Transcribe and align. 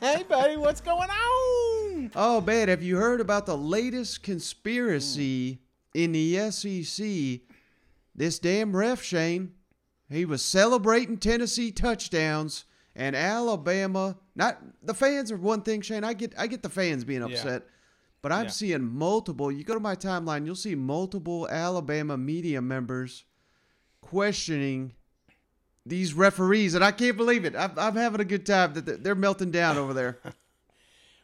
Hey, 0.00 0.24
buddy, 0.28 0.56
what's 0.56 0.80
going 0.80 1.08
on? 1.10 2.10
Oh 2.14 2.40
man, 2.46 2.68
have 2.68 2.82
you 2.82 2.96
heard 2.96 3.20
about 3.20 3.46
the 3.46 3.56
latest 3.56 4.22
conspiracy 4.22 5.60
in 5.94 6.12
the 6.12 6.50
SEC? 6.50 7.40
This 8.14 8.38
damn 8.38 8.74
ref, 8.76 9.02
Shane, 9.02 9.52
he 10.08 10.24
was 10.24 10.42
celebrating 10.42 11.18
Tennessee 11.18 11.70
touchdowns 11.72 12.64
and 12.94 13.14
Alabama. 13.16 14.16
Not 14.34 14.58
the 14.82 14.94
fans 14.94 15.30
are 15.32 15.36
one 15.36 15.62
thing, 15.62 15.80
Shane. 15.80 16.04
I 16.04 16.12
get 16.14 16.34
I 16.38 16.46
get 16.46 16.62
the 16.62 16.68
fans 16.70 17.04
being 17.04 17.20
Yeah. 17.20 17.26
upset, 17.28 17.62
but 18.22 18.32
I'm 18.32 18.44
Yeah. 18.46 18.50
seeing 18.50 18.82
multiple. 18.84 19.50
You 19.52 19.64
go 19.64 19.74
to 19.74 19.80
my 19.80 19.96
timeline, 19.96 20.46
you'll 20.46 20.54
see 20.54 20.74
multiple 20.74 21.48
Alabama 21.48 22.16
media 22.16 22.62
members 22.62 23.24
questioning 24.00 24.92
these 25.86 26.12
referees, 26.14 26.74
and 26.74 26.84
I 26.84 26.90
can't 26.92 27.16
believe 27.16 27.44
it. 27.44 27.54
I'm, 27.56 27.72
I'm 27.76 27.96
having 27.96 28.20
a 28.20 28.24
good 28.24 28.44
time. 28.44 28.74
That 28.74 29.02
they're- 29.04 29.14
melting 29.14 29.50
down 29.52 29.78
over 29.78 29.94
there. 29.94 30.18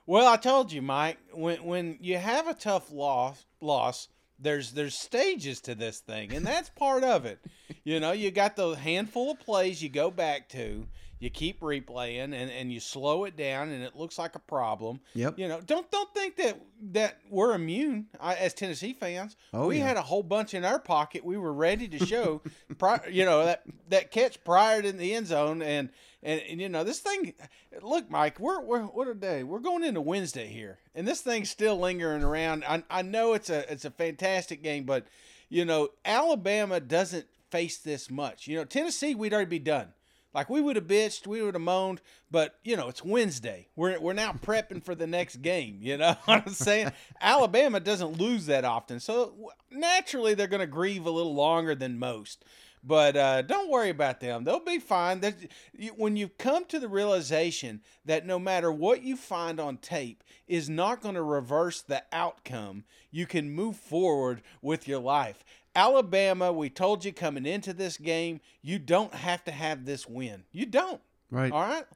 Well, 0.04 0.26
I 0.26 0.36
told 0.36 0.72
you, 0.72 0.82
Mike. 0.82 1.18
When 1.32 1.62
when 1.64 1.96
you 2.00 2.18
have 2.18 2.48
a 2.48 2.54
tough 2.54 2.90
loss, 2.90 3.46
loss, 3.60 4.08
there's 4.36 4.72
there's 4.72 4.96
stages 4.96 5.60
to 5.62 5.76
this 5.76 6.00
thing, 6.00 6.32
and 6.34 6.44
that's 6.44 6.70
part 6.70 7.04
of 7.04 7.24
it. 7.24 7.38
You 7.84 8.00
know, 8.00 8.10
you 8.10 8.32
got 8.32 8.56
the 8.56 8.72
handful 8.72 9.30
of 9.30 9.38
plays 9.38 9.80
you 9.80 9.88
go 9.88 10.10
back 10.10 10.48
to, 10.50 10.88
you 11.22 11.30
keep 11.30 11.60
replaying, 11.60 12.34
and, 12.34 12.50
and 12.50 12.72
you 12.72 12.80
slow 12.80 13.24
it 13.24 13.36
down, 13.36 13.68
and 13.68 13.84
it 13.84 13.94
looks 13.94 14.18
like 14.18 14.34
a 14.34 14.40
problem. 14.40 14.98
Yep. 15.14 15.38
You 15.38 15.46
know, 15.46 15.60
don't 15.60 15.88
don't 15.92 16.12
think 16.12 16.34
that 16.36 16.60
that 16.90 17.18
we're 17.30 17.54
immune 17.54 18.08
I, 18.18 18.34
as 18.34 18.54
Tennessee 18.54 18.92
fans. 18.92 19.36
Oh, 19.54 19.68
we 19.68 19.78
yeah. 19.78 19.86
had 19.86 19.96
a 19.96 20.02
whole 20.02 20.24
bunch 20.24 20.52
in 20.52 20.64
our 20.64 20.80
pocket. 20.80 21.24
We 21.24 21.38
were 21.38 21.52
ready 21.52 21.86
to 21.86 22.04
show, 22.04 22.42
pri- 22.78 23.08
you 23.08 23.24
know, 23.24 23.44
that 23.44 23.62
that 23.90 24.10
catch 24.10 24.42
prior 24.42 24.82
to 24.82 24.90
the 24.90 25.14
end 25.14 25.28
zone, 25.28 25.62
and, 25.62 25.90
and 26.24 26.40
and 26.40 26.60
you 26.60 26.68
know 26.68 26.82
this 26.82 26.98
thing. 26.98 27.34
Look, 27.80 28.10
Mike, 28.10 28.40
we're 28.40 28.60
we're 28.60 28.82
what 28.82 29.06
a 29.06 29.14
day. 29.14 29.44
We're 29.44 29.60
going 29.60 29.84
into 29.84 30.00
Wednesday 30.00 30.48
here, 30.48 30.80
and 30.92 31.06
this 31.06 31.20
thing's 31.20 31.50
still 31.50 31.78
lingering 31.78 32.24
around. 32.24 32.64
I 32.64 32.82
I 32.90 33.02
know 33.02 33.34
it's 33.34 33.48
a 33.48 33.70
it's 33.72 33.84
a 33.84 33.92
fantastic 33.92 34.60
game, 34.60 34.82
but 34.82 35.06
you 35.48 35.64
know 35.64 35.90
Alabama 36.04 36.80
doesn't 36.80 37.26
face 37.52 37.78
this 37.78 38.10
much. 38.10 38.48
You 38.48 38.56
know 38.56 38.64
Tennessee, 38.64 39.14
we'd 39.14 39.32
already 39.32 39.48
be 39.48 39.60
done. 39.60 39.92
Like 40.34 40.48
we 40.48 40.60
would 40.60 40.76
have 40.76 40.86
bitched, 40.86 41.26
we 41.26 41.42
would 41.42 41.54
have 41.54 41.62
moaned, 41.62 42.00
but 42.30 42.58
you 42.64 42.76
know 42.76 42.88
it's 42.88 43.04
Wednesday. 43.04 43.68
We're 43.76 44.00
we're 44.00 44.12
now 44.14 44.32
prepping 44.32 44.84
for 44.84 44.94
the 44.94 45.06
next 45.06 45.42
game. 45.42 45.78
You 45.80 45.98
know 45.98 46.16
what 46.24 46.46
I'm 46.46 46.52
saying? 46.54 46.92
Alabama 47.20 47.80
doesn't 47.80 48.18
lose 48.18 48.46
that 48.46 48.64
often, 48.64 49.00
so 49.00 49.50
naturally 49.70 50.34
they're 50.34 50.46
going 50.46 50.60
to 50.60 50.66
grieve 50.66 51.06
a 51.06 51.10
little 51.10 51.34
longer 51.34 51.74
than 51.74 51.98
most. 51.98 52.44
But 52.84 53.16
uh, 53.16 53.42
don't 53.42 53.70
worry 53.70 53.90
about 53.90 54.20
them; 54.20 54.42
they'll 54.42 54.58
be 54.58 54.80
fine. 54.80 55.20
That 55.20 55.36
you, 55.72 55.90
when 55.90 56.16
you 56.16 56.28
come 56.28 56.64
to 56.66 56.80
the 56.80 56.88
realization 56.88 57.80
that 58.04 58.26
no 58.26 58.38
matter 58.38 58.72
what 58.72 59.02
you 59.02 59.16
find 59.16 59.60
on 59.60 59.76
tape 59.76 60.24
is 60.48 60.68
not 60.68 61.00
going 61.00 61.14
to 61.14 61.22
reverse 61.22 61.80
the 61.80 62.02
outcome, 62.12 62.84
you 63.10 63.26
can 63.26 63.50
move 63.50 63.76
forward 63.76 64.42
with 64.60 64.88
your 64.88 64.98
life. 64.98 65.44
Alabama, 65.76 66.52
we 66.52 66.68
told 66.68 67.04
you 67.04 67.12
coming 67.12 67.46
into 67.46 67.72
this 67.72 67.96
game, 67.96 68.40
you 68.60 68.78
don't 68.78 69.14
have 69.14 69.44
to 69.44 69.52
have 69.52 69.84
this 69.84 70.08
win. 70.08 70.42
You 70.50 70.66
don't. 70.66 71.00
Right. 71.30 71.52
All 71.52 71.62
right. 71.62 71.86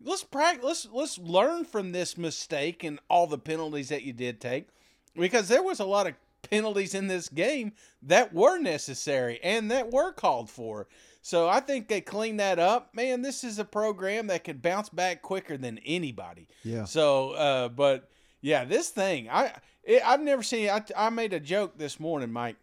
Let's 0.00 0.24
practice. 0.24 0.64
Let's 0.64 0.88
let's 0.92 1.18
learn 1.18 1.64
from 1.64 1.92
this 1.92 2.18
mistake 2.18 2.84
and 2.84 3.00
all 3.08 3.26
the 3.26 3.38
penalties 3.38 3.88
that 3.88 4.02
you 4.02 4.12
did 4.12 4.40
take, 4.40 4.68
because 5.16 5.48
there 5.48 5.62
was 5.62 5.80
a 5.80 5.84
lot 5.86 6.06
of 6.06 6.14
penalties 6.50 6.94
in 6.94 7.06
this 7.06 7.28
game 7.28 7.72
that 8.02 8.32
were 8.32 8.58
necessary 8.58 9.40
and 9.42 9.70
that 9.70 9.92
were 9.92 10.12
called 10.12 10.50
for. 10.50 10.86
So 11.22 11.48
I 11.48 11.60
think 11.60 11.88
they 11.88 12.02
cleaned 12.02 12.40
that 12.40 12.58
up. 12.58 12.94
Man, 12.94 13.22
this 13.22 13.44
is 13.44 13.58
a 13.58 13.64
program 13.64 14.26
that 14.26 14.44
could 14.44 14.60
bounce 14.60 14.90
back 14.90 15.22
quicker 15.22 15.56
than 15.56 15.78
anybody. 15.78 16.48
Yeah. 16.62 16.84
So, 16.84 17.30
uh, 17.30 17.68
but 17.70 18.10
yeah, 18.42 18.64
this 18.64 18.90
thing, 18.90 19.30
I 19.30 19.54
it, 19.84 20.02
I've 20.04 20.20
never 20.20 20.42
seen. 20.42 20.68
I 20.68 20.82
I 20.96 21.08
made 21.10 21.32
a 21.32 21.40
joke 21.40 21.78
this 21.78 21.98
morning, 21.98 22.30
Mike. 22.30 22.56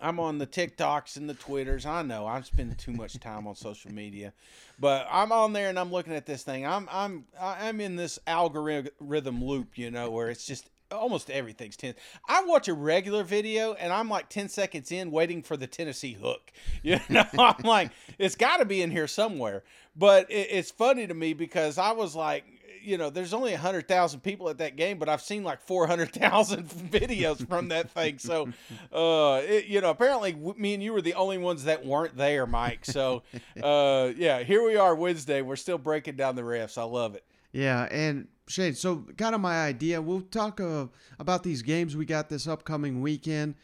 I'm 0.00 0.18
on 0.18 0.38
the 0.38 0.46
TikToks 0.46 1.16
and 1.16 1.28
the 1.28 1.34
Twitters. 1.34 1.84
I 1.84 2.02
know 2.02 2.26
I'm 2.26 2.42
spending 2.42 2.76
too 2.76 2.92
much 2.92 3.18
time 3.20 3.46
on 3.46 3.54
social 3.54 3.92
media, 3.92 4.32
but 4.78 5.06
I'm 5.10 5.30
on 5.32 5.52
there 5.52 5.68
and 5.68 5.78
I'm 5.78 5.92
looking 5.92 6.14
at 6.14 6.26
this 6.26 6.42
thing. 6.42 6.66
I'm 6.66 6.88
I'm 6.90 7.26
I'm 7.40 7.80
in 7.80 7.96
this 7.96 8.18
algorithm 8.26 9.44
loop, 9.44 9.76
you 9.76 9.90
know, 9.90 10.10
where 10.10 10.30
it's 10.30 10.46
just 10.46 10.68
almost 10.90 11.30
everything's 11.30 11.76
ten. 11.76 11.94
I 12.28 12.44
watch 12.44 12.68
a 12.68 12.74
regular 12.74 13.24
video 13.24 13.74
and 13.74 13.92
I'm 13.92 14.08
like 14.08 14.28
ten 14.28 14.48
seconds 14.48 14.90
in, 14.92 15.10
waiting 15.10 15.42
for 15.42 15.56
the 15.56 15.66
Tennessee 15.66 16.14
hook. 16.14 16.52
You 16.82 17.00
know, 17.08 17.24
I'm 17.38 17.62
like, 17.64 17.90
it's 18.18 18.36
got 18.36 18.58
to 18.58 18.64
be 18.64 18.82
in 18.82 18.90
here 18.90 19.08
somewhere. 19.08 19.64
But 19.96 20.30
it, 20.30 20.48
it's 20.50 20.70
funny 20.70 21.06
to 21.06 21.14
me 21.14 21.34
because 21.34 21.76
I 21.76 21.90
was 21.92 22.14
like, 22.14 22.44
you 22.82 22.96
know, 22.96 23.10
there's 23.10 23.34
only 23.34 23.50
100,000 23.52 24.20
people 24.20 24.48
at 24.48 24.58
that 24.58 24.76
game, 24.76 24.98
but 24.98 25.08
I've 25.08 25.20
seen 25.20 25.44
like 25.44 25.60
400,000 25.60 26.68
videos 26.90 27.46
from 27.46 27.68
that 27.68 27.90
thing. 27.90 28.18
So, 28.18 28.48
uh, 28.92 29.42
it, 29.44 29.66
you 29.66 29.80
know, 29.80 29.90
apparently 29.90 30.34
me 30.56 30.74
and 30.74 30.82
you 30.82 30.92
were 30.92 31.02
the 31.02 31.14
only 31.14 31.38
ones 31.38 31.64
that 31.64 31.84
weren't 31.84 32.16
there, 32.16 32.46
Mike. 32.46 32.84
So, 32.84 33.22
uh, 33.62 34.12
yeah, 34.16 34.42
here 34.42 34.64
we 34.64 34.76
are 34.76 34.94
Wednesday. 34.94 35.42
We're 35.42 35.56
still 35.56 35.78
breaking 35.78 36.16
down 36.16 36.36
the 36.36 36.42
refs. 36.42 36.78
I 36.78 36.84
love 36.84 37.14
it. 37.14 37.24
Yeah, 37.52 37.88
and 37.90 38.28
Shane, 38.48 38.74
so 38.74 39.04
kind 39.16 39.34
of 39.34 39.40
my 39.40 39.62
idea. 39.62 40.00
We'll 40.00 40.22
talk 40.22 40.60
uh, 40.60 40.86
about 41.18 41.42
these 41.42 41.62
games 41.62 41.96
we 41.96 42.06
got 42.06 42.28
this 42.28 42.48
upcoming 42.48 43.02
weekend. 43.02 43.54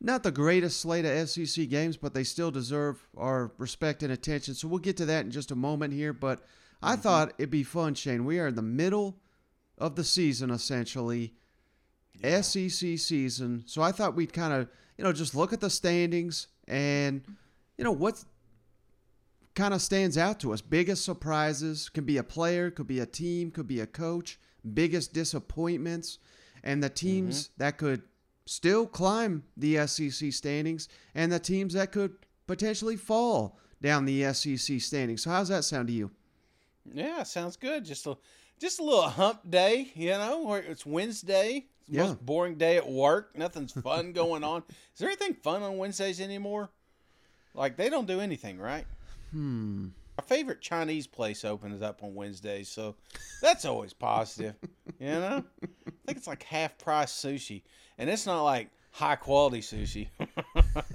Not 0.00 0.22
the 0.22 0.30
greatest 0.30 0.80
slate 0.80 1.06
of 1.06 1.30
SEC 1.30 1.68
games, 1.68 1.96
but 1.96 2.12
they 2.12 2.24
still 2.24 2.50
deserve 2.50 3.06
our 3.16 3.52
respect 3.56 4.02
and 4.02 4.12
attention. 4.12 4.54
So 4.54 4.68
we'll 4.68 4.80
get 4.80 4.98
to 4.98 5.06
that 5.06 5.24
in 5.24 5.30
just 5.30 5.50
a 5.50 5.56
moment 5.56 5.94
here. 5.94 6.12
But 6.12 6.44
I 6.82 6.96
thought 6.96 7.32
it'd 7.38 7.50
be 7.50 7.62
fun, 7.62 7.94
Shane. 7.94 8.26
We 8.26 8.38
are 8.38 8.48
in 8.48 8.54
the 8.54 8.62
middle 8.62 9.18
of 9.78 9.96
the 9.96 10.04
season, 10.04 10.50
essentially, 10.50 11.32
SEC 12.22 12.98
season. 12.98 13.64
So 13.66 13.80
I 13.80 13.92
thought 13.92 14.14
we'd 14.14 14.34
kind 14.34 14.52
of, 14.52 14.68
you 14.98 15.04
know, 15.04 15.12
just 15.12 15.34
look 15.34 15.54
at 15.54 15.60
the 15.60 15.70
standings 15.70 16.48
and, 16.68 17.22
you 17.78 17.84
know, 17.84 17.92
what's 17.92 18.26
kind 19.54 19.74
of 19.74 19.80
stands 19.80 20.18
out 20.18 20.40
to 20.40 20.52
us. 20.52 20.60
Biggest 20.60 21.04
surprises 21.04 21.88
could 21.88 22.06
be 22.06 22.16
a 22.16 22.22
player, 22.22 22.70
could 22.70 22.86
be 22.86 23.00
a 23.00 23.06
team, 23.06 23.50
could 23.50 23.68
be 23.68 23.80
a 23.80 23.86
coach. 23.86 24.38
Biggest 24.72 25.12
disappointments, 25.12 26.18
and 26.62 26.82
the 26.82 26.88
teams 26.88 27.44
mm-hmm. 27.44 27.62
that 27.62 27.76
could 27.76 28.02
still 28.46 28.86
climb 28.86 29.44
the 29.56 29.86
SEC 29.86 30.32
standings, 30.32 30.88
and 31.14 31.30
the 31.30 31.38
teams 31.38 31.74
that 31.74 31.92
could 31.92 32.14
potentially 32.46 32.96
fall 32.96 33.58
down 33.82 34.06
the 34.06 34.32
SEC 34.32 34.80
standings. 34.80 35.22
So, 35.22 35.30
how's 35.30 35.48
that 35.48 35.64
sound 35.64 35.88
to 35.88 35.94
you? 35.94 36.10
Yeah, 36.92 37.22
sounds 37.24 37.56
good. 37.56 37.84
Just 37.84 38.06
a 38.06 38.16
just 38.58 38.78
a 38.80 38.82
little 38.82 39.08
hump 39.08 39.50
day, 39.50 39.92
you 39.94 40.10
know, 40.10 40.42
where 40.42 40.62
it's 40.62 40.86
Wednesday. 40.86 41.66
It's 41.80 41.88
the 41.88 41.96
Yeah. 41.96 42.02
most 42.04 42.24
boring 42.24 42.56
day 42.56 42.76
at 42.78 42.88
work. 42.88 43.36
Nothing's 43.36 43.72
fun 43.72 44.12
going 44.14 44.44
on. 44.44 44.62
Is 44.68 45.00
there 45.00 45.08
anything 45.08 45.34
fun 45.34 45.62
on 45.62 45.76
Wednesdays 45.76 46.20
anymore? 46.20 46.70
Like 47.54 47.76
they 47.76 47.90
don't 47.90 48.06
do 48.06 48.20
anything, 48.20 48.58
right? 48.58 48.86
Hmm. 49.34 49.88
My 50.16 50.22
favorite 50.24 50.60
Chinese 50.60 51.08
place 51.08 51.44
opens 51.44 51.82
up 51.82 52.04
on 52.04 52.14
Wednesdays, 52.14 52.68
so 52.68 52.94
that's 53.42 53.64
always 53.64 53.92
positive. 53.92 54.54
you 55.00 55.08
know, 55.08 55.42
I 55.64 55.90
think 56.06 56.18
it's 56.18 56.28
like 56.28 56.44
half 56.44 56.78
price 56.78 57.12
sushi, 57.12 57.62
and 57.98 58.08
it's 58.08 58.24
not 58.24 58.44
like 58.44 58.70
high 58.92 59.16
quality 59.16 59.60
sushi. 59.60 60.06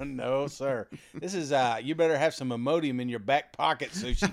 no, 0.00 0.46
sir. 0.46 0.88
This 1.12 1.34
is 1.34 1.52
uh, 1.52 1.80
you 1.82 1.94
better 1.94 2.16
have 2.16 2.34
some 2.34 2.48
Imodium 2.48 2.98
in 2.98 3.10
your 3.10 3.18
back 3.18 3.52
pocket 3.52 3.90
sushi. 3.90 4.30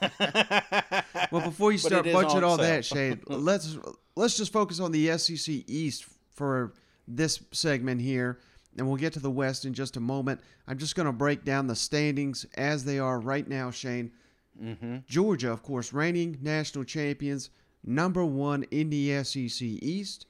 Well, 1.30 1.42
before 1.42 1.72
you 1.72 1.78
start 1.78 2.04
bunching 2.04 2.44
all 2.44 2.56
sale. 2.58 2.66
that, 2.66 2.84
Shane, 2.84 3.20
let's 3.26 3.76
let's 4.14 4.36
just 4.36 4.52
focus 4.52 4.78
on 4.78 4.92
the 4.92 5.16
SEC 5.18 5.64
East 5.66 6.06
for 6.30 6.74
this 7.08 7.40
segment 7.50 8.00
here, 8.00 8.38
and 8.76 8.86
we'll 8.86 8.96
get 8.96 9.12
to 9.14 9.20
the 9.20 9.30
West 9.30 9.64
in 9.64 9.74
just 9.74 9.96
a 9.96 10.00
moment. 10.00 10.40
I'm 10.66 10.78
just 10.78 10.96
going 10.96 11.06
to 11.06 11.12
break 11.12 11.44
down 11.44 11.66
the 11.66 11.76
standings 11.76 12.44
as 12.56 12.84
they 12.84 12.98
are 12.98 13.20
right 13.20 13.46
now, 13.46 13.70
Shane. 13.70 14.12
mm-hmm. 14.60 14.98
Georgia, 15.06 15.52
of 15.52 15.62
course, 15.62 15.92
reigning 15.92 16.38
national 16.40 16.84
champions, 16.84 17.50
number 17.84 18.24
one 18.24 18.64
in 18.70 18.90
the 18.90 19.22
SEC 19.24 19.62
East. 19.62 20.26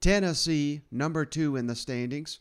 Tennessee, 0.00 0.82
number 0.90 1.24
two 1.24 1.56
in 1.56 1.66
the 1.66 1.74
standings. 1.74 2.40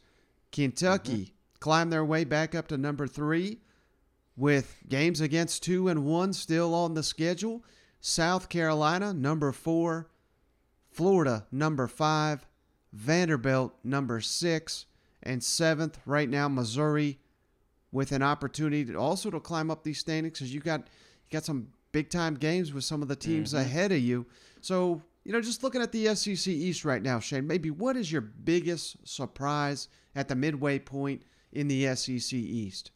Kentucky 0.51 1.33
climbed 1.59 1.91
their 1.91 2.05
way 2.05 2.23
back 2.23 2.53
up 2.55 2.67
to 2.67 2.77
number 2.77 3.07
three 3.07 3.59
with 4.35 4.77
games 4.87 5.19
against 5.19 5.63
two 5.63 5.87
and 5.87 6.05
one 6.05 6.33
still 6.33 6.73
on 6.73 6.93
the 6.93 7.03
schedule. 7.03 7.63
South 7.99 8.49
Carolina, 8.49 9.13
number 9.13 9.51
four. 9.51 10.09
Florida, 10.91 11.45
number 11.51 11.87
five. 11.87 12.45
Vanderbilt, 12.93 13.73
number 13.83 14.21
six. 14.21 14.85
And 15.23 15.43
seventh, 15.43 15.99
right 16.05 16.29
now, 16.29 16.47
Missouri, 16.47 17.19
with 17.91 18.11
an 18.11 18.21
opportunity 18.21 18.85
to 18.85 18.95
also 18.95 19.29
to 19.31 19.39
climb 19.39 19.71
up 19.71 19.83
these 19.83 19.99
standings 19.99 20.37
because 20.37 20.53
you 20.53 20.59
got 20.59 20.81
you 20.81 21.31
got 21.31 21.45
some 21.45 21.67
big 21.91 22.09
time 22.09 22.35
games 22.35 22.73
with 22.73 22.83
some 22.83 23.01
of 23.01 23.07
the 23.07 23.15
teams 23.15 23.49
mm-hmm. 23.49 23.65
ahead 23.65 23.91
of 23.91 23.99
you. 23.99 24.25
So 24.61 25.01
you 25.23 25.33
know, 25.33 25.41
just 25.41 25.61
looking 25.61 25.81
at 25.81 25.91
the 25.91 26.15
SEC 26.15 26.47
East 26.47 26.85
right 26.85 27.01
now, 27.01 27.19
Shane, 27.19 27.47
maybe 27.47 27.69
what 27.69 27.97
is 27.97 28.09
your 28.09 28.21
biggest 28.21 29.05
surprise 29.05 29.89
at 30.15 30.29
the 30.29 30.35
midway 30.35 30.79
point 30.79 31.23
in 31.51 31.67
the 31.67 31.93
SEC 31.95 32.33
East? 32.33 32.91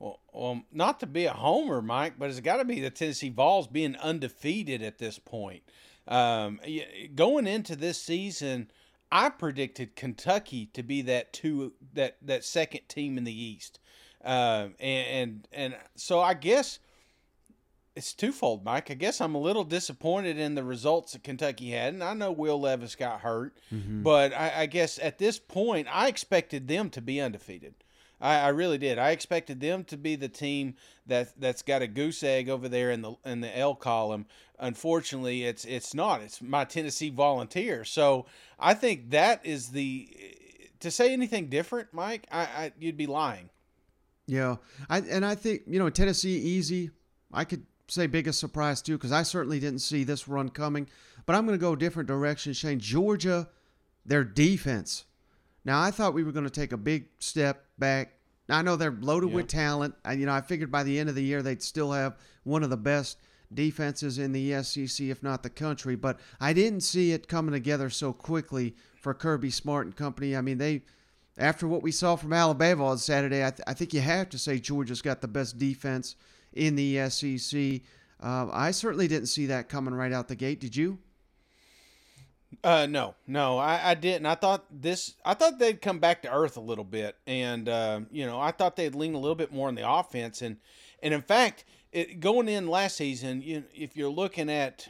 Well, 0.00 0.18
well 0.32 0.62
not 0.72 0.98
to 1.00 1.06
be 1.06 1.26
a 1.26 1.32
homer, 1.32 1.80
Mike, 1.80 2.14
but 2.18 2.28
it's 2.28 2.40
got 2.40 2.56
to 2.56 2.64
be 2.64 2.80
the 2.80 2.90
Tennessee 2.90 3.28
Vols 3.28 3.68
being 3.68 3.94
undefeated 3.96 4.82
at 4.82 4.98
this 4.98 5.20
point. 5.20 5.62
Um, 6.08 6.58
going 7.14 7.46
into 7.46 7.76
this 7.76 8.02
season, 8.02 8.68
I 9.12 9.28
predicted 9.28 9.94
Kentucky 9.94 10.70
to 10.72 10.82
be 10.82 11.02
that 11.02 11.34
two 11.34 11.74
that 11.92 12.16
that 12.22 12.44
second 12.44 12.88
team 12.88 13.18
in 13.18 13.24
the 13.24 13.44
East, 13.44 13.78
uh, 14.24 14.68
and, 14.80 15.06
and 15.06 15.48
and 15.52 15.76
so 15.94 16.20
I 16.20 16.32
guess 16.32 16.78
it's 17.94 18.14
twofold, 18.14 18.64
Mike. 18.64 18.90
I 18.90 18.94
guess 18.94 19.20
I'm 19.20 19.34
a 19.34 19.40
little 19.40 19.64
disappointed 19.64 20.38
in 20.38 20.54
the 20.54 20.64
results 20.64 21.12
that 21.12 21.22
Kentucky 21.22 21.70
had, 21.70 21.92
and 21.92 22.02
I 22.02 22.14
know 22.14 22.32
Will 22.32 22.58
Levis 22.58 22.96
got 22.96 23.20
hurt, 23.20 23.54
mm-hmm. 23.70 24.02
but 24.02 24.32
I, 24.32 24.62
I, 24.62 24.66
guess 24.66 24.98
at 24.98 25.18
this 25.18 25.38
point, 25.38 25.88
I 25.90 26.08
expected 26.08 26.66
them 26.66 26.88
to 26.90 27.02
be 27.02 27.20
undefeated. 27.20 27.74
I, 28.22 28.36
I, 28.36 28.48
really 28.48 28.78
did. 28.78 28.98
I 28.98 29.10
expected 29.10 29.60
them 29.60 29.84
to 29.84 29.96
be 29.96 30.14
the 30.14 30.28
team 30.28 30.76
that 31.06 31.38
that's 31.38 31.62
got 31.62 31.82
a 31.82 31.88
goose 31.88 32.22
egg 32.22 32.48
over 32.48 32.68
there 32.68 32.90
in 32.90 33.02
the 33.02 33.14
in 33.24 33.40
the 33.40 33.58
L 33.58 33.74
column. 33.74 34.26
Unfortunately, 34.58 35.44
it's 35.44 35.64
it's 35.64 35.92
not. 35.92 36.22
It's 36.22 36.40
my 36.40 36.64
Tennessee 36.64 37.10
Volunteer. 37.10 37.84
So 37.84 38.26
I 38.58 38.74
think 38.74 39.10
that 39.10 39.44
is 39.44 39.70
the 39.70 40.08
to 40.80 40.90
say 40.90 41.12
anything 41.12 41.48
different, 41.48 41.88
Mike. 41.92 42.26
I, 42.30 42.40
I 42.42 42.72
you'd 42.78 42.96
be 42.96 43.06
lying. 43.06 43.50
Yeah, 44.26 44.56
I 44.88 44.98
and 44.98 45.26
I 45.26 45.34
think 45.34 45.62
you 45.66 45.80
know 45.80 45.90
Tennessee 45.90 46.38
easy. 46.38 46.90
I 47.32 47.44
could 47.44 47.66
say 47.88 48.06
biggest 48.06 48.38
surprise 48.38 48.80
too 48.80 48.96
because 48.96 49.12
I 49.12 49.24
certainly 49.24 49.58
didn't 49.58 49.80
see 49.80 50.04
this 50.04 50.28
run 50.28 50.48
coming. 50.48 50.88
But 51.26 51.36
I'm 51.36 51.46
going 51.46 51.58
to 51.58 51.60
go 51.60 51.72
a 51.72 51.76
different 51.76 52.08
direction, 52.08 52.52
Shane. 52.52 52.78
Georgia, 52.78 53.48
their 54.06 54.24
defense. 54.24 55.04
Now 55.64 55.80
I 55.80 55.90
thought 55.90 56.14
we 56.14 56.24
were 56.24 56.32
going 56.32 56.44
to 56.44 56.50
take 56.50 56.72
a 56.72 56.76
big 56.76 57.06
step 57.18 57.66
back. 57.78 58.14
I 58.48 58.62
know 58.62 58.76
they're 58.76 58.96
loaded 59.00 59.32
with 59.32 59.48
talent. 59.48 59.94
I, 60.04 60.14
you 60.14 60.26
know, 60.26 60.32
I 60.32 60.40
figured 60.40 60.70
by 60.70 60.82
the 60.82 60.98
end 60.98 61.08
of 61.08 61.14
the 61.14 61.22
year 61.22 61.42
they'd 61.42 61.62
still 61.62 61.92
have 61.92 62.16
one 62.44 62.62
of 62.62 62.70
the 62.70 62.76
best 62.76 63.18
defenses 63.54 64.18
in 64.18 64.32
the 64.32 64.62
SEC, 64.62 65.06
if 65.06 65.22
not 65.22 65.42
the 65.42 65.50
country. 65.50 65.94
But 65.94 66.18
I 66.40 66.52
didn't 66.52 66.80
see 66.80 67.12
it 67.12 67.28
coming 67.28 67.52
together 67.52 67.88
so 67.90 68.12
quickly 68.12 68.74
for 69.00 69.14
Kirby 69.14 69.50
Smart 69.50 69.86
and 69.86 69.96
company. 69.96 70.36
I 70.36 70.40
mean, 70.40 70.58
they 70.58 70.82
after 71.38 71.66
what 71.66 71.82
we 71.82 71.92
saw 71.92 72.16
from 72.16 72.32
Alabama 72.32 72.86
on 72.86 72.98
Saturday, 72.98 73.44
I, 73.44 73.50
th- 73.50 73.62
I 73.66 73.74
think 73.74 73.94
you 73.94 74.00
have 74.00 74.28
to 74.30 74.38
say 74.38 74.58
Georgia's 74.58 75.00
got 75.00 75.20
the 75.20 75.28
best 75.28 75.58
defense 75.58 76.16
in 76.52 76.76
the 76.76 77.08
SEC. 77.08 77.80
Uh, 78.22 78.48
I 78.52 78.70
certainly 78.70 79.08
didn't 79.08 79.28
see 79.28 79.46
that 79.46 79.68
coming 79.68 79.94
right 79.94 80.12
out 80.12 80.28
the 80.28 80.36
gate. 80.36 80.60
Did 80.60 80.76
you? 80.76 80.98
Uh, 82.62 82.86
no, 82.88 83.14
no, 83.26 83.58
I, 83.58 83.90
I 83.90 83.94
didn't. 83.94 84.26
I 84.26 84.34
thought 84.34 84.64
this, 84.70 85.14
I 85.24 85.34
thought 85.34 85.58
they'd 85.58 85.80
come 85.80 85.98
back 85.98 86.22
to 86.22 86.32
earth 86.32 86.56
a 86.56 86.60
little 86.60 86.84
bit, 86.84 87.16
and 87.26 87.68
uh, 87.68 88.00
you 88.10 88.26
know, 88.26 88.40
I 88.40 88.50
thought 88.52 88.76
they'd 88.76 88.94
lean 88.94 89.14
a 89.14 89.18
little 89.18 89.34
bit 89.34 89.52
more 89.52 89.68
on 89.68 89.74
the 89.74 89.88
offense, 89.88 90.42
and 90.42 90.58
and 91.02 91.12
in 91.14 91.22
fact, 91.22 91.64
it, 91.92 92.20
going 92.20 92.48
in 92.48 92.68
last 92.68 92.96
season, 92.96 93.42
you, 93.42 93.64
if 93.74 93.96
you're 93.96 94.10
looking 94.10 94.50
at 94.50 94.88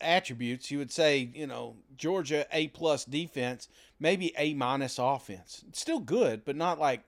attributes, 0.00 0.70
you 0.70 0.78
would 0.78 0.92
say, 0.92 1.30
you 1.34 1.46
know, 1.46 1.76
Georgia 1.96 2.46
A 2.52 2.68
plus 2.68 3.04
defense, 3.04 3.68
maybe 3.98 4.32
A 4.38 4.54
minus 4.54 4.98
offense. 4.98 5.64
It's 5.68 5.80
still 5.80 6.00
good, 6.00 6.44
but 6.44 6.56
not 6.56 6.78
like 6.78 7.02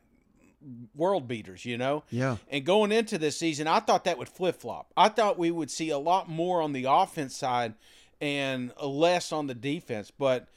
world 0.95 1.29
beaters, 1.29 1.65
you 1.65 1.79
know? 1.79 2.03
Yeah. 2.11 2.37
And 2.49 2.65
going 2.65 2.91
into 2.91 3.19
this 3.19 3.39
season, 3.39 3.67
I 3.67 3.81
thought 3.81 4.05
that 4.05 4.19
would 4.19 4.29
flip 4.29 4.57
flop. 4.57 4.93
I 4.97 5.09
thought 5.09 5.39
we 5.39 5.51
would 5.51 5.71
see 5.71 5.91
a 5.91 5.99
lot 5.99 6.29
more 6.29 6.61
on 6.61 6.73
the 6.73 6.87
offense 6.89 7.37
side 7.37 7.75
and 8.21 8.73
less 8.83 9.33
on 9.33 9.47
the 9.47 9.55
defense. 9.55 10.11
But 10.11 10.49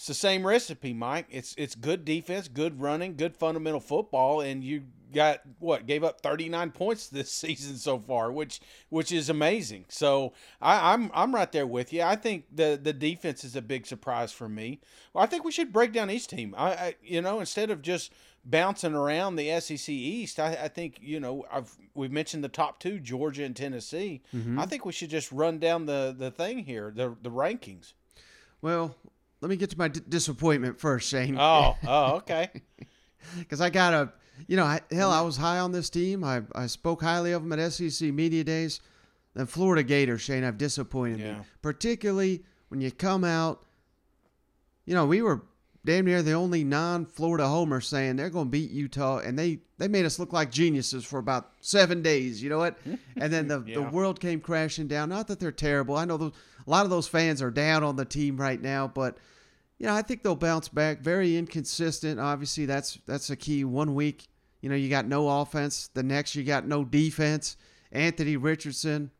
it's 0.00 0.06
the 0.06 0.14
same 0.14 0.46
recipe, 0.46 0.94
Mike. 0.94 1.26
It's 1.30 1.54
it's 1.58 1.74
good 1.74 2.04
defense, 2.06 2.48
good 2.48 2.80
running, 2.80 3.16
good 3.16 3.36
fundamental 3.36 3.80
football, 3.80 4.40
and 4.40 4.64
you 4.64 4.84
got 5.12 5.40
what 5.58 5.86
gave 5.86 6.04
up 6.04 6.20
39 6.20 6.70
points 6.72 7.08
this 7.08 7.30
season 7.30 7.76
so 7.76 7.98
far, 7.98 8.32
which 8.32 8.60
which 8.88 9.12
is 9.12 9.28
amazing. 9.28 9.84
So 9.88 10.32
I, 10.60 10.94
I'm 10.94 11.10
I'm 11.12 11.34
right 11.34 11.50
there 11.52 11.66
with 11.66 11.92
you. 11.92 12.02
I 12.02 12.16
think 12.16 12.44
the 12.50 12.80
the 12.82 12.94
defense 12.94 13.44
is 13.44 13.56
a 13.56 13.62
big 13.62 13.86
surprise 13.86 14.32
for 14.32 14.48
me. 14.48 14.80
Well, 15.12 15.22
I 15.22 15.26
think 15.26 15.44
we 15.44 15.52
should 15.52 15.72
break 15.72 15.92
down 15.92 16.10
each 16.10 16.28
team. 16.28 16.54
I, 16.56 16.70
I 16.72 16.94
you 17.02 17.20
know 17.20 17.40
instead 17.40 17.70
of 17.70 17.82
just 17.82 18.12
bouncing 18.44 18.94
around 18.94 19.36
the 19.36 19.60
SEC 19.60 19.88
East, 19.88 20.40
I, 20.40 20.52
I 20.62 20.68
think 20.68 20.98
you 21.00 21.20
know 21.20 21.44
I've 21.50 21.74
we've 21.94 22.12
mentioned 22.12 22.44
the 22.44 22.48
top 22.48 22.80
two, 22.80 22.98
Georgia 22.98 23.44
and 23.44 23.54
Tennessee. 23.54 24.22
Mm-hmm. 24.34 24.58
I 24.58 24.66
think 24.66 24.84
we 24.84 24.92
should 24.92 25.10
just 25.10 25.30
run 25.32 25.58
down 25.58 25.86
the 25.86 26.14
the 26.16 26.30
thing 26.30 26.64
here, 26.64 26.92
the 26.94 27.16
the 27.22 27.30
rankings. 27.30 27.92
Well, 28.62 28.94
let 29.40 29.48
me 29.48 29.56
get 29.56 29.70
to 29.70 29.78
my 29.78 29.88
d- 29.88 30.00
disappointment 30.08 30.78
first, 30.78 31.08
Shane. 31.08 31.36
Oh, 31.38 31.76
oh, 31.86 32.16
okay. 32.16 32.50
Because 33.38 33.60
I 33.60 33.70
got 33.70 33.94
a, 33.94 34.12
you 34.46 34.56
know, 34.56 34.64
I, 34.64 34.80
hell, 34.90 35.10
I 35.10 35.22
was 35.22 35.36
high 35.36 35.58
on 35.58 35.72
this 35.72 35.90
team. 35.90 36.24
I 36.24 36.42
I 36.54 36.66
spoke 36.66 37.02
highly 37.02 37.32
of 37.32 37.42
them 37.42 37.58
at 37.58 37.72
SEC 37.72 38.12
media 38.12 38.44
days. 38.44 38.80
Then 39.34 39.46
Florida 39.46 39.84
Gators, 39.84 40.22
Shane, 40.22 40.42
I've 40.42 40.58
disappointed 40.58 41.20
yeah. 41.20 41.34
me, 41.34 41.44
particularly 41.62 42.42
when 42.68 42.80
you 42.80 42.90
come 42.90 43.24
out. 43.24 43.64
You 44.86 44.94
know, 44.94 45.06
we 45.06 45.22
were 45.22 45.42
damn 45.84 46.04
near 46.04 46.22
the 46.22 46.32
only 46.32 46.64
non-Florida 46.64 47.46
homer 47.46 47.80
saying 47.80 48.16
they're 48.16 48.30
going 48.30 48.46
to 48.46 48.50
beat 48.50 48.70
Utah, 48.70 49.18
and 49.18 49.38
they 49.38 49.60
they 49.78 49.88
made 49.88 50.04
us 50.04 50.18
look 50.18 50.32
like 50.32 50.50
geniuses 50.50 51.04
for 51.04 51.18
about 51.18 51.52
seven 51.60 52.02
days. 52.02 52.42
You 52.42 52.50
know 52.50 52.58
what? 52.58 52.78
And 53.16 53.32
then 53.32 53.48
the 53.48 53.62
yeah. 53.66 53.76
the 53.76 53.82
world 53.82 54.20
came 54.20 54.40
crashing 54.40 54.88
down. 54.88 55.08
Not 55.08 55.28
that 55.28 55.40
they're 55.40 55.52
terrible. 55.52 55.96
I 55.96 56.04
know 56.04 56.16
those, 56.16 56.32
a 56.66 56.70
lot 56.70 56.84
of 56.84 56.90
those 56.90 57.08
fans 57.08 57.40
are 57.42 57.50
down 57.50 57.82
on 57.82 57.96
the 57.96 58.04
team 58.04 58.36
right 58.36 58.60
now, 58.60 58.88
but 58.88 59.16
you 59.78 59.86
know 59.86 59.94
I 59.94 60.02
think 60.02 60.22
they'll 60.22 60.36
bounce 60.36 60.68
back. 60.68 61.00
Very 61.00 61.36
inconsistent. 61.36 62.20
Obviously, 62.20 62.66
that's 62.66 62.98
that's 63.06 63.30
a 63.30 63.36
key. 63.36 63.64
One 63.64 63.94
week, 63.94 64.28
you 64.60 64.68
know, 64.68 64.76
you 64.76 64.90
got 64.90 65.06
no 65.06 65.40
offense. 65.40 65.88
The 65.94 66.02
next, 66.02 66.34
you 66.34 66.44
got 66.44 66.66
no 66.66 66.84
defense. 66.84 67.56
Anthony 67.92 68.36
Richardson, 68.36 69.10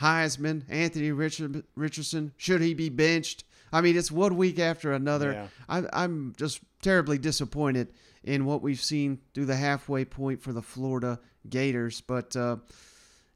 Heisman. 0.00 0.62
Anthony 0.68 1.12
Richard, 1.12 1.64
Richardson, 1.74 2.32
should 2.36 2.60
he 2.60 2.74
be 2.74 2.88
benched? 2.88 3.44
I 3.74 3.80
mean, 3.80 3.96
it's 3.96 4.12
one 4.12 4.36
week 4.36 4.60
after 4.60 4.92
another. 4.92 5.32
Yeah. 5.32 5.46
I'm, 5.68 5.88
I'm 5.92 6.34
just 6.36 6.60
terribly 6.80 7.18
disappointed 7.18 7.88
in 8.22 8.44
what 8.44 8.62
we've 8.62 8.80
seen 8.80 9.18
through 9.34 9.46
the 9.46 9.56
halfway 9.56 10.04
point 10.04 10.40
for 10.40 10.52
the 10.52 10.62
Florida 10.62 11.18
Gators. 11.50 12.00
But 12.00 12.36
uh, 12.36 12.58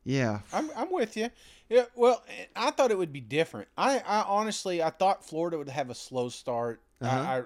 yeah, 0.04 0.40
I'm, 0.52 0.70
I'm 0.76 0.92
with 0.92 1.16
you. 1.16 1.30
Yeah, 1.68 1.86
well, 1.96 2.22
I 2.54 2.70
thought 2.70 2.92
it 2.92 2.98
would 2.98 3.12
be 3.12 3.20
different. 3.20 3.66
I, 3.76 3.98
I 3.98 4.22
honestly, 4.22 4.80
I 4.80 4.90
thought 4.90 5.26
Florida 5.26 5.58
would 5.58 5.68
have 5.68 5.90
a 5.90 5.94
slow 5.94 6.28
start. 6.28 6.82
Uh-huh. 7.00 7.16
I, 7.16 7.38
I, 7.38 7.42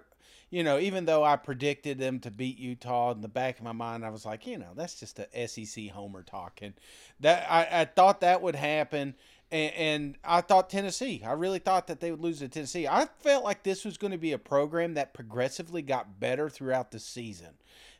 you 0.50 0.62
know, 0.62 0.78
even 0.78 1.06
though 1.06 1.24
I 1.24 1.36
predicted 1.36 1.98
them 1.98 2.20
to 2.20 2.30
beat 2.30 2.58
Utah, 2.58 3.12
in 3.12 3.22
the 3.22 3.28
back 3.28 3.56
of 3.56 3.64
my 3.64 3.72
mind, 3.72 4.04
I 4.04 4.10
was 4.10 4.26
like, 4.26 4.46
you 4.46 4.58
know, 4.58 4.72
that's 4.76 5.00
just 5.00 5.18
a 5.18 5.48
SEC 5.48 5.88
homer 5.88 6.22
talking. 6.22 6.74
That 7.20 7.50
I, 7.50 7.80
I 7.80 7.84
thought 7.86 8.20
that 8.20 8.42
would 8.42 8.54
happen 8.54 9.14
and, 9.52 9.74
and, 9.74 10.18
I 10.24 10.40
thought 10.40 10.70
Tennessee. 10.70 11.22
I 11.24 11.32
really 11.32 11.58
thought 11.58 11.86
that 11.88 12.00
they 12.00 12.10
would 12.10 12.20
lose 12.20 12.38
to 12.38 12.48
Tennessee. 12.48 12.88
I 12.88 13.06
felt 13.20 13.44
like 13.44 13.62
this 13.62 13.84
was 13.84 13.98
going 13.98 14.10
to 14.10 14.18
be 14.18 14.32
a 14.32 14.38
program 14.38 14.94
that 14.94 15.12
progressively 15.12 15.82
got 15.82 16.18
better 16.18 16.48
throughout 16.48 16.90
the 16.90 16.98
season. 16.98 17.50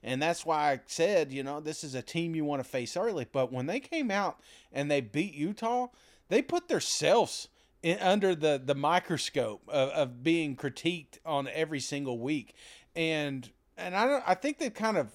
And 0.02 0.20
that's 0.20 0.44
why 0.44 0.72
I 0.72 0.80
said, 0.86 1.30
you 1.30 1.42
know, 1.42 1.60
this 1.60 1.84
is 1.84 1.94
a 1.94 2.02
team 2.02 2.34
you 2.34 2.44
want 2.44 2.62
to 2.62 2.68
face 2.68 2.96
early. 2.96 3.26
But 3.30 3.52
when 3.52 3.66
they 3.66 3.80
came 3.80 4.10
out 4.10 4.40
and 4.72 4.90
they 4.90 5.00
beat 5.00 5.34
Utah, 5.34 5.88
they 6.28 6.42
put 6.42 6.68
themselves 6.68 7.48
in, 7.82 7.98
under 7.98 8.34
the, 8.34 8.60
the 8.64 8.74
microscope 8.74 9.62
of, 9.68 9.90
of 9.90 10.22
being 10.22 10.56
critiqued 10.56 11.18
on 11.24 11.48
every 11.48 11.80
single 11.80 12.18
week. 12.18 12.54
And 12.96 13.48
and 13.76 13.96
I 13.96 14.06
don't 14.06 14.24
I 14.26 14.34
think 14.34 14.58
they 14.58 14.70
kind 14.70 14.96
of 14.96 15.08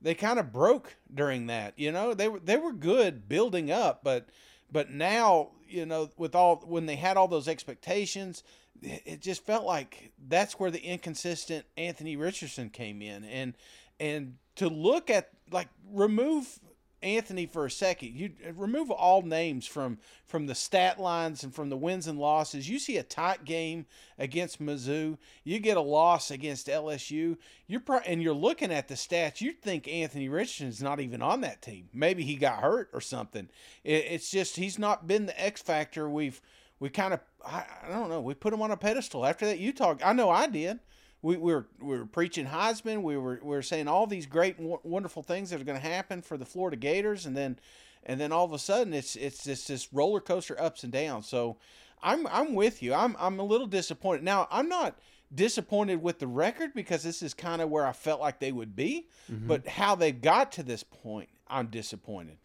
they 0.00 0.14
kind 0.14 0.38
of 0.38 0.52
broke 0.52 0.96
during 1.12 1.46
that. 1.46 1.78
You 1.78 1.92
know, 1.92 2.14
they 2.14 2.28
were 2.28 2.40
they 2.40 2.56
were 2.56 2.72
good 2.72 3.28
building 3.28 3.70
up, 3.70 4.02
but 4.02 4.28
but 4.72 4.90
now, 4.90 5.50
you 5.68 5.86
know, 5.86 6.10
with 6.16 6.34
all 6.34 6.56
when 6.66 6.86
they 6.86 6.96
had 6.96 7.16
all 7.16 7.28
those 7.28 7.48
expectations, 7.48 8.42
it 8.80 9.20
just 9.20 9.44
felt 9.44 9.64
like 9.64 10.12
that's 10.28 10.58
where 10.58 10.70
the 10.70 10.80
inconsistent 10.80 11.66
Anthony 11.76 12.16
Richardson 12.16 12.70
came 12.70 13.02
in, 13.02 13.24
and 13.24 13.54
and 14.00 14.36
to 14.56 14.68
look 14.68 15.10
at 15.10 15.28
like 15.50 15.68
remove 15.92 16.58
Anthony 17.02 17.46
for 17.46 17.66
a 17.66 17.70
second. 17.70 18.14
You 18.14 18.32
uh, 18.46 18.52
remove 18.54 18.90
all 18.90 19.22
names 19.22 19.66
from 19.66 19.98
from 20.24 20.46
the 20.46 20.54
stat 20.54 20.98
lines 20.98 21.42
and 21.44 21.54
from 21.54 21.68
the 21.68 21.76
wins 21.76 22.06
and 22.06 22.18
losses. 22.18 22.68
You 22.68 22.78
see 22.78 22.96
a 22.96 23.02
tight 23.02 23.44
game 23.44 23.86
against 24.18 24.62
Mizzou. 24.62 25.18
You 25.44 25.58
get 25.58 25.76
a 25.76 25.82
loss 25.82 26.30
against 26.30 26.68
LSU. 26.68 27.36
You're 27.66 27.80
pro- 27.80 27.98
and 27.98 28.22
you're 28.22 28.34
looking 28.34 28.72
at 28.72 28.88
the 28.88 28.94
stats. 28.94 29.40
You'd 29.40 29.62
think 29.62 29.88
Anthony 29.88 30.28
Richardson's 30.28 30.82
not 30.82 31.00
even 31.00 31.22
on 31.22 31.40
that 31.42 31.62
team. 31.62 31.88
Maybe 31.92 32.22
he 32.22 32.36
got 32.36 32.60
hurt 32.60 32.90
or 32.92 33.00
something. 33.00 33.48
It, 33.84 34.06
it's 34.10 34.30
just 34.30 34.56
he's 34.56 34.78
not 34.78 35.06
been 35.06 35.26
the 35.26 35.40
X 35.40 35.62
factor. 35.62 36.08
We've 36.08 36.40
we 36.80 36.88
kind 36.88 37.14
of 37.14 37.20
I, 37.44 37.64
I 37.84 37.88
don't 37.90 38.10
know. 38.10 38.20
We 38.20 38.34
put 38.34 38.52
him 38.52 38.62
on 38.62 38.70
a 38.70 38.76
pedestal 38.76 39.26
after 39.26 39.46
that 39.46 39.58
Utah. 39.58 39.96
I 40.04 40.12
know 40.12 40.30
I 40.30 40.46
did 40.46 40.80
we, 41.22 41.36
we 41.36 41.52
were 41.54 41.66
we 41.80 41.98
were 41.98 42.04
preaching 42.04 42.46
Heisman. 42.46 43.02
We 43.02 43.16
were 43.16 43.40
we 43.42 43.50
were 43.50 43.62
saying 43.62 43.88
all 43.88 44.06
these 44.06 44.26
great 44.26 44.56
wonderful 44.58 45.22
things 45.22 45.50
that 45.50 45.60
are 45.60 45.64
going 45.64 45.80
to 45.80 45.88
happen 45.88 46.20
for 46.20 46.36
the 46.36 46.44
Florida 46.44 46.76
Gators, 46.76 47.26
and 47.26 47.36
then 47.36 47.58
and 48.04 48.20
then 48.20 48.32
all 48.32 48.44
of 48.44 48.52
a 48.52 48.58
sudden 48.58 48.92
it's 48.92 49.14
it's 49.16 49.44
just 49.44 49.68
this 49.68 49.92
roller 49.92 50.20
coaster 50.20 50.60
ups 50.60 50.82
and 50.82 50.92
downs. 50.92 51.28
So 51.28 51.58
I'm 52.02 52.26
I'm 52.26 52.54
with 52.54 52.82
you. 52.82 52.92
I'm 52.92 53.16
I'm 53.18 53.38
a 53.38 53.44
little 53.44 53.68
disappointed. 53.68 54.24
Now 54.24 54.48
I'm 54.50 54.68
not 54.68 54.98
disappointed 55.32 56.02
with 56.02 56.18
the 56.18 56.26
record 56.26 56.74
because 56.74 57.02
this 57.04 57.22
is 57.22 57.34
kind 57.34 57.62
of 57.62 57.70
where 57.70 57.86
I 57.86 57.92
felt 57.92 58.20
like 58.20 58.38
they 58.38 58.52
would 58.52 58.76
be, 58.76 59.08
mm-hmm. 59.30 59.46
but 59.46 59.66
how 59.66 59.94
they 59.94 60.12
got 60.12 60.52
to 60.52 60.62
this 60.62 60.82
point, 60.82 61.30
I'm 61.48 61.68
disappointed. 61.68 62.36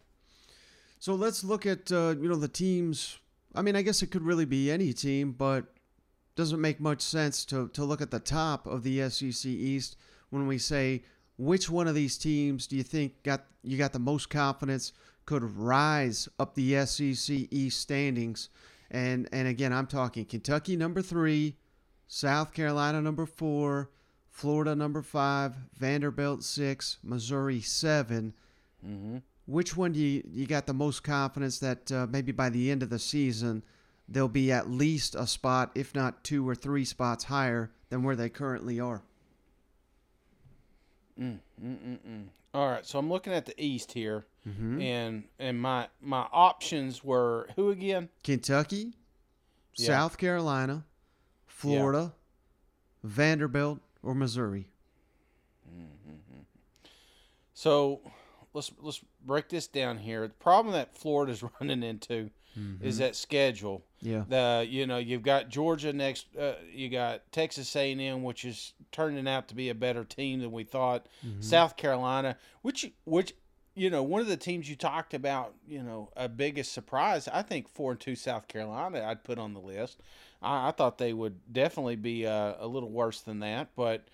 So 0.98 1.14
let's 1.14 1.44
look 1.44 1.66
at 1.66 1.90
uh, 1.90 2.14
you 2.20 2.28
know 2.28 2.36
the 2.36 2.48
teams. 2.48 3.18
I 3.54 3.62
mean, 3.62 3.74
I 3.74 3.82
guess 3.82 4.02
it 4.02 4.12
could 4.12 4.22
really 4.22 4.44
be 4.44 4.70
any 4.70 4.92
team, 4.92 5.32
but 5.32 5.66
doesn't 6.38 6.60
make 6.60 6.78
much 6.78 7.00
sense 7.00 7.44
to, 7.44 7.66
to 7.70 7.84
look 7.84 8.00
at 8.00 8.12
the 8.12 8.20
top 8.20 8.64
of 8.64 8.84
the 8.84 9.10
SEC 9.10 9.44
East 9.44 9.96
when 10.30 10.46
we 10.46 10.56
say 10.56 11.02
which 11.36 11.68
one 11.68 11.88
of 11.88 11.96
these 11.96 12.16
teams 12.16 12.68
do 12.68 12.76
you 12.76 12.84
think 12.84 13.20
got 13.24 13.46
you 13.64 13.76
got 13.76 13.92
the 13.92 13.98
most 13.98 14.30
confidence 14.30 14.92
could 15.26 15.42
rise 15.42 16.28
up 16.38 16.54
the 16.54 16.86
SEC 16.86 17.48
East 17.50 17.80
standings 17.80 18.50
and 18.88 19.28
and 19.32 19.48
again 19.48 19.72
I'm 19.72 19.88
talking 19.88 20.24
Kentucky 20.24 20.76
number 20.76 21.02
3, 21.02 21.56
South 22.06 22.54
Carolina 22.54 23.02
number 23.02 23.26
4, 23.26 23.90
Florida 24.30 24.76
number 24.76 25.02
5, 25.02 25.56
Vanderbilt 25.76 26.44
6, 26.44 26.98
Missouri 27.02 27.60
7. 27.60 28.32
Mm-hmm. 28.86 29.16
Which 29.46 29.76
one 29.76 29.90
do 29.90 29.98
you 29.98 30.22
you 30.24 30.46
got 30.46 30.66
the 30.66 30.72
most 30.72 31.02
confidence 31.02 31.58
that 31.58 31.90
uh, 31.90 32.06
maybe 32.08 32.30
by 32.30 32.48
the 32.48 32.70
end 32.70 32.84
of 32.84 32.90
the 32.90 33.00
season 33.00 33.64
they'll 34.08 34.28
be 34.28 34.50
at 34.50 34.70
least 34.70 35.14
a 35.14 35.26
spot, 35.26 35.70
if 35.74 35.94
not 35.94 36.24
two 36.24 36.48
or 36.48 36.54
three 36.54 36.84
spots 36.84 37.24
higher 37.24 37.70
than 37.90 38.02
where 38.02 38.16
they 38.16 38.28
currently 38.28 38.80
are. 38.80 39.02
Mm, 41.20 41.38
mm, 41.62 41.76
mm, 41.76 41.98
mm. 42.08 42.24
All 42.54 42.70
right, 42.70 42.86
so 42.86 42.98
I'm 42.98 43.10
looking 43.10 43.32
at 43.32 43.44
the 43.44 43.54
East 43.62 43.92
here, 43.92 44.24
mm-hmm. 44.48 44.80
and 44.80 45.24
and 45.38 45.60
my 45.60 45.88
my 46.00 46.26
options 46.32 47.04
were 47.04 47.48
who 47.56 47.70
again? 47.70 48.08
Kentucky, 48.24 48.94
yeah. 49.76 49.86
South 49.86 50.16
Carolina, 50.16 50.84
Florida, 51.46 52.12
yeah. 53.04 53.10
Vanderbilt, 53.10 53.80
or 54.02 54.14
Missouri. 54.14 54.70
Mm-hmm. 55.68 56.40
So 57.52 58.00
let's 58.54 58.72
let's 58.80 59.02
break 59.26 59.48
this 59.48 59.66
down 59.66 59.98
here. 59.98 60.26
The 60.26 60.34
problem 60.34 60.72
that 60.72 60.96
Florida's 60.96 61.44
running 61.60 61.82
into 61.82 62.30
mm-hmm. 62.58 62.84
is 62.84 62.98
that 62.98 63.16
schedule. 63.16 63.82
Yeah. 64.00 64.24
The 64.28 64.66
you 64.68 64.86
know 64.86 64.98
you've 64.98 65.22
got 65.22 65.48
Georgia 65.48 65.92
next. 65.92 66.26
Uh, 66.36 66.54
you 66.72 66.88
got 66.88 67.30
Texas 67.32 67.74
A 67.74 67.92
and 67.92 68.00
M, 68.00 68.22
which 68.22 68.44
is 68.44 68.74
turning 68.92 69.26
out 69.26 69.48
to 69.48 69.54
be 69.54 69.70
a 69.70 69.74
better 69.74 70.04
team 70.04 70.40
than 70.40 70.52
we 70.52 70.64
thought. 70.64 71.06
Mm-hmm. 71.26 71.40
South 71.40 71.76
Carolina, 71.76 72.36
which 72.62 72.90
which 73.04 73.34
you 73.74 73.90
know 73.90 74.02
one 74.02 74.20
of 74.20 74.28
the 74.28 74.36
teams 74.36 74.68
you 74.68 74.76
talked 74.76 75.14
about. 75.14 75.54
You 75.66 75.82
know 75.82 76.10
a 76.16 76.28
biggest 76.28 76.72
surprise. 76.72 77.28
I 77.28 77.42
think 77.42 77.68
four 77.68 77.92
and 77.92 78.00
two 78.00 78.14
South 78.14 78.46
Carolina. 78.48 79.04
I'd 79.04 79.24
put 79.24 79.38
on 79.38 79.54
the 79.54 79.60
list. 79.60 80.00
I, 80.40 80.68
I 80.68 80.70
thought 80.70 80.98
they 80.98 81.12
would 81.12 81.52
definitely 81.52 81.96
be 81.96 82.26
uh, 82.26 82.54
a 82.58 82.66
little 82.66 82.90
worse 82.90 83.20
than 83.20 83.40
that, 83.40 83.68
but. 83.76 84.06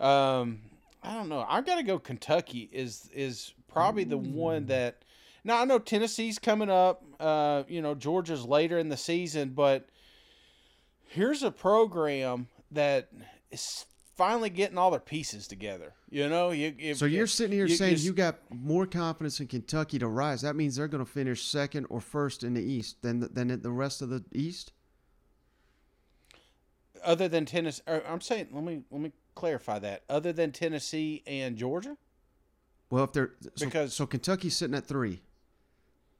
Um, 0.00 0.60
I 1.02 1.14
don't 1.14 1.28
know. 1.28 1.44
I've 1.48 1.66
got 1.66 1.76
to 1.76 1.82
go. 1.82 1.98
Kentucky 1.98 2.68
is 2.72 3.10
is 3.12 3.54
probably 3.68 4.04
the 4.04 4.16
one 4.16 4.66
that 4.66 5.02
now 5.44 5.60
I 5.60 5.64
know 5.64 5.78
Tennessee's 5.78 6.38
coming 6.38 6.70
up. 6.70 7.02
Uh, 7.20 7.64
you 7.68 7.82
know 7.82 7.94
Georgia's 7.94 8.44
later 8.44 8.78
in 8.78 8.88
the 8.88 8.96
season, 8.96 9.50
but 9.50 9.88
here's 11.06 11.42
a 11.42 11.50
program 11.50 12.48
that 12.70 13.08
is 13.50 13.86
finally 14.16 14.50
getting 14.50 14.78
all 14.78 14.90
their 14.90 15.00
pieces 15.00 15.46
together. 15.46 15.94
You 16.10 16.28
know, 16.28 16.50
you. 16.50 16.74
you 16.78 16.94
so 16.94 17.06
you're 17.06 17.26
sitting 17.26 17.56
here 17.56 17.66
you, 17.66 17.76
saying 17.76 17.98
you, 17.98 18.12
got 18.12 18.38
more 18.50 18.86
confidence 18.86 19.40
in 19.40 19.46
Kentucky 19.46 19.98
to 19.98 20.08
rise. 20.08 20.42
That 20.42 20.56
means 20.56 20.76
they're 20.76 20.88
going 20.88 21.04
to 21.04 21.10
finish 21.10 21.44
second 21.44 21.86
or 21.90 22.00
first 22.00 22.44
in 22.44 22.54
the 22.54 22.62
East 22.62 23.02
than 23.02 23.20
than 23.32 23.60
the 23.62 23.70
rest 23.70 24.02
of 24.02 24.10
the 24.10 24.24
East. 24.32 24.72
Other 27.04 27.28
than 27.28 27.46
Tennessee, 27.46 27.82
I'm 27.88 28.20
saying, 28.20 28.48
let 28.52 28.62
me 28.62 28.82
let 28.90 29.00
me 29.00 29.12
clarify 29.34 29.78
that. 29.80 30.02
Other 30.08 30.32
than 30.32 30.52
Tennessee 30.52 31.22
and 31.26 31.56
Georgia. 31.56 31.96
Well, 32.90 33.04
if 33.04 33.12
they're 33.12 33.32
so, 33.56 33.64
because 33.64 33.94
so 33.94 34.06
Kentucky's 34.06 34.56
sitting 34.56 34.76
at 34.76 34.86
three 34.86 35.22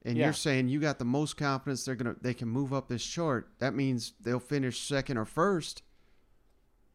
and 0.05 0.17
yeah. 0.17 0.27
you're 0.27 0.33
saying 0.33 0.69
you 0.69 0.81
got 0.81 0.99
the 0.99 1.05
most 1.05 1.37
confidence 1.37 1.85
they're 1.85 1.95
gonna 1.95 2.17
they 2.21 2.35
can 2.35 2.49
move 2.49 2.73
up 2.73 2.89
this 2.89 3.05
chart. 3.05 3.49
That 3.59 3.75
means 3.75 4.13
they'll 4.21 4.41
finish 4.41 4.81
second 4.81 5.17
or 5.17 5.25
first. 5.25 5.83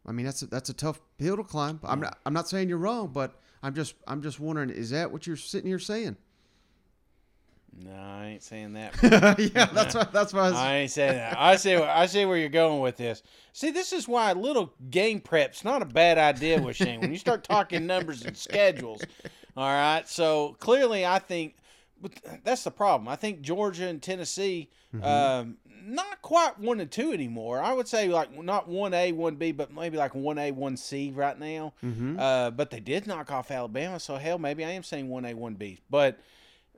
I 0.06 0.12
mean 0.12 0.26
that's 0.26 0.42
a, 0.42 0.46
that's 0.46 0.68
a 0.68 0.74
tough 0.74 1.00
hill 1.18 1.36
to 1.36 1.44
climb. 1.44 1.80
I'm 1.82 2.00
not 2.00 2.18
I'm 2.26 2.32
not 2.32 2.48
saying 2.48 2.68
you're 2.68 2.78
wrong, 2.78 3.08
but 3.08 3.40
I'm 3.62 3.74
just 3.74 3.94
I'm 4.06 4.22
just 4.22 4.40
wondering 4.40 4.70
is 4.70 4.90
that 4.90 5.10
what 5.10 5.26
you're 5.26 5.36
sitting 5.36 5.68
here 5.68 5.78
saying? 5.78 6.16
No, 7.80 7.92
I 7.92 8.26
ain't 8.26 8.42
saying 8.42 8.72
that. 8.72 8.94
yeah, 9.54 9.66
that's 9.66 9.94
what 9.94 10.12
that's 10.12 10.32
what 10.32 10.42
I, 10.42 10.50
was... 10.50 10.58
I 10.58 10.76
ain't 10.78 10.90
saying 10.90 11.14
that. 11.14 11.38
I 11.38 11.56
see 11.56 11.74
I 11.76 12.06
see 12.06 12.24
where 12.24 12.36
you're 12.36 12.48
going 12.48 12.80
with 12.80 12.96
this. 12.96 13.22
See, 13.52 13.70
this 13.70 13.92
is 13.92 14.08
why 14.08 14.32
a 14.32 14.34
little 14.34 14.72
game 14.90 15.20
prep's 15.20 15.64
not 15.64 15.82
a 15.82 15.86
bad 15.86 16.18
idea 16.18 16.60
with 16.60 16.76
Shane. 16.76 17.00
When 17.00 17.12
you 17.12 17.18
start 17.18 17.44
talking 17.44 17.86
numbers 17.86 18.24
and 18.24 18.36
schedules, 18.36 19.02
all 19.56 19.68
right. 19.68 20.08
So 20.08 20.56
clearly, 20.58 21.06
I 21.06 21.20
think 21.20 21.54
but 22.00 22.12
that's 22.44 22.64
the 22.64 22.70
problem. 22.70 23.08
I 23.08 23.16
think 23.16 23.40
Georgia 23.40 23.86
and 23.86 24.02
Tennessee, 24.02 24.70
mm-hmm. 24.94 25.04
um, 25.04 25.56
not 25.82 26.22
quite 26.22 26.58
one 26.58 26.80
and 26.80 26.90
two 26.90 27.12
anymore. 27.12 27.60
I 27.60 27.72
would 27.72 27.88
say 27.88 28.08
like 28.08 28.36
not 28.42 28.68
one 28.68 28.94
A, 28.94 29.12
one 29.12 29.36
B, 29.36 29.52
but 29.52 29.72
maybe 29.72 29.96
like 29.96 30.14
one 30.14 30.38
A, 30.38 30.50
one 30.52 30.76
C 30.76 31.12
right 31.14 31.38
now. 31.38 31.74
Mm-hmm. 31.84 32.18
Uh, 32.18 32.50
but 32.50 32.70
they 32.70 32.80
did 32.80 33.06
knock 33.06 33.30
off 33.30 33.50
Alabama, 33.50 33.98
so 33.98 34.16
hell, 34.16 34.38
maybe 34.38 34.64
I 34.64 34.70
am 34.70 34.82
saying 34.82 35.08
one 35.08 35.24
A, 35.24 35.34
one 35.34 35.54
B. 35.54 35.80
But 35.90 36.18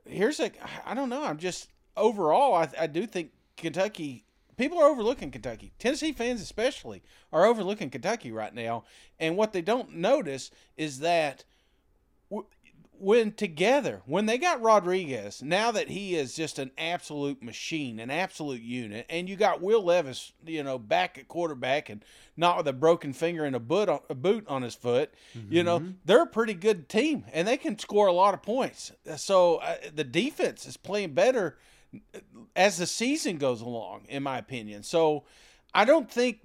here's 0.05 0.39
a, 0.39 0.51
I 0.85 0.93
don't 0.93 1.09
know. 1.09 1.23
I'm 1.23 1.37
just 1.37 1.69
overall, 1.95 2.55
I, 2.55 2.69
I 2.79 2.87
do 2.87 3.05
think 3.05 3.31
Kentucky. 3.57 4.25
People 4.57 4.79
are 4.79 4.89
overlooking 4.89 5.31
Kentucky. 5.31 5.71
Tennessee 5.79 6.11
fans, 6.11 6.41
especially, 6.41 7.01
are 7.33 7.45
overlooking 7.45 7.89
Kentucky 7.89 8.31
right 8.31 8.53
now. 8.53 8.83
And 9.19 9.35
what 9.35 9.53
they 9.53 9.61
don't 9.61 9.95
notice 9.95 10.51
is 10.77 10.99
that 10.99 11.45
when 13.01 13.31
together, 13.31 14.03
when 14.05 14.27
they 14.27 14.37
got 14.37 14.61
Rodriguez, 14.61 15.41
now 15.41 15.71
that 15.71 15.89
he 15.89 16.15
is 16.15 16.35
just 16.35 16.59
an 16.59 16.69
absolute 16.77 17.41
machine, 17.41 17.99
an 17.99 18.11
absolute 18.11 18.61
unit, 18.61 19.07
and 19.09 19.27
you 19.27 19.35
got 19.35 19.59
Will 19.59 19.83
Levis, 19.83 20.33
you 20.45 20.63
know, 20.63 20.77
back 20.77 21.17
at 21.17 21.27
quarterback 21.27 21.89
and 21.89 22.05
not 22.37 22.57
with 22.57 22.67
a 22.67 22.73
broken 22.73 23.11
finger 23.11 23.43
and 23.43 23.55
a 23.55 23.59
boot 23.59 23.89
on, 23.89 24.01
a 24.09 24.13
boot 24.13 24.45
on 24.47 24.61
his 24.61 24.75
foot, 24.75 25.11
mm-hmm. 25.35 25.51
you 25.51 25.63
know, 25.63 25.79
mm-hmm. 25.79 25.91
they're 26.05 26.21
a 26.21 26.27
pretty 26.27 26.53
good 26.53 26.87
team 26.87 27.25
and 27.33 27.47
they 27.47 27.57
can 27.57 27.77
score 27.79 28.05
a 28.05 28.13
lot 28.13 28.35
of 28.35 28.43
points. 28.43 28.91
So 29.17 29.55
uh, 29.55 29.77
the 29.93 30.03
defense 30.03 30.67
is 30.67 30.77
playing 30.77 31.13
better 31.13 31.57
as 32.55 32.77
the 32.77 32.85
season 32.85 33.37
goes 33.37 33.61
along, 33.61 34.05
in 34.09 34.21
my 34.21 34.37
opinion. 34.37 34.83
So 34.83 35.23
I 35.73 35.85
don't 35.85 36.09
think, 36.09 36.39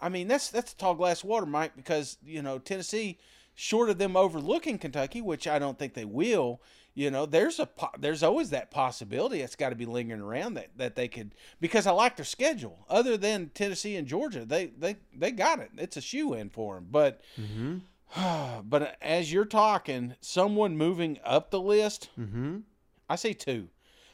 I 0.00 0.08
mean, 0.08 0.26
that's 0.26 0.50
that's 0.50 0.72
a 0.72 0.76
tall 0.76 0.94
glass 0.94 1.22
of 1.22 1.28
water, 1.28 1.46
Mike, 1.46 1.76
because 1.76 2.18
you 2.24 2.42
know 2.42 2.58
Tennessee 2.58 3.18
short 3.60 3.90
of 3.90 3.98
them 3.98 4.16
overlooking 4.16 4.78
Kentucky, 4.78 5.20
which 5.20 5.46
I 5.46 5.58
don't 5.58 5.78
think 5.78 5.92
they 5.92 6.06
will, 6.06 6.62
you 6.94 7.10
know, 7.10 7.26
there's 7.26 7.60
a 7.60 7.68
there's 7.98 8.22
always 8.22 8.50
that 8.50 8.70
possibility 8.70 9.40
that's 9.40 9.54
got 9.54 9.68
to 9.68 9.76
be 9.76 9.84
lingering 9.84 10.22
around 10.22 10.54
that 10.54 10.70
that 10.76 10.96
they 10.96 11.08
could 11.08 11.34
because 11.60 11.86
I 11.86 11.92
like 11.92 12.16
their 12.16 12.24
schedule. 12.24 12.86
Other 12.88 13.18
than 13.18 13.50
Tennessee 13.50 13.96
and 13.96 14.08
Georgia, 14.08 14.46
they 14.46 14.66
they 14.66 14.96
they 15.14 15.30
got 15.30 15.60
it. 15.60 15.70
It's 15.76 15.98
a 15.98 16.00
shoe 16.00 16.32
in 16.32 16.48
for 16.48 16.76
them. 16.76 16.88
But 16.90 17.20
mm-hmm. 17.38 18.60
but 18.68 18.96
as 19.02 19.30
you're 19.30 19.44
talking, 19.44 20.14
someone 20.20 20.76
moving 20.76 21.18
up 21.22 21.50
the 21.50 21.60
list, 21.60 22.08
mm-hmm. 22.18 22.60
I 23.08 23.16
see 23.16 23.34
two. 23.34 23.68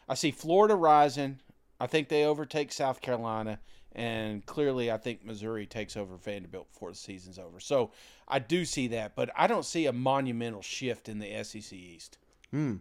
I 0.08 0.14
see 0.14 0.32
Florida 0.32 0.74
rising. 0.74 1.38
I 1.78 1.86
think 1.86 2.08
they 2.08 2.24
overtake 2.24 2.72
South 2.72 3.00
Carolina, 3.00 3.60
and 3.96 4.44
clearly 4.44 4.92
I 4.92 4.98
think 4.98 5.24
Missouri 5.24 5.66
takes 5.66 5.96
over 5.96 6.16
Vanderbilt 6.16 6.70
before 6.70 6.90
the 6.90 6.96
season's 6.96 7.38
over. 7.38 7.58
So 7.58 7.90
I 8.28 8.38
do 8.38 8.66
see 8.66 8.88
that, 8.88 9.16
but 9.16 9.30
I 9.34 9.46
don't 9.46 9.64
see 9.64 9.86
a 9.86 9.92
monumental 9.92 10.60
shift 10.62 11.08
in 11.08 11.18
the 11.18 11.42
SEC 11.42 11.72
East. 11.72 12.18
Hmm. 12.50 12.76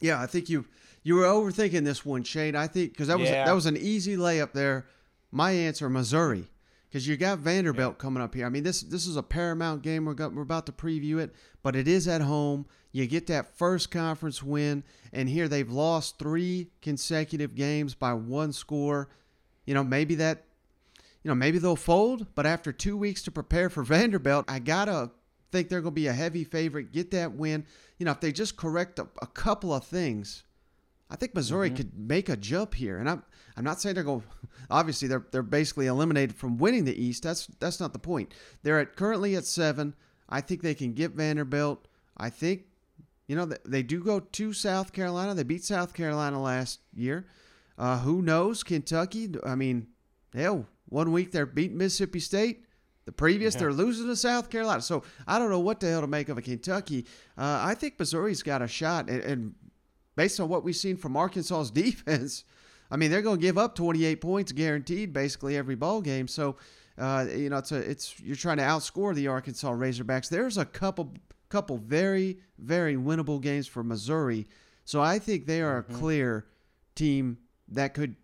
Yeah, 0.00 0.20
I 0.20 0.26
think 0.26 0.50
you 0.50 0.66
you 1.04 1.14
were 1.14 1.22
overthinking 1.22 1.84
this 1.84 2.04
one, 2.04 2.24
Shane. 2.24 2.56
I 2.56 2.66
think 2.66 2.90
because 2.90 3.06
that 3.06 3.18
was 3.18 3.30
yeah. 3.30 3.46
that 3.46 3.52
was 3.52 3.66
an 3.66 3.76
easy 3.76 4.16
layup 4.16 4.52
there. 4.52 4.86
My 5.30 5.52
answer, 5.52 5.88
Missouri. 5.88 6.48
because 6.88 7.06
you 7.08 7.16
got 7.16 7.38
Vanderbilt 7.38 7.98
coming 7.98 8.22
up 8.22 8.34
here. 8.34 8.44
I 8.44 8.48
mean, 8.48 8.64
this 8.64 8.82
this 8.82 9.06
is 9.06 9.16
a 9.16 9.22
paramount 9.22 9.82
game. 9.82 10.04
We're 10.04 10.14
got, 10.14 10.34
we're 10.34 10.42
about 10.42 10.66
to 10.66 10.72
preview 10.72 11.20
it, 11.20 11.32
but 11.62 11.76
it 11.76 11.86
is 11.86 12.08
at 12.08 12.20
home. 12.20 12.66
You 12.90 13.06
get 13.06 13.28
that 13.28 13.56
first 13.56 13.92
conference 13.92 14.42
win, 14.42 14.82
and 15.12 15.28
here 15.28 15.46
they've 15.46 15.70
lost 15.70 16.18
three 16.18 16.68
consecutive 16.82 17.54
games 17.54 17.94
by 17.94 18.12
one 18.12 18.52
score. 18.52 19.08
You 19.64 19.74
know, 19.74 19.84
maybe 19.84 20.16
that, 20.16 20.44
you 21.22 21.28
know, 21.28 21.34
maybe 21.34 21.58
they'll 21.58 21.76
fold. 21.76 22.26
But 22.34 22.46
after 22.46 22.72
two 22.72 22.96
weeks 22.96 23.22
to 23.22 23.30
prepare 23.30 23.70
for 23.70 23.82
Vanderbilt, 23.84 24.44
I 24.48 24.58
gotta 24.58 25.10
think 25.50 25.68
they're 25.68 25.80
gonna 25.80 25.92
be 25.92 26.06
a 26.06 26.12
heavy 26.12 26.44
favorite. 26.44 26.92
Get 26.92 27.10
that 27.12 27.32
win. 27.32 27.66
You 27.98 28.06
know, 28.06 28.12
if 28.12 28.20
they 28.20 28.32
just 28.32 28.56
correct 28.56 28.98
a, 28.98 29.06
a 29.20 29.26
couple 29.26 29.72
of 29.72 29.84
things, 29.84 30.44
I 31.10 31.16
think 31.16 31.34
Missouri 31.34 31.68
mm-hmm. 31.68 31.76
could 31.76 31.98
make 31.98 32.28
a 32.28 32.36
jump 32.36 32.74
here. 32.74 32.98
And 32.98 33.08
I'm 33.08 33.22
I'm 33.56 33.64
not 33.64 33.80
saying 33.80 33.94
they're 33.94 34.04
going. 34.04 34.22
To, 34.42 34.48
obviously, 34.70 35.08
they're 35.08 35.26
they're 35.30 35.42
basically 35.42 35.86
eliminated 35.86 36.34
from 36.34 36.56
winning 36.56 36.84
the 36.84 37.00
East. 37.00 37.22
That's 37.22 37.46
that's 37.60 37.80
not 37.80 37.92
the 37.92 37.98
point. 37.98 38.32
They're 38.62 38.80
at 38.80 38.96
currently 38.96 39.36
at 39.36 39.44
seven. 39.44 39.94
I 40.28 40.40
think 40.40 40.62
they 40.62 40.74
can 40.74 40.94
get 40.94 41.12
Vanderbilt. 41.12 41.86
I 42.16 42.30
think, 42.30 42.62
you 43.26 43.36
know, 43.36 43.44
they, 43.44 43.58
they 43.66 43.82
do 43.82 44.02
go 44.02 44.20
to 44.20 44.52
South 44.54 44.92
Carolina. 44.92 45.34
They 45.34 45.42
beat 45.42 45.64
South 45.64 45.92
Carolina 45.92 46.40
last 46.40 46.80
year. 46.94 47.26
Uh, 47.82 47.98
who 47.98 48.22
knows? 48.22 48.62
Kentucky. 48.62 49.28
I 49.44 49.56
mean, 49.56 49.88
hell, 50.32 50.68
one 50.88 51.10
week 51.10 51.32
they're 51.32 51.46
beating 51.46 51.78
Mississippi 51.78 52.20
State. 52.20 52.64
The 53.06 53.10
previous, 53.10 53.54
yeah. 53.54 53.62
they're 53.62 53.72
losing 53.72 54.06
to 54.06 54.14
South 54.14 54.50
Carolina. 54.50 54.80
So 54.80 55.02
I 55.26 55.40
don't 55.40 55.50
know 55.50 55.58
what 55.58 55.80
the 55.80 55.90
hell 55.90 56.02
to 56.02 56.06
make 56.06 56.28
of 56.28 56.38
a 56.38 56.42
Kentucky. 56.42 57.06
Uh, 57.36 57.58
I 57.60 57.74
think 57.74 57.98
Missouri's 57.98 58.44
got 58.44 58.62
a 58.62 58.68
shot, 58.68 59.10
and, 59.10 59.20
and 59.22 59.54
based 60.14 60.38
on 60.38 60.48
what 60.48 60.62
we've 60.62 60.76
seen 60.76 60.96
from 60.96 61.16
Arkansas's 61.16 61.70
defense, 61.82 62.44
I 62.88 62.96
mean, 62.96 63.10
they're 63.10 63.20
going 63.20 63.40
to 63.40 63.42
give 63.42 63.58
up 63.58 63.74
28 63.74 64.20
points 64.20 64.52
guaranteed 64.52 65.12
basically 65.12 65.56
every 65.56 65.74
ball 65.74 66.02
game. 66.02 66.28
So, 66.28 66.58
uh, 66.98 67.26
you 67.34 67.50
know, 67.50 67.56
it's 67.56 67.72
a, 67.72 67.78
it's 67.78 68.20
you're 68.20 68.36
trying 68.36 68.58
to 68.58 68.62
outscore 68.62 69.12
the 69.12 69.26
Arkansas 69.26 69.72
Razorbacks. 69.72 70.28
There's 70.28 70.56
a 70.56 70.64
couple 70.64 71.14
couple 71.48 71.78
very 71.78 72.38
very 72.58 72.94
winnable 72.94 73.40
games 73.40 73.66
for 73.66 73.82
Missouri. 73.82 74.46
So 74.84 75.00
I 75.00 75.18
think 75.18 75.46
they 75.46 75.62
are 75.62 75.82
mm-hmm. 75.82 75.96
a 75.96 75.98
clear 75.98 76.46
team 76.94 77.38
that 77.68 77.94
could 77.94 78.16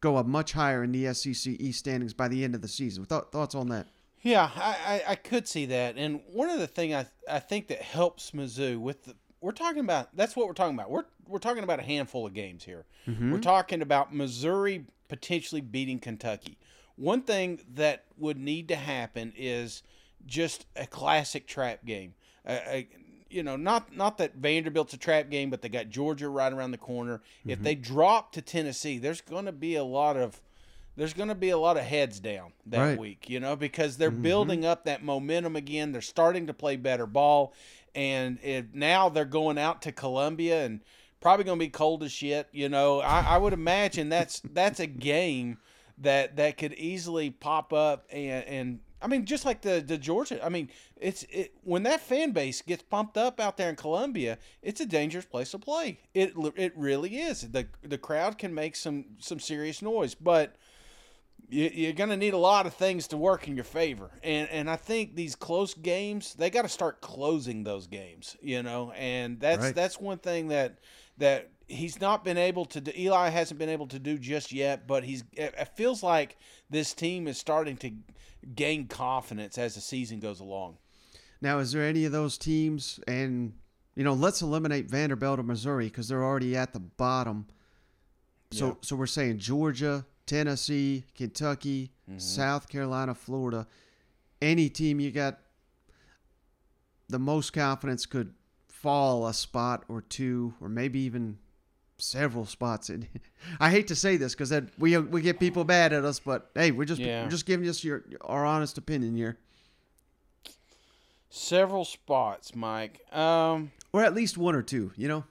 go 0.00 0.16
up 0.16 0.26
much 0.26 0.52
higher 0.52 0.84
in 0.84 0.92
the 0.92 1.12
SEC 1.14 1.54
East 1.58 1.78
standings 1.78 2.12
by 2.12 2.28
the 2.28 2.44
end 2.44 2.54
of 2.54 2.60
the 2.60 2.68
season. 2.68 3.06
Th- 3.06 3.22
thoughts 3.32 3.54
on 3.54 3.68
that? 3.68 3.86
Yeah, 4.20 4.50
I, 4.54 4.76
I, 4.86 5.12
I, 5.12 5.14
could 5.16 5.46
see 5.46 5.66
that. 5.66 5.96
And 5.96 6.20
one 6.32 6.48
of 6.48 6.58
the 6.58 6.66
thing 6.66 6.94
I 6.94 7.06
I 7.30 7.38
think 7.40 7.68
that 7.68 7.82
helps 7.82 8.30
Mizzou 8.30 8.78
with 8.78 9.04
the 9.04 9.14
we're 9.40 9.52
talking 9.52 9.80
about 9.80 10.16
that's 10.16 10.34
what 10.34 10.46
we're 10.46 10.54
talking 10.54 10.74
about. 10.74 10.90
We're 10.90 11.04
we're 11.28 11.38
talking 11.38 11.62
about 11.62 11.78
a 11.78 11.82
handful 11.82 12.26
of 12.26 12.32
games 12.32 12.64
here. 12.64 12.86
Mm-hmm. 13.06 13.32
We're 13.32 13.40
talking 13.40 13.82
about 13.82 14.14
Missouri 14.14 14.86
potentially 15.08 15.60
beating 15.60 15.98
Kentucky. 15.98 16.56
One 16.96 17.22
thing 17.22 17.60
that 17.74 18.04
would 18.16 18.38
need 18.38 18.68
to 18.68 18.76
happen 18.76 19.32
is 19.36 19.82
just 20.26 20.64
a 20.76 20.86
classic 20.86 21.46
trap 21.46 21.84
game. 21.84 22.14
You 23.34 23.42
know, 23.42 23.56
not 23.56 23.94
not 23.94 24.18
that 24.18 24.36
Vanderbilt's 24.36 24.94
a 24.94 24.96
trap 24.96 25.28
game, 25.28 25.50
but 25.50 25.60
they 25.60 25.68
got 25.68 25.90
Georgia 25.90 26.28
right 26.28 26.52
around 26.52 26.70
the 26.70 26.78
corner. 26.78 27.18
Mm-hmm. 27.18 27.50
If 27.50 27.62
they 27.62 27.74
drop 27.74 28.32
to 28.32 28.42
Tennessee, 28.42 28.98
there's 28.98 29.20
going 29.20 29.46
to 29.46 29.52
be 29.52 29.74
a 29.74 29.84
lot 29.84 30.16
of 30.16 30.40
there's 30.96 31.12
going 31.12 31.28
to 31.28 31.34
be 31.34 31.50
a 31.50 31.58
lot 31.58 31.76
of 31.76 31.82
heads 31.82 32.20
down 32.20 32.52
that 32.66 32.78
right. 32.78 32.98
week, 32.98 33.28
you 33.28 33.40
know, 33.40 33.56
because 33.56 33.96
they're 33.96 34.12
mm-hmm. 34.12 34.22
building 34.22 34.64
up 34.64 34.84
that 34.84 35.02
momentum 35.02 35.56
again. 35.56 35.90
They're 35.90 36.00
starting 36.00 36.46
to 36.46 36.54
play 36.54 36.76
better 36.76 37.06
ball, 37.06 37.52
and 37.94 38.38
it, 38.42 38.74
now 38.74 39.08
they're 39.08 39.24
going 39.24 39.58
out 39.58 39.82
to 39.82 39.92
Columbia 39.92 40.64
and 40.64 40.80
probably 41.20 41.44
going 41.44 41.58
to 41.58 41.64
be 41.64 41.70
cold 41.70 42.04
as 42.04 42.12
shit. 42.12 42.48
You 42.52 42.68
know, 42.68 43.00
I, 43.00 43.22
I 43.34 43.38
would 43.38 43.52
imagine 43.52 44.08
that's 44.08 44.40
that's 44.52 44.78
a 44.78 44.86
game 44.86 45.58
that 45.98 46.36
that 46.36 46.56
could 46.58 46.74
easily 46.74 47.30
pop 47.30 47.72
up 47.72 48.06
and 48.10 48.44
and 48.44 48.80
I 49.04 49.06
mean 49.06 49.26
just 49.26 49.44
like 49.44 49.60
the 49.60 49.84
the 49.86 49.98
Georgia. 49.98 50.44
I 50.44 50.48
mean, 50.48 50.70
it's 50.96 51.24
it 51.24 51.54
when 51.62 51.82
that 51.82 52.00
fan 52.00 52.32
base 52.32 52.62
gets 52.62 52.82
pumped 52.82 53.18
up 53.18 53.38
out 53.38 53.58
there 53.58 53.68
in 53.68 53.76
Columbia, 53.76 54.38
it's 54.62 54.80
a 54.80 54.86
dangerous 54.86 55.26
place 55.26 55.50
to 55.50 55.58
play. 55.58 56.00
It 56.14 56.32
it 56.56 56.72
really 56.74 57.18
is. 57.18 57.42
The 57.42 57.66
the 57.82 57.98
crowd 57.98 58.38
can 58.38 58.54
make 58.54 58.74
some 58.74 59.04
some 59.18 59.38
serious 59.38 59.82
noise, 59.82 60.14
but 60.14 60.56
you, 61.50 61.90
are 61.90 61.92
going 61.92 62.08
to 62.08 62.16
need 62.16 62.32
a 62.32 62.38
lot 62.38 62.66
of 62.66 62.74
things 62.74 63.06
to 63.08 63.16
work 63.16 63.46
in 63.46 63.54
your 63.54 63.64
favor. 63.64 64.10
And 64.22 64.48
and 64.48 64.70
I 64.70 64.76
think 64.76 65.14
these 65.14 65.36
close 65.36 65.74
games, 65.74 66.34
they 66.34 66.48
got 66.48 66.62
to 66.62 66.68
start 66.68 67.02
closing 67.02 67.62
those 67.62 67.86
games, 67.86 68.36
you 68.40 68.62
know. 68.62 68.92
And 68.92 69.38
that's 69.38 69.62
right. 69.62 69.74
that's 69.74 70.00
one 70.00 70.18
thing 70.18 70.48
that 70.48 70.78
that 71.18 71.50
he's 71.66 72.00
not 72.00 72.24
been 72.24 72.38
able 72.38 72.64
to 72.66 72.80
do. 72.80 72.92
Eli 72.96 73.28
hasn't 73.28 73.58
been 73.58 73.68
able 73.68 73.86
to 73.88 73.98
do 73.98 74.18
just 74.18 74.52
yet, 74.52 74.86
but 74.86 75.04
he's 75.04 75.24
it 75.32 75.70
feels 75.76 76.02
like 76.02 76.36
this 76.70 76.92
team 76.94 77.26
is 77.26 77.38
starting 77.38 77.76
to 77.78 77.92
gain 78.54 78.86
confidence 78.86 79.58
as 79.58 79.74
the 79.74 79.80
season 79.80 80.20
goes 80.20 80.40
along. 80.40 80.76
Now, 81.40 81.58
is 81.58 81.72
there 81.72 81.82
any 81.82 82.04
of 82.04 82.12
those 82.12 82.38
teams 82.38 83.00
and 83.06 83.54
you 83.94 84.02
know, 84.02 84.14
let's 84.14 84.42
eliminate 84.42 84.90
Vanderbilt 84.90 85.38
or 85.38 85.44
Missouri 85.44 85.86
because 85.86 86.08
they're 86.08 86.24
already 86.24 86.56
at 86.56 86.72
the 86.72 86.80
bottom. 86.80 87.46
So, 88.50 88.66
yeah. 88.66 88.74
so 88.80 88.96
we're 88.96 89.06
saying 89.06 89.38
Georgia, 89.38 90.04
Tennessee, 90.26 91.04
Kentucky, 91.14 91.92
mm-hmm. 92.08 92.18
South 92.18 92.68
Carolina, 92.68 93.14
Florida. 93.14 93.66
Any 94.42 94.68
team 94.68 94.98
you 95.00 95.10
got 95.10 95.38
the 97.08 97.18
most 97.18 97.52
confidence 97.52 98.04
could 98.04 98.34
fall 98.68 99.26
a 99.26 99.34
spot 99.34 99.84
or 99.88 100.02
two, 100.02 100.54
or 100.60 100.68
maybe 100.68 101.00
even 101.00 101.38
several 101.98 102.44
spots. 102.44 102.90
In. 102.90 103.08
I 103.60 103.70
hate 103.70 103.88
to 103.88 103.96
say 103.96 104.16
this 104.16 104.34
because 104.34 104.50
that 104.50 104.64
we 104.78 104.96
we 104.98 105.22
get 105.22 105.38
people 105.38 105.64
mad 105.64 105.92
at 105.92 106.04
us, 106.04 106.18
but 106.18 106.50
hey, 106.54 106.70
we're 106.70 106.84
just 106.84 107.00
yeah. 107.00 107.24
we're 107.24 107.30
just 107.30 107.46
giving 107.46 107.68
us 107.68 107.84
your 107.84 108.04
our 108.22 108.44
honest 108.44 108.78
opinion 108.78 109.16
here. 109.16 109.38
Several 111.30 111.84
spots, 111.84 112.54
Mike. 112.54 113.00
Um, 113.12 113.72
or 113.92 114.04
at 114.04 114.14
least 114.14 114.38
one 114.38 114.54
or 114.54 114.62
two, 114.62 114.92
you 114.96 115.08
know. 115.08 115.24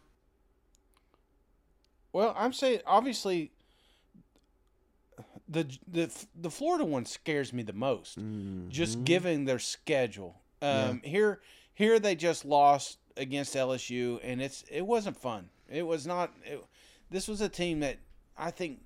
Well, 2.12 2.36
I'm 2.38 2.54
saying 2.54 2.82
obviously 2.86 3.52
the 5.48 5.68
the 5.88 6.10
the 6.36 6.50
Florida 6.50 6.86
one 6.86 7.06
scares 7.06 7.54
me 7.54 7.64
the 7.64 7.74
most. 7.74 8.20
Mm-hmm. 8.20 8.70
Just 8.70 9.04
given 9.04 9.46
their 9.46 9.60
schedule. 9.60 10.42
Um, 10.62 11.02
yeah. 11.04 11.10
Here 11.10 11.40
here 11.74 12.00
they 12.00 12.16
just 12.16 12.46
lost 12.46 13.00
against 13.18 13.56
LSU, 13.56 14.20
and 14.24 14.42
it's 14.42 14.64
it 14.70 14.86
wasn't 14.86 15.18
fun. 15.18 15.50
It 15.74 15.86
was 15.86 16.06
not. 16.06 16.32
It, 16.46 16.64
this 17.10 17.28
was 17.28 17.42
a 17.42 17.50
team 17.50 17.82
that 17.82 17.98
I 18.38 18.52
think 18.52 18.80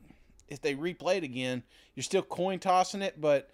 if 0.48 0.62
they 0.62 0.76
replayed 0.76 1.24
again, 1.24 1.64
you're 1.96 2.04
still 2.04 2.22
coin 2.22 2.60
tossing 2.60 3.02
it, 3.02 3.20
but 3.20 3.50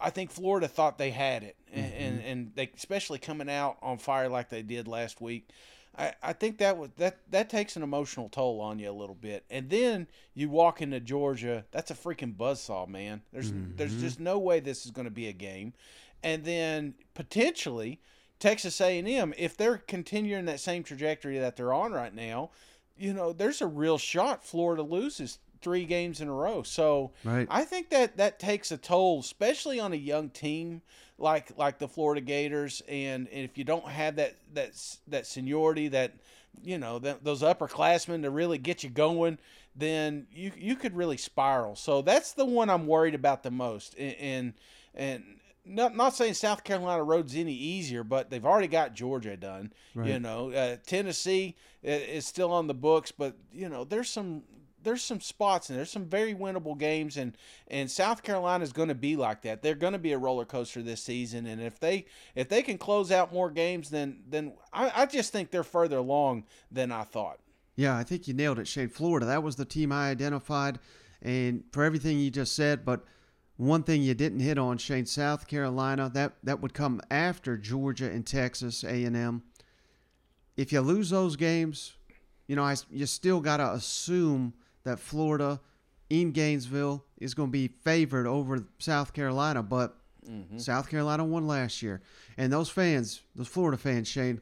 I 0.00 0.10
think 0.10 0.30
Florida 0.30 0.68
thought 0.68 0.98
they 0.98 1.10
had 1.10 1.42
it, 1.42 1.56
mm-hmm. 1.74 1.80
and 1.80 2.22
and 2.22 2.52
they 2.54 2.70
especially 2.76 3.18
coming 3.18 3.50
out 3.50 3.76
on 3.82 3.98
fire 3.98 4.28
like 4.28 4.48
they 4.48 4.62
did 4.62 4.88
last 4.88 5.20
week. 5.20 5.48
I, 5.96 6.12
I 6.22 6.32
think 6.32 6.58
that 6.58 6.76
was 6.76 6.90
that 6.96 7.18
that 7.30 7.48
takes 7.48 7.76
an 7.76 7.82
emotional 7.82 8.28
toll 8.28 8.60
on 8.60 8.78
you 8.78 8.90
a 8.90 8.92
little 8.92 9.14
bit. 9.14 9.44
And 9.50 9.70
then 9.70 10.08
you 10.34 10.48
walk 10.48 10.82
into 10.82 11.00
Georgia, 11.00 11.64
that's 11.70 11.90
a 11.90 11.94
freaking 11.94 12.36
buzzsaw, 12.36 12.88
man. 12.88 13.22
There's 13.32 13.52
mm-hmm. 13.52 13.76
there's 13.76 13.94
just 14.00 14.18
no 14.20 14.38
way 14.38 14.60
this 14.60 14.84
is 14.84 14.90
going 14.90 15.06
to 15.06 15.12
be 15.12 15.28
a 15.28 15.32
game. 15.32 15.72
And 16.22 16.44
then 16.44 16.94
potentially 17.14 18.00
Texas 18.44 18.78
A&M, 18.78 19.32
if 19.38 19.56
they're 19.56 19.78
continuing 19.78 20.44
that 20.44 20.60
same 20.60 20.82
trajectory 20.82 21.38
that 21.38 21.56
they're 21.56 21.72
on 21.72 21.92
right 21.92 22.14
now, 22.14 22.50
you 22.94 23.14
know, 23.14 23.32
there's 23.32 23.62
a 23.62 23.66
real 23.66 23.96
shot 23.96 24.44
Florida 24.44 24.82
loses 24.82 25.38
three 25.62 25.86
games 25.86 26.20
in 26.20 26.28
a 26.28 26.32
row. 26.32 26.62
So 26.62 27.12
right. 27.24 27.48
I 27.50 27.64
think 27.64 27.88
that 27.88 28.18
that 28.18 28.38
takes 28.38 28.70
a 28.70 28.76
toll, 28.76 29.20
especially 29.20 29.80
on 29.80 29.94
a 29.94 29.96
young 29.96 30.28
team 30.28 30.82
like 31.16 31.56
like 31.56 31.78
the 31.78 31.88
Florida 31.88 32.20
Gators. 32.20 32.82
And, 32.86 33.28
and 33.28 33.44
if 33.44 33.56
you 33.56 33.64
don't 33.64 33.88
have 33.88 34.16
that 34.16 34.36
that 34.52 34.72
that 35.08 35.26
seniority, 35.26 35.88
that 35.88 36.12
you 36.62 36.76
know 36.76 36.98
that, 36.98 37.24
those 37.24 37.40
upperclassmen 37.40 38.24
to 38.24 38.30
really 38.30 38.58
get 38.58 38.84
you 38.84 38.90
going, 38.90 39.38
then 39.74 40.26
you 40.30 40.52
you 40.54 40.76
could 40.76 40.94
really 40.94 41.16
spiral. 41.16 41.76
So 41.76 42.02
that's 42.02 42.34
the 42.34 42.44
one 42.44 42.68
I'm 42.68 42.86
worried 42.86 43.14
about 43.14 43.42
the 43.42 43.50
most. 43.50 43.94
And 43.98 44.14
and, 44.16 44.52
and 44.94 45.24
not 45.64 45.96
not 45.96 46.14
saying 46.14 46.34
South 46.34 46.64
Carolina 46.64 47.02
road's 47.02 47.34
any 47.34 47.54
easier, 47.54 48.04
but 48.04 48.30
they've 48.30 48.44
already 48.44 48.68
got 48.68 48.94
Georgia 48.94 49.36
done. 49.36 49.72
Right. 49.94 50.10
You 50.10 50.18
know, 50.20 50.52
uh, 50.52 50.76
Tennessee 50.86 51.56
is 51.82 52.26
still 52.26 52.52
on 52.52 52.66
the 52.66 52.74
books, 52.74 53.12
but 53.12 53.36
you 53.52 53.68
know 53.68 53.84
there's 53.84 54.10
some 54.10 54.42
there's 54.84 55.02
some 55.02 55.20
spots 55.20 55.70
and 55.70 55.78
there's 55.78 55.90
some 55.90 56.04
very 56.04 56.34
winnable 56.34 56.78
games 56.78 57.16
and 57.16 57.36
and 57.68 57.90
South 57.90 58.22
Carolina 58.22 58.62
is 58.62 58.72
going 58.72 58.88
to 58.88 58.94
be 58.94 59.16
like 59.16 59.42
that. 59.42 59.62
They're 59.62 59.74
going 59.74 59.94
to 59.94 59.98
be 59.98 60.12
a 60.12 60.18
roller 60.18 60.44
coaster 60.44 60.82
this 60.82 61.02
season 61.02 61.46
and 61.46 61.60
if 61.60 61.80
they 61.80 62.06
if 62.34 62.48
they 62.48 62.62
can 62.62 62.78
close 62.78 63.10
out 63.10 63.32
more 63.32 63.50
games 63.50 63.90
then 63.90 64.22
then 64.28 64.52
I, 64.72 64.92
I 64.94 65.06
just 65.06 65.32
think 65.32 65.50
they're 65.50 65.64
further 65.64 65.96
along 65.96 66.44
than 66.70 66.92
I 66.92 67.02
thought. 67.02 67.40
Yeah, 67.76 67.96
I 67.96 68.04
think 68.04 68.28
you 68.28 68.34
nailed 68.34 68.60
it, 68.60 68.68
Shane. 68.68 68.88
Florida, 68.88 69.26
that 69.26 69.42
was 69.42 69.56
the 69.56 69.64
team 69.64 69.90
I 69.90 70.10
identified 70.10 70.78
and 71.22 71.64
for 71.72 71.82
everything 71.82 72.20
you 72.20 72.30
just 72.30 72.54
said, 72.54 72.84
but 72.84 73.04
one 73.56 73.82
thing 73.82 74.02
you 74.02 74.14
didn't 74.14 74.40
hit 74.40 74.58
on, 74.58 74.78
Shane, 74.78 75.06
South 75.06 75.46
Carolina, 75.46 76.10
that 76.14 76.32
that 76.42 76.60
would 76.60 76.74
come 76.74 77.00
after 77.10 77.56
Georgia 77.56 78.10
and 78.10 78.26
Texas 78.26 78.84
A&M. 78.84 79.42
If 80.56 80.72
you 80.72 80.80
lose 80.80 81.10
those 81.10 81.36
games, 81.36 81.94
you 82.46 82.56
know, 82.56 82.64
I, 82.64 82.76
you 82.90 83.06
still 83.06 83.40
got 83.40 83.56
to 83.58 83.72
assume 83.72 84.54
that 84.84 84.98
Florida 84.98 85.60
in 86.10 86.32
Gainesville 86.32 87.04
is 87.18 87.34
going 87.34 87.48
to 87.48 87.52
be 87.52 87.68
favored 87.68 88.26
over 88.26 88.64
South 88.78 89.12
Carolina, 89.12 89.62
but 89.62 89.96
Mm-hmm. 90.30 90.58
South 90.58 90.88
Carolina 90.88 91.24
won 91.24 91.46
last 91.46 91.82
year. 91.82 92.00
And 92.36 92.52
those 92.52 92.70
fans, 92.70 93.22
those 93.34 93.48
Florida 93.48 93.76
fans, 93.76 94.08
Shane, 94.08 94.40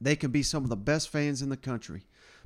they 0.00 0.16
can 0.16 0.30
be 0.30 0.42
some 0.42 0.62
of 0.62 0.70
the 0.70 0.76
best 0.76 1.08
fans 1.08 1.42
in 1.42 1.48
the 1.48 1.56
country. 1.56 2.04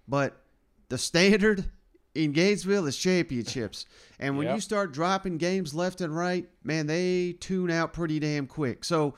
But 0.08 0.40
the 0.88 0.98
standard 0.98 1.70
in 2.14 2.32
Gainesville 2.32 2.86
is 2.86 2.96
championships. 2.96 3.86
And 4.18 4.36
when 4.36 4.46
Yep. 4.46 4.54
you 4.56 4.60
start 4.60 4.92
dropping 4.92 5.38
games 5.38 5.74
left 5.74 6.00
and 6.00 6.14
right, 6.14 6.48
man, 6.62 6.86
they 6.86 7.32
tune 7.40 7.70
out 7.70 7.92
pretty 7.92 8.18
damn 8.20 8.46
quick. 8.46 8.84
So 8.84 9.14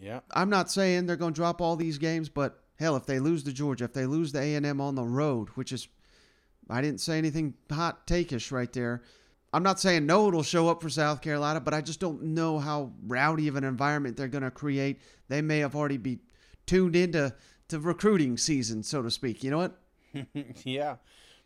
Yeah. 0.00 0.20
I'm 0.30 0.48
not 0.48 0.70
saying 0.70 1.06
they're 1.06 1.16
going 1.16 1.34
to 1.34 1.38
drop 1.38 1.60
all 1.60 1.76
these 1.76 1.98
games, 1.98 2.28
but 2.28 2.62
hell, 2.76 2.96
if 2.96 3.04
they 3.04 3.18
lose 3.18 3.42
to 3.44 3.52
Georgia, 3.52 3.84
if 3.84 3.92
they 3.92 4.06
lose 4.06 4.32
to 4.32 4.38
A&M 4.40 4.80
on 4.80 4.94
the 4.94 5.04
road, 5.04 5.48
which 5.50 5.72
is 5.72 5.88
I 6.70 6.80
didn't 6.82 7.00
say 7.00 7.18
anything 7.18 7.54
hot 7.70 8.06
takeish 8.06 8.52
right 8.52 8.72
there. 8.72 9.02
I'm 9.54 9.62
not 9.62 9.80
saying 9.80 10.04
no 10.04 10.28
it'll 10.28 10.42
show 10.42 10.68
up 10.68 10.82
for 10.82 10.90
South 10.90 11.22
Carolina, 11.22 11.60
but 11.60 11.72
I 11.72 11.80
just 11.80 12.00
don't 12.00 12.22
know 12.22 12.58
how 12.58 12.92
rowdy 13.06 13.48
of 13.48 13.56
an 13.56 13.64
environment 13.64 14.16
they're 14.16 14.28
going 14.28 14.44
to 14.44 14.50
create. 14.50 15.00
They 15.28 15.40
may 15.40 15.58
have 15.60 15.74
already 15.74 15.96
be 15.96 16.18
tuned 16.66 16.94
into 16.94 17.34
to 17.68 17.80
recruiting 17.80 18.36
season, 18.36 18.82
so 18.82 19.00
to 19.02 19.10
speak. 19.10 19.42
You 19.42 19.50
know 19.50 19.58
what? 19.58 19.80
yeah. 20.64 20.96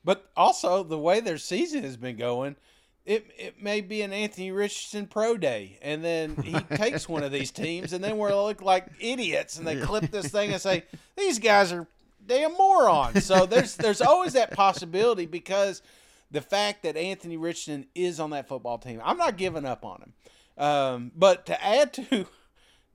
But 0.05 0.31
also 0.37 0.83
the 0.83 0.99
way 0.99 1.21
their 1.21 1.39
season 1.39 1.85
has 1.85 1.97
been 1.97 2.17
going, 2.17 2.57
it 3.05 3.27
it 3.37 3.63
may 3.63 3.81
be 3.81 4.03
an 4.03 4.13
Anthony 4.13 4.51
Richardson 4.51 5.07
pro 5.07 5.37
day, 5.37 5.79
and 5.83 6.05
then 6.05 6.37
he 6.37 6.53
takes 6.77 7.09
one 7.09 7.23
of 7.23 7.33
these 7.33 7.51
teams, 7.51 7.93
and 7.93 8.03
then 8.03 8.17
we're 8.19 8.35
look 8.35 8.63
like 8.63 8.87
idiots, 9.01 9.59
and 9.59 9.67
they 9.67 9.81
clip 9.81 10.11
this 10.11 10.29
thing 10.29 10.53
and 10.53 10.61
say 10.61 10.85
these 11.17 11.39
guys 11.39 11.73
are 11.73 11.87
damn 12.27 12.53
morons. 12.55 13.25
So 13.25 13.47
there's 13.47 13.77
there's 13.77 14.01
always 14.01 14.33
that 14.35 14.53
possibility 14.53 15.27
because 15.27 15.83
the 16.31 16.41
fact 16.41 16.83
that 16.85 16.97
Anthony 16.97 17.37
Richardson 17.37 17.87
is 17.95 18.19
on 18.19 18.31
that 18.31 18.49
football 18.49 18.79
team, 18.79 19.01
I'm 19.05 19.19
not 19.19 19.37
giving 19.37 19.67
up 19.67 19.85
on 19.85 20.03
him. 20.03 20.13
Um, 20.57 21.13
but 21.17 21.47
to 21.47 21.65
add 21.65 21.93
to 21.95 22.27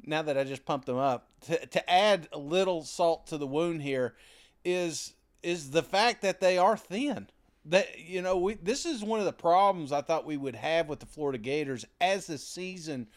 now 0.06 0.22
that 0.22 0.38
I 0.38 0.44
just 0.44 0.66
pumped 0.66 0.86
them 0.86 0.98
up, 0.98 1.28
to, 1.42 1.66
to 1.66 1.90
add 1.90 2.28
a 2.32 2.40
little 2.40 2.84
salt 2.84 3.28
to 3.28 3.38
the 3.38 3.48
wound 3.48 3.82
here 3.82 4.16
is 4.64 5.14
is 5.44 5.72
the 5.72 5.84
fact 5.84 6.22
that 6.22 6.40
they 6.40 6.58
are 6.58 6.78
thin. 6.78 7.28
That 7.66 8.00
you 8.00 8.22
know, 8.22 8.38
we 8.38 8.54
this 8.56 8.86
is 8.86 9.04
one 9.04 9.20
of 9.20 9.26
the 9.26 9.34
problems 9.34 9.92
I 9.92 10.02
thought 10.02 10.26
we 10.26 10.38
would 10.38 10.56
have 10.56 10.88
with 10.88 11.00
the 11.00 11.06
Florida 11.06 11.38
Gators 11.38 11.86
as 12.00 12.28
the 12.28 12.38
season 12.38 13.08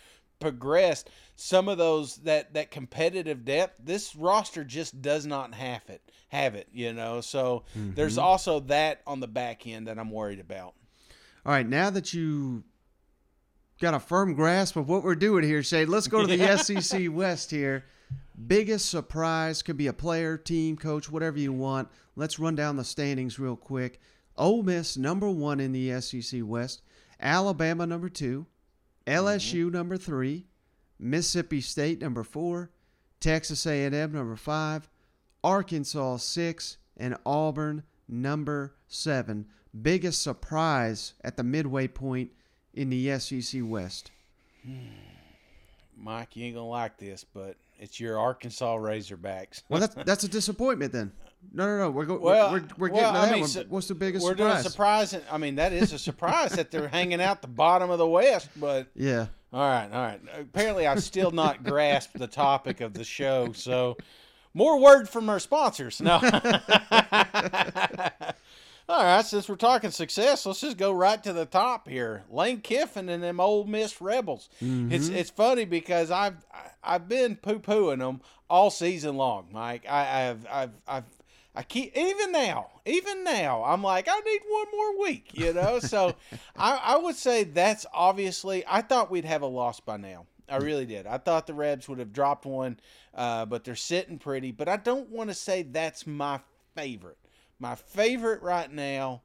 progressed. 0.41 1.09
Some 1.37 1.69
of 1.69 1.79
those 1.79 2.17
that 2.19 2.55
that 2.55 2.71
competitive 2.71 3.45
depth, 3.45 3.77
this 3.85 4.17
roster 4.17 4.65
just 4.65 5.01
does 5.01 5.25
not 5.25 5.55
have 5.55 5.83
it. 5.89 6.03
Have 6.29 6.55
it, 6.57 6.69
you 6.73 6.93
know. 6.93 7.21
So 7.21 7.65
there's 7.75 8.17
mm-hmm. 8.17 8.25
also 8.25 8.61
that 8.61 9.03
on 9.07 9.21
the 9.21 9.29
back 9.29 9.67
end 9.67 9.87
that 9.87 9.99
I'm 9.99 10.11
worried 10.11 10.41
about. 10.41 10.75
All 11.47 11.53
right, 11.53 11.67
now 11.67 11.91
that 11.91 12.13
you 12.13 12.65
got 13.81 13.95
a 13.95 14.01
firm 14.01 14.35
grasp 14.35 14.77
of 14.77 14.89
what 14.89 15.03
we're 15.03 15.15
doing 15.15 15.43
here, 15.43 15.63
Shane, 15.63 15.89
let's 15.89 16.07
go 16.07 16.27
to 16.27 16.37
the 16.37 16.59
SEC 16.81 17.07
West 17.11 17.51
here. 17.51 17.85
Biggest 18.47 18.89
surprise 18.89 19.63
could 19.63 19.77
be 19.77 19.87
a 19.87 19.93
player, 19.93 20.37
team, 20.37 20.77
coach, 20.77 21.11
whatever 21.11 21.39
you 21.39 21.53
want. 21.53 21.89
Let's 22.17 22.39
run 22.39 22.55
down 22.55 22.77
the 22.77 22.85
standings 22.85 23.39
real 23.39 23.57
quick. 23.57 24.01
Ole 24.37 24.63
Miss 24.63 24.97
number 24.97 25.29
one 25.29 25.61
in 25.61 25.73
the 25.73 26.01
SEC 26.01 26.41
West, 26.43 26.83
Alabama 27.21 27.87
number 27.87 28.09
two, 28.09 28.47
mm-hmm. 29.07 29.27
LSU 29.27 29.71
number 29.71 29.97
three, 29.97 30.47
Mississippi 30.99 31.61
State 31.61 32.01
number 32.01 32.23
four, 32.23 32.71
Texas 33.21 33.67
A&M 33.67 34.13
number 34.13 34.37
five, 34.37 34.89
Arkansas 35.45 36.17
six, 36.19 36.79
and 36.97 37.17
Auburn 37.27 37.83
number 38.09 38.75
seven. 38.89 39.47
Biggest 39.83 40.23
surprise 40.23 41.15
at 41.23 41.37
the 41.37 41.45
midway 41.45 41.87
point 41.87 42.31
in 42.75 42.91
the 42.91 43.19
SEC 43.19 43.61
West. 43.65 44.11
Hmm. 44.65 45.11
Mike, 45.97 46.35
you 46.35 46.47
ain't 46.47 46.55
gonna 46.55 46.67
like 46.67 46.97
this, 46.97 47.25
but 47.25 47.57
it's 47.81 47.99
your 47.99 48.19
Arkansas 48.19 48.77
Razorbacks. 48.77 49.63
Well, 49.69 49.81
that's 49.81 49.95
that's 50.05 50.25
a 50.25 50.29
disappointment 50.29 50.93
then. 50.93 51.13
No, 51.53 51.67
no, 51.67 51.79
no. 51.79 51.91
We're 51.91 52.05
go, 52.05 52.19
Well, 52.19 52.53
we're, 52.53 52.65
we're 52.77 52.91
well, 52.91 53.13
getting 53.13 53.29
to 53.29 53.35
I 53.35 53.39
mean, 53.39 53.47
so- 53.47 53.65
What's 53.69 53.89
the 53.89 53.95
biggest 53.95 54.27
surprise? 54.27 54.39
We're 54.39 54.61
surprise? 54.63 55.11
doing 55.11 55.23
surprising. 55.23 55.23
I 55.33 55.39
mean, 55.39 55.55
that 55.57 55.73
is 55.73 55.93
a 55.93 55.99
surprise 55.99 56.53
that 56.53 56.71
they're 56.71 56.89
hanging 56.89 57.21
out 57.21 57.41
the 57.41 57.49
bottom 57.49 57.91
of 57.91 57.99
the 57.99 58.07
West. 58.07 58.49
But 58.57 58.89
yeah. 58.95 59.27
all 59.53 59.61
right, 59.61 59.91
all 59.91 60.03
right. 60.03 60.21
Apparently, 60.39 60.87
I've 60.87 61.03
still 61.03 61.31
not 61.31 61.65
grasped 61.65 62.19
the 62.19 62.27
topic 62.27 62.81
of 62.83 62.93
the 62.93 63.05
show. 63.05 63.53
So, 63.53 63.97
more 64.53 64.79
word 64.79 65.09
from 65.09 65.31
our 65.31 65.41
sponsors. 65.41 66.01
No. 66.01 66.21
all 68.91 69.05
right. 69.05 69.25
Since 69.25 69.49
we're 69.49 69.57
talking 69.57 69.91
success, 69.91 70.45
let's 70.45 70.61
just 70.61 70.77
go 70.77 70.93
right 70.93 71.23
to 71.23 71.33
the 71.33 71.47
top 71.47 71.89
here. 71.89 72.25
Lane 72.29 72.61
Kiffin 72.61 73.09
and 73.09 73.23
them 73.23 73.41
Ole 73.41 73.65
Miss 73.65 74.01
Rebels. 74.01 74.49
It's 74.93 75.09
it's 75.09 75.31
funny 75.31 75.65
because 75.65 76.11
I've 76.11 76.45
I've 76.83 77.09
been 77.09 77.37
poo 77.37 77.61
pooing 77.61 78.01
them 78.01 78.21
all 78.49 78.71
season 78.71 79.17
long, 79.17 79.49
Mike. 79.53 79.87
I, 79.89 80.29
I've 80.29 80.47
I've 80.51 80.73
I've 80.89 81.05
I 81.55 81.63
keep 81.63 81.97
even 81.97 82.33
now, 82.33 82.69
even 82.87 83.25
now, 83.25 83.65
I'm 83.65 83.83
like, 83.83 84.09
I 84.09 84.19
need 84.21 84.41
one 84.49 84.67
more 84.73 85.03
week, 85.03 85.31
you 85.35 85.53
know. 85.53 85.79
So 85.81 86.15
I, 86.57 86.81
I 86.83 86.97
would 86.97 87.17
say 87.17 87.45
that's 87.45 87.87
obviously. 87.93 88.65
I 88.67 88.83
thought 88.83 89.11
we'd 89.11 89.25
have 89.25 89.43
a 89.43 89.47
loss 89.47 89.81
by 89.81 89.97
now. 89.97 90.27
I 90.49 90.57
really 90.57 90.87
did. 90.87 91.07
I 91.07 91.19
thought 91.19 91.47
the 91.47 91.55
Rebs 91.55 91.89
would 91.89 92.01
have 92.01 92.13
dropped 92.13 92.45
one, 92.45 92.81
uh, 93.15 93.47
but 93.47 93.63
they're 93.65 93.77
sitting 93.77 94.19
pretty. 94.19 94.51
But 94.51 94.69
I 94.69 94.77
don't 94.77 95.09
want 95.11 95.31
to 95.31 95.35
say 95.35 95.63
that's 95.63 96.07
my 96.07 96.41
favorite. 96.75 97.19
My 97.61 97.75
favorite 97.75 98.43
right 98.43 98.73
now 98.73 99.23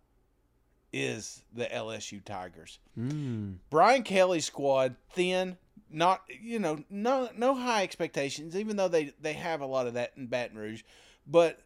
is 0.92 1.42
the 1.54 1.66
LSU 1.66 2.24
Tigers. 2.24 2.80
Mm. 3.00 3.56
Brian 3.70 4.04
Kelly's 4.04 4.46
squad 4.46 4.96
thin, 5.12 5.58
not 5.90 6.22
you 6.42 6.60
know 6.60 6.84
no 6.90 7.30
no 7.36 7.56
high 7.56 7.84
expectations, 7.84 8.56
even 8.56 8.76
though 8.76 8.90
they 8.90 9.14
they 9.20 9.34
have 9.34 9.62
a 9.62 9.66
lot 9.66 9.88
of 9.88 9.94
that 9.96 10.12
in 10.18 10.28
Baton 10.28 10.58
Rouge. 10.58 10.84
But 11.26 11.62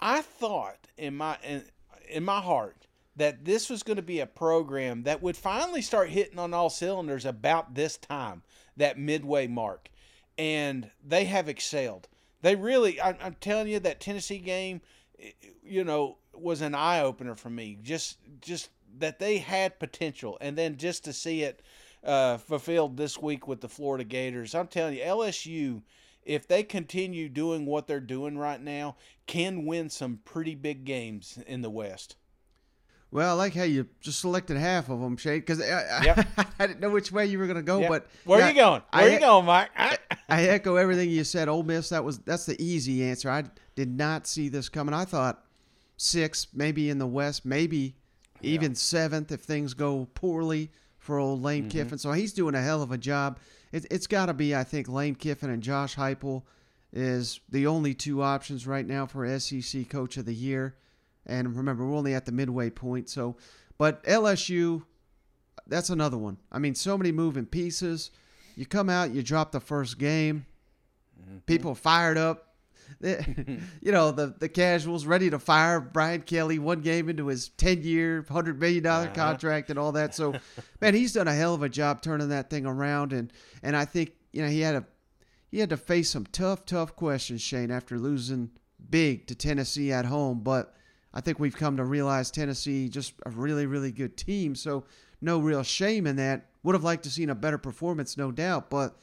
I 0.00 0.22
thought 0.22 0.88
in 0.96 1.16
my 1.16 1.36
in, 1.44 1.62
in 2.08 2.24
my 2.24 2.40
heart 2.40 2.86
that 3.16 3.44
this 3.44 3.70
was 3.70 3.82
going 3.82 3.96
to 3.96 4.02
be 4.02 4.20
a 4.20 4.26
program 4.26 5.04
that 5.04 5.22
would 5.22 5.36
finally 5.36 5.82
start 5.82 6.10
hitting 6.10 6.38
on 6.38 6.52
all 6.52 6.70
cylinders 6.70 7.24
about 7.24 7.74
this 7.74 7.96
time, 7.96 8.42
that 8.76 8.98
midway 8.98 9.46
mark, 9.46 9.88
and 10.36 10.90
they 11.06 11.24
have 11.24 11.48
excelled. 11.48 12.08
They 12.42 12.56
really, 12.56 13.00
I, 13.00 13.16
I'm 13.22 13.36
telling 13.40 13.68
you, 13.68 13.78
that 13.80 14.00
Tennessee 14.00 14.38
game, 14.38 14.80
you 15.62 15.84
know, 15.84 16.18
was 16.32 16.60
an 16.60 16.74
eye 16.74 17.00
opener 17.00 17.34
for 17.34 17.50
me. 17.50 17.78
Just, 17.82 18.18
just 18.40 18.70
that 18.98 19.18
they 19.18 19.38
had 19.38 19.78
potential, 19.78 20.38
and 20.40 20.56
then 20.56 20.76
just 20.76 21.04
to 21.04 21.12
see 21.12 21.42
it 21.42 21.62
uh, 22.04 22.36
fulfilled 22.36 22.96
this 22.96 23.18
week 23.20 23.48
with 23.48 23.60
the 23.60 23.68
Florida 23.68 24.04
Gators. 24.04 24.54
I'm 24.54 24.66
telling 24.66 24.96
you, 24.96 25.02
LSU, 25.02 25.82
if 26.24 26.46
they 26.46 26.62
continue 26.62 27.28
doing 27.28 27.66
what 27.66 27.86
they're 27.86 28.00
doing 28.00 28.38
right 28.38 28.60
now, 28.60 28.96
can 29.26 29.64
win 29.64 29.90
some 29.90 30.20
pretty 30.24 30.54
big 30.54 30.84
games 30.84 31.38
in 31.46 31.62
the 31.62 31.70
West. 31.70 32.16
Well, 33.14 33.30
I 33.30 33.32
like 33.34 33.54
how 33.54 33.62
you 33.62 33.86
just 34.00 34.18
selected 34.18 34.56
half 34.56 34.90
of 34.90 35.00
them, 35.00 35.16
Shane, 35.16 35.38
because 35.38 35.60
I, 35.60 36.02
Yep. 36.04 36.26
I, 36.36 36.46
I 36.58 36.66
didn't 36.66 36.80
know 36.80 36.90
which 36.90 37.12
way 37.12 37.26
you 37.26 37.38
were 37.38 37.46
going 37.46 37.56
to 37.56 37.62
go. 37.62 37.78
Yep. 37.78 37.88
But 37.88 38.06
Where 38.24 38.40
yeah, 38.40 38.48
you 38.48 38.54
going? 38.54 38.82
Where 38.90 39.04
I- 39.10 39.14
you 39.14 39.20
going, 39.20 39.46
Mike? 39.46 39.70
I 40.28 40.42
echo 40.48 40.74
everything 40.74 41.10
you 41.10 41.22
said. 41.22 41.48
Ole 41.48 41.62
Miss, 41.62 41.90
that 41.90 42.02
was 42.02 42.18
that's 42.18 42.44
the 42.44 42.60
easy 42.60 43.04
answer. 43.04 43.30
I 43.30 43.44
did 43.76 43.96
not 43.96 44.26
see 44.26 44.48
this 44.48 44.68
coming. 44.68 44.92
I 44.92 45.04
thought 45.04 45.44
six, 45.96 46.48
maybe 46.52 46.90
in 46.90 46.98
the 46.98 47.06
West, 47.06 47.44
maybe 47.44 47.94
even 48.42 48.74
seventh 48.74 49.30
if 49.30 49.42
things 49.42 49.74
go 49.74 50.08
poorly 50.14 50.72
for 50.98 51.20
old 51.20 51.40
Lane 51.40 51.68
mm-hmm. 51.68 51.78
Kiffin. 51.78 51.98
So 51.98 52.10
he's 52.10 52.32
doing 52.32 52.56
a 52.56 52.62
hell 52.62 52.82
of 52.82 52.90
a 52.90 52.98
job. 52.98 53.38
It, 53.70 53.86
it's 53.92 54.08
got 54.08 54.26
to 54.26 54.34
be, 54.34 54.56
I 54.56 54.64
think, 54.64 54.88
Lane 54.88 55.14
Kiffin 55.14 55.50
and 55.50 55.62
Josh 55.62 55.94
Heupel 55.94 56.42
is 56.92 57.38
the 57.48 57.68
only 57.68 57.94
two 57.94 58.22
options 58.22 58.66
right 58.66 58.86
now 58.86 59.06
for 59.06 59.38
SEC 59.38 59.88
Coach 59.88 60.16
of 60.16 60.24
the 60.24 60.34
Year. 60.34 60.74
And 61.26 61.56
remember, 61.56 61.86
we're 61.86 61.96
only 61.96 62.14
at 62.14 62.26
the 62.26 62.32
midway 62.32 62.70
point. 62.70 63.08
So, 63.08 63.36
but 63.78 64.02
LSU, 64.04 64.82
that's 65.66 65.90
another 65.90 66.18
one. 66.18 66.36
I 66.52 66.58
mean, 66.58 66.74
so 66.74 66.98
many 66.98 67.12
moving 67.12 67.46
pieces. 67.46 68.10
You 68.56 68.66
come 68.66 68.88
out, 68.90 69.10
you 69.10 69.22
drop 69.22 69.50
the 69.52 69.60
first 69.60 69.98
game, 69.98 70.46
people 71.46 71.74
fired 71.74 72.18
up. 72.18 72.50
you 73.00 73.90
know, 73.92 74.10
the, 74.10 74.34
the 74.38 74.48
casuals 74.48 75.06
ready 75.06 75.30
to 75.30 75.38
fire 75.38 75.80
Brian 75.80 76.20
Kelly 76.20 76.58
one 76.58 76.80
game 76.80 77.08
into 77.08 77.26
his 77.28 77.48
10 77.48 77.82
year, 77.82 78.22
$100 78.28 78.58
million 78.58 78.84
Uh-huh. 78.86 79.12
contract 79.14 79.70
and 79.70 79.78
all 79.78 79.92
that. 79.92 80.14
So, 80.14 80.34
man, 80.80 80.94
he's 80.94 81.14
done 81.14 81.26
a 81.26 81.34
hell 81.34 81.54
of 81.54 81.62
a 81.62 81.68
job 81.68 82.02
turning 82.02 82.28
that 82.28 82.50
thing 82.50 82.66
around. 82.66 83.12
And, 83.12 83.32
and 83.62 83.74
I 83.76 83.84
think, 83.86 84.12
you 84.32 84.42
know, 84.42 84.48
he 84.48 84.60
had 84.60 84.74
a, 84.76 84.84
he 85.50 85.58
had 85.60 85.70
to 85.70 85.76
face 85.76 86.10
some 86.10 86.26
tough, 86.26 86.66
tough 86.66 86.94
questions, 86.94 87.40
Shane, 87.40 87.70
after 87.70 87.98
losing 87.98 88.50
big 88.90 89.26
to 89.28 89.34
Tennessee 89.34 89.90
at 89.90 90.04
home. 90.04 90.40
But 90.40 90.74
I 91.14 91.20
think 91.20 91.38
we've 91.38 91.56
come 91.56 91.76
to 91.76 91.84
realize 91.84 92.30
Tennessee 92.30 92.88
just 92.88 93.14
a 93.24 93.30
really, 93.30 93.66
really 93.66 93.92
good 93.92 94.16
team. 94.16 94.56
So 94.56 94.84
no 95.20 95.38
real 95.38 95.62
shame 95.62 96.06
in 96.06 96.16
that. 96.16 96.46
Would 96.64 96.74
have 96.74 96.84
liked 96.84 97.04
to 97.04 97.10
seen 97.10 97.30
a 97.30 97.34
better 97.34 97.58
performance, 97.58 98.16
no 98.16 98.32
doubt. 98.32 98.68
But 98.68 98.96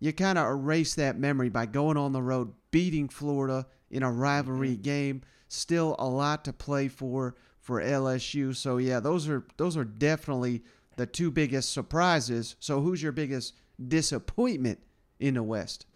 you 0.00 0.12
kind 0.12 0.38
of 0.38 0.46
erase 0.46 0.94
that 0.96 1.18
memory 1.18 1.48
by 1.48 1.66
going 1.66 1.96
on 1.96 2.12
the 2.12 2.22
road, 2.22 2.52
beating 2.72 3.08
Florida 3.08 3.66
in 3.90 4.02
a 4.02 4.10
rivalry 4.10 4.76
game. 4.76 5.22
Still 5.48 5.94
a 5.98 6.08
lot 6.08 6.44
to 6.44 6.52
play 6.52 6.88
for 6.88 7.36
for 7.60 7.80
LSU. 7.80 8.54
So 8.54 8.78
yeah, 8.78 8.98
those 8.98 9.28
are 9.28 9.44
those 9.56 9.76
are 9.76 9.84
definitely 9.84 10.62
the 10.96 11.06
two 11.06 11.30
biggest 11.30 11.72
surprises. 11.72 12.56
So 12.58 12.80
who's 12.80 13.02
your 13.02 13.12
biggest 13.12 13.54
disappointment 13.88 14.80
in 15.20 15.34
the 15.34 15.42
West? 15.42 15.86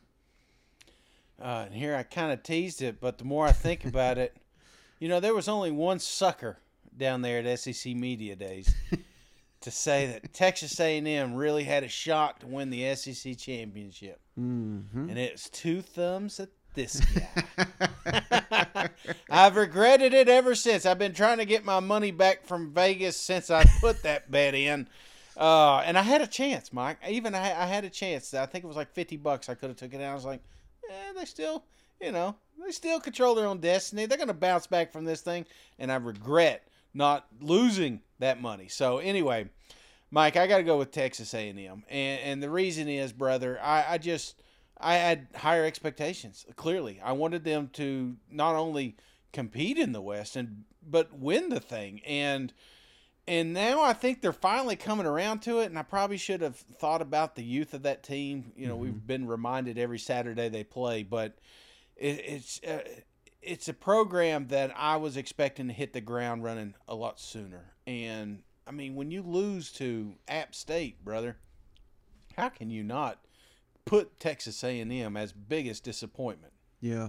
Uh, 1.40 1.64
and 1.66 1.74
here 1.74 1.96
I 1.96 2.02
kind 2.02 2.32
of 2.32 2.42
teased 2.42 2.82
it, 2.82 3.00
but 3.00 3.18
the 3.18 3.24
more 3.24 3.46
I 3.46 3.52
think 3.52 3.84
about 3.84 4.18
it, 4.18 4.36
you 5.00 5.08
know, 5.08 5.18
there 5.18 5.34
was 5.34 5.48
only 5.48 5.72
one 5.72 5.98
sucker 5.98 6.58
down 6.96 7.22
there 7.22 7.44
at 7.44 7.58
SEC 7.58 7.94
Media 7.96 8.36
Days 8.36 8.72
to 9.62 9.70
say 9.72 10.06
that 10.06 10.32
Texas 10.32 10.78
A&M 10.78 11.34
really 11.34 11.64
had 11.64 11.82
a 11.82 11.88
shot 11.88 12.40
to 12.40 12.46
win 12.46 12.70
the 12.70 12.94
SEC 12.94 13.36
championship, 13.36 14.20
Mm-hmm. 14.38 15.08
and 15.10 15.18
it's 15.18 15.50
two 15.50 15.82
thumbs 15.82 16.38
at 16.40 16.48
this 16.74 17.00
guy. 17.00 18.88
I've 19.30 19.56
regretted 19.56 20.14
it 20.14 20.28
ever 20.28 20.54
since. 20.54 20.86
I've 20.86 20.98
been 20.98 21.12
trying 21.14 21.38
to 21.38 21.44
get 21.44 21.64
my 21.64 21.80
money 21.80 22.10
back 22.10 22.46
from 22.46 22.72
Vegas 22.72 23.16
since 23.16 23.50
I 23.50 23.64
put 23.80 24.02
that 24.04 24.30
bet 24.30 24.54
in. 24.54 24.88
Uh, 25.36 25.78
and 25.78 25.98
I 25.98 26.02
had 26.02 26.20
a 26.20 26.26
chance, 26.26 26.72
Mike. 26.72 26.98
Even 27.08 27.34
I, 27.34 27.62
I 27.62 27.66
had 27.66 27.84
a 27.84 27.90
chance. 27.90 28.34
I 28.34 28.46
think 28.46 28.64
it 28.64 28.66
was 28.68 28.76
like 28.76 28.92
fifty 28.92 29.16
bucks. 29.16 29.48
I 29.48 29.54
could 29.54 29.68
have 29.70 29.76
took 29.76 29.94
it 29.94 30.00
out. 30.00 30.12
I 30.12 30.14
was 30.14 30.24
like, 30.24 30.40
eh, 30.88 31.12
they 31.16 31.24
still, 31.24 31.64
you 32.00 32.12
know, 32.12 32.36
they 32.64 32.72
still 32.72 33.00
control 33.00 33.34
their 33.34 33.46
own 33.46 33.58
destiny. 33.58 34.06
They're 34.06 34.18
gonna 34.18 34.34
bounce 34.34 34.66
back 34.66 34.92
from 34.92 35.04
this 35.04 35.20
thing, 35.20 35.46
and 35.78 35.90
I 35.90 35.96
regret 35.96 36.66
not 36.94 37.26
losing 37.40 38.00
that 38.18 38.40
money. 38.40 38.68
So 38.68 38.98
anyway, 38.98 39.48
Mike, 40.10 40.36
I 40.36 40.46
got 40.46 40.58
to 40.58 40.64
go 40.64 40.78
with 40.78 40.90
Texas 40.90 41.34
A&M, 41.34 41.84
and 41.88 42.20
and 42.20 42.42
the 42.42 42.50
reason 42.50 42.88
is, 42.88 43.12
brother, 43.12 43.60
I, 43.62 43.84
I 43.90 43.98
just 43.98 44.42
I 44.78 44.94
had 44.94 45.28
higher 45.36 45.64
expectations. 45.64 46.46
Clearly, 46.56 47.00
I 47.02 47.12
wanted 47.12 47.44
them 47.44 47.70
to 47.74 48.16
not 48.30 48.56
only 48.56 48.96
compete 49.32 49.78
in 49.78 49.92
the 49.92 50.00
West 50.00 50.34
and 50.36 50.64
but 50.88 51.16
win 51.16 51.50
the 51.50 51.60
thing, 51.60 52.00
and 52.04 52.52
and 53.28 53.52
now 53.52 53.82
I 53.82 53.92
think 53.92 54.20
they're 54.20 54.32
finally 54.32 54.74
coming 54.74 55.06
around 55.06 55.40
to 55.42 55.60
it. 55.60 55.66
And 55.66 55.78
I 55.78 55.82
probably 55.82 56.16
should 56.16 56.40
have 56.40 56.56
thought 56.56 57.02
about 57.02 57.36
the 57.36 57.44
youth 57.44 57.74
of 57.74 57.82
that 57.82 58.02
team. 58.02 58.52
You 58.56 58.66
know, 58.66 58.74
mm-hmm. 58.74 58.82
we've 58.82 59.06
been 59.06 59.26
reminded 59.26 59.78
every 59.78 60.00
Saturday 60.00 60.48
they 60.48 60.64
play, 60.64 61.04
but 61.04 61.38
it, 62.00 62.24
it's. 62.26 62.60
Uh, 62.62 62.80
it's 63.42 63.68
a 63.68 63.72
program 63.72 64.48
that 64.48 64.70
I 64.76 64.96
was 64.96 65.16
expecting 65.16 65.68
to 65.68 65.72
hit 65.72 65.94
the 65.94 66.00
ground 66.02 66.44
running 66.44 66.74
a 66.86 66.94
lot 66.94 67.18
sooner. 67.18 67.72
And 67.86 68.42
I 68.66 68.70
mean, 68.70 68.94
when 68.94 69.10
you 69.10 69.22
lose 69.22 69.72
to 69.72 70.14
App 70.28 70.54
State, 70.54 71.02
brother, 71.04 71.38
how 72.36 72.50
can 72.50 72.70
you 72.70 72.82
not 72.82 73.18
put 73.84 74.20
Texas 74.20 74.62
A&M 74.62 75.16
as 75.16 75.32
biggest 75.32 75.84
disappointment? 75.84 76.52
Yeah. 76.80 77.08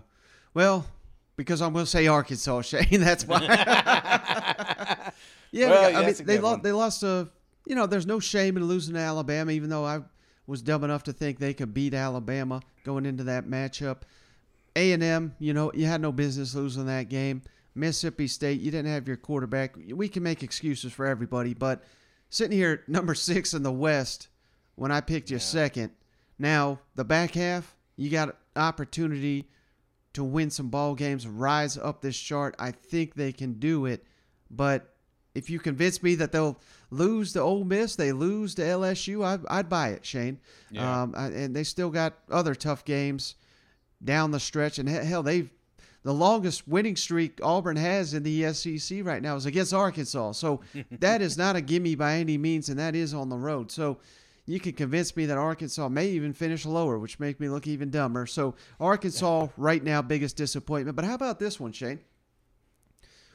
Well, 0.53 0.85
because 1.35 1.61
I'm 1.61 1.73
going 1.73 1.85
to 1.85 1.91
say 1.91 2.07
Arkansas, 2.07 2.61
Shane. 2.63 3.01
That's 3.01 3.27
why. 3.27 3.41
yeah, 5.51 5.69
Well, 5.69 5.95
I 5.97 6.05
mean, 6.05 6.15
they 6.25 6.39
lost. 6.39 6.63
They 6.63 6.71
lost 6.71 7.03
a. 7.03 7.29
You 7.65 7.75
know, 7.75 7.85
there's 7.85 8.07
no 8.07 8.19
shame 8.19 8.57
in 8.57 8.63
losing 8.65 8.95
to 8.95 8.99
Alabama, 8.99 9.51
even 9.51 9.69
though 9.69 9.85
I 9.85 10.01
was 10.47 10.63
dumb 10.63 10.83
enough 10.83 11.03
to 11.03 11.13
think 11.13 11.37
they 11.37 11.53
could 11.53 11.75
beat 11.75 11.93
Alabama 11.93 12.61
going 12.83 13.05
into 13.05 13.23
that 13.25 13.45
matchup. 13.45 13.97
A 14.75 14.93
and 14.93 15.03
M, 15.03 15.35
you 15.39 15.53
know, 15.53 15.71
you 15.73 15.85
had 15.85 16.01
no 16.01 16.11
business 16.11 16.55
losing 16.55 16.85
that 16.85 17.09
game. 17.09 17.41
Mississippi 17.75 18.27
State, 18.27 18.61
you 18.61 18.71
didn't 18.71 18.91
have 18.91 19.07
your 19.07 19.17
quarterback. 19.17 19.75
We 19.93 20.09
can 20.09 20.23
make 20.23 20.43
excuses 20.43 20.91
for 20.91 21.05
everybody, 21.05 21.53
but 21.53 21.83
sitting 22.29 22.57
here 22.57 22.83
number 22.87 23.13
six 23.15 23.53
in 23.53 23.63
the 23.63 23.71
West, 23.71 24.27
when 24.75 24.91
I 24.91 25.01
picked 25.01 25.29
you 25.29 25.39
second, 25.39 25.91
now 26.37 26.79
the 26.95 27.05
back 27.05 27.33
half, 27.33 27.75
you 27.95 28.09
got 28.09 28.35
opportunity 28.55 29.47
to 30.13 30.23
win 30.23 30.49
some 30.49 30.69
ball 30.69 30.95
games, 30.95 31.27
rise 31.27 31.77
up 31.77 32.01
this 32.01 32.17
chart. 32.17 32.55
I 32.59 32.71
think 32.71 33.15
they 33.15 33.31
can 33.31 33.53
do 33.53 33.85
it, 33.85 34.03
but 34.49 34.95
if 35.33 35.49
you 35.49 35.59
convince 35.59 36.03
me 36.03 36.15
that 36.15 36.33
they'll 36.33 36.59
lose 36.89 37.31
to 37.33 37.39
Ole 37.39 37.63
Miss, 37.63 37.95
they 37.95 38.11
lose 38.11 38.55
to 38.55 38.61
LSU, 38.61 39.23
I'd, 39.23 39.45
I'd 39.49 39.69
buy 39.69 39.89
it, 39.89 40.05
Shane. 40.05 40.39
Yeah. 40.69 41.03
Um, 41.03 41.13
I, 41.15 41.27
and 41.27 41.55
they 41.55 41.63
still 41.63 41.89
got 41.89 42.17
other 42.29 42.53
tough 42.53 42.83
games 42.83 43.35
down 44.03 44.31
the 44.31 44.39
stretch, 44.39 44.79
and 44.79 44.89
hell, 44.89 45.23
they've 45.23 45.49
the 46.03 46.13
longest 46.13 46.67
winning 46.67 46.95
streak 46.95 47.39
Auburn 47.43 47.75
has 47.75 48.13
in 48.13 48.23
the 48.23 48.51
SEC 48.53 49.05
right 49.05 49.21
now 49.21 49.35
is 49.35 49.45
against 49.45 49.73
Arkansas. 49.73 50.31
So 50.31 50.61
that 50.91 51.21
is 51.21 51.37
not 51.37 51.55
a 51.55 51.61
gimme 51.61 51.95
by 51.95 52.15
any 52.15 52.37
means, 52.37 52.69
and 52.69 52.79
that 52.79 52.95
is 52.95 53.13
on 53.13 53.29
the 53.29 53.37
road. 53.37 53.71
So 53.71 53.99
you 54.45 54.59
can 54.59 54.73
convince 54.73 55.15
me 55.15 55.27
that 55.27 55.37
Arkansas 55.37 55.89
may 55.89 56.07
even 56.07 56.33
finish 56.33 56.65
lower, 56.65 56.97
which 56.97 57.19
make 57.19 57.39
me 57.39 57.49
look 57.49 57.67
even 57.67 57.91
dumber. 57.91 58.25
So 58.25 58.55
Arkansas 58.79 59.47
right 59.57 59.83
now 59.83 60.01
biggest 60.01 60.37
disappointment. 60.37 60.95
But 60.95 61.05
how 61.05 61.13
about 61.13 61.39
this 61.39 61.59
one, 61.59 61.71
Shane? 61.71 61.99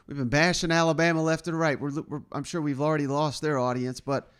We've 0.06 0.16
been 0.16 0.28
bashing 0.28 0.70
Alabama 0.70 1.22
left 1.22 1.48
and 1.48 1.58
right. 1.58 1.80
We're, 1.80 2.00
we're, 2.02 2.22
I'm 2.32 2.44
sure 2.44 2.60
we've 2.60 2.80
already 2.80 3.06
lost 3.06 3.42
their 3.42 3.58
audience, 3.58 4.00
but 4.00 4.30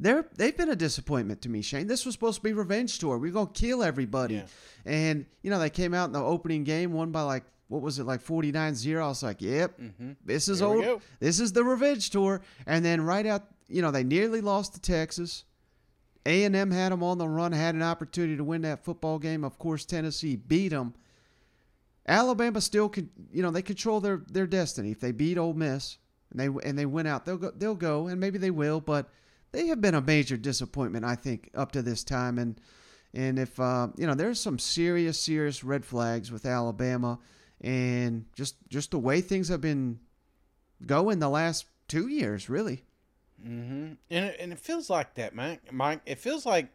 they're 0.00 0.26
they've 0.36 0.56
been 0.56 0.70
a 0.70 0.76
disappointment 0.76 1.42
to 1.42 1.48
me, 1.48 1.62
Shane. 1.62 1.86
This 1.86 2.06
was 2.06 2.14
supposed 2.14 2.36
to 2.36 2.42
be 2.42 2.52
revenge 2.52 2.98
tour. 2.98 3.18
We're 3.18 3.32
gonna 3.32 3.50
kill 3.52 3.82
everybody, 3.82 4.36
Yeah. 4.36 4.46
and 4.84 5.26
you 5.42 5.50
know 5.50 5.58
they 5.58 5.70
came 5.70 5.94
out 5.94 6.06
in 6.06 6.12
the 6.12 6.22
opening 6.22 6.64
game, 6.64 6.92
won 6.92 7.10
by 7.10 7.22
like 7.22 7.44
what 7.68 7.82
was 7.82 7.98
it 7.98 8.04
like 8.04 8.24
49-0. 8.24 9.02
I 9.02 9.06
was 9.08 9.22
like, 9.22 9.42
yep, 9.42 9.78
mm-hmm. 9.78 10.12
this 10.24 10.48
is 10.48 10.60
Here 10.60 10.68
old. 10.68 11.02
This 11.20 11.38
is 11.38 11.52
the 11.52 11.62
revenge 11.62 12.10
tour. 12.10 12.40
And 12.66 12.82
then 12.84 13.02
right 13.02 13.26
out, 13.26 13.44
you 13.68 13.82
know, 13.82 13.90
they 13.90 14.04
nearly 14.04 14.40
lost 14.40 14.74
to 14.74 14.80
Texas. 14.80 15.44
A 16.24 16.44
and 16.44 16.56
M 16.56 16.70
had 16.70 16.92
them 16.92 17.02
on 17.02 17.18
the 17.18 17.28
run, 17.28 17.52
had 17.52 17.74
an 17.74 17.82
opportunity 17.82 18.36
to 18.36 18.44
win 18.44 18.62
that 18.62 18.84
football 18.84 19.18
game. 19.18 19.44
Of 19.44 19.58
course, 19.58 19.84
Tennessee 19.84 20.36
beat 20.36 20.70
them. 20.70 20.94
Alabama 22.06 22.60
still 22.60 22.88
could, 22.88 23.10
you 23.32 23.42
know, 23.42 23.50
they 23.50 23.62
control 23.62 24.00
their 24.00 24.22
their 24.28 24.46
destiny. 24.46 24.90
If 24.90 25.00
they 25.00 25.12
beat 25.12 25.36
Ole 25.36 25.54
Miss 25.54 25.98
and 26.30 26.40
they 26.40 26.46
and 26.68 26.78
they 26.78 26.86
win 26.86 27.06
out, 27.06 27.26
they'll 27.26 27.36
go, 27.36 27.52
they'll 27.54 27.74
go, 27.74 28.08
and 28.08 28.18
maybe 28.18 28.38
they 28.38 28.50
will. 28.50 28.80
But 28.80 29.10
they 29.52 29.66
have 29.68 29.80
been 29.80 29.94
a 29.94 30.00
major 30.00 30.36
disappointment, 30.36 31.04
I 31.04 31.14
think, 31.14 31.50
up 31.54 31.72
to 31.72 31.82
this 31.82 32.04
time. 32.04 32.38
And 32.38 32.60
and 33.14 33.38
if 33.38 33.58
uh, 33.58 33.88
you 33.96 34.06
know, 34.06 34.14
there's 34.14 34.40
some 34.40 34.58
serious, 34.58 35.18
serious 35.18 35.64
red 35.64 35.84
flags 35.84 36.30
with 36.30 36.46
Alabama, 36.46 37.18
and 37.60 38.26
just 38.34 38.56
just 38.68 38.90
the 38.90 38.98
way 38.98 39.20
things 39.20 39.48
have 39.48 39.60
been 39.60 40.00
going 40.84 41.18
the 41.18 41.28
last 41.28 41.66
two 41.88 42.08
years, 42.08 42.48
really. 42.48 42.84
Mm-hmm. 43.42 43.92
And 44.10 44.24
it, 44.24 44.36
and 44.40 44.52
it 44.52 44.58
feels 44.58 44.90
like 44.90 45.14
that, 45.14 45.34
Mike. 45.34 45.72
Mike, 45.72 46.00
it 46.06 46.18
feels 46.18 46.44
like 46.44 46.68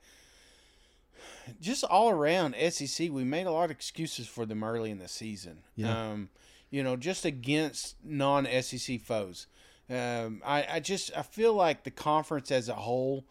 just 1.60 1.84
all 1.84 2.10
around 2.10 2.56
SEC, 2.70 3.10
we 3.12 3.24
made 3.24 3.48
a 3.48 3.52
lot 3.52 3.66
of 3.66 3.72
excuses 3.72 4.28
for 4.28 4.46
them 4.46 4.64
early 4.64 4.92
in 4.92 5.00
the 5.00 5.08
season. 5.08 5.60
Yeah. 5.76 6.12
Um, 6.12 6.30
you 6.70 6.82
know, 6.82 6.96
just 6.96 7.26
against 7.26 7.96
non-SEC 8.04 9.00
foes. 9.02 9.48
Um, 9.90 10.42
I, 10.46 10.66
I 10.74 10.80
just 10.80 11.12
I 11.16 11.22
feel 11.22 11.54
like 11.54 11.84
the 11.84 11.92
conference 11.92 12.52
as 12.52 12.70
a 12.70 12.74
whole, 12.74 13.26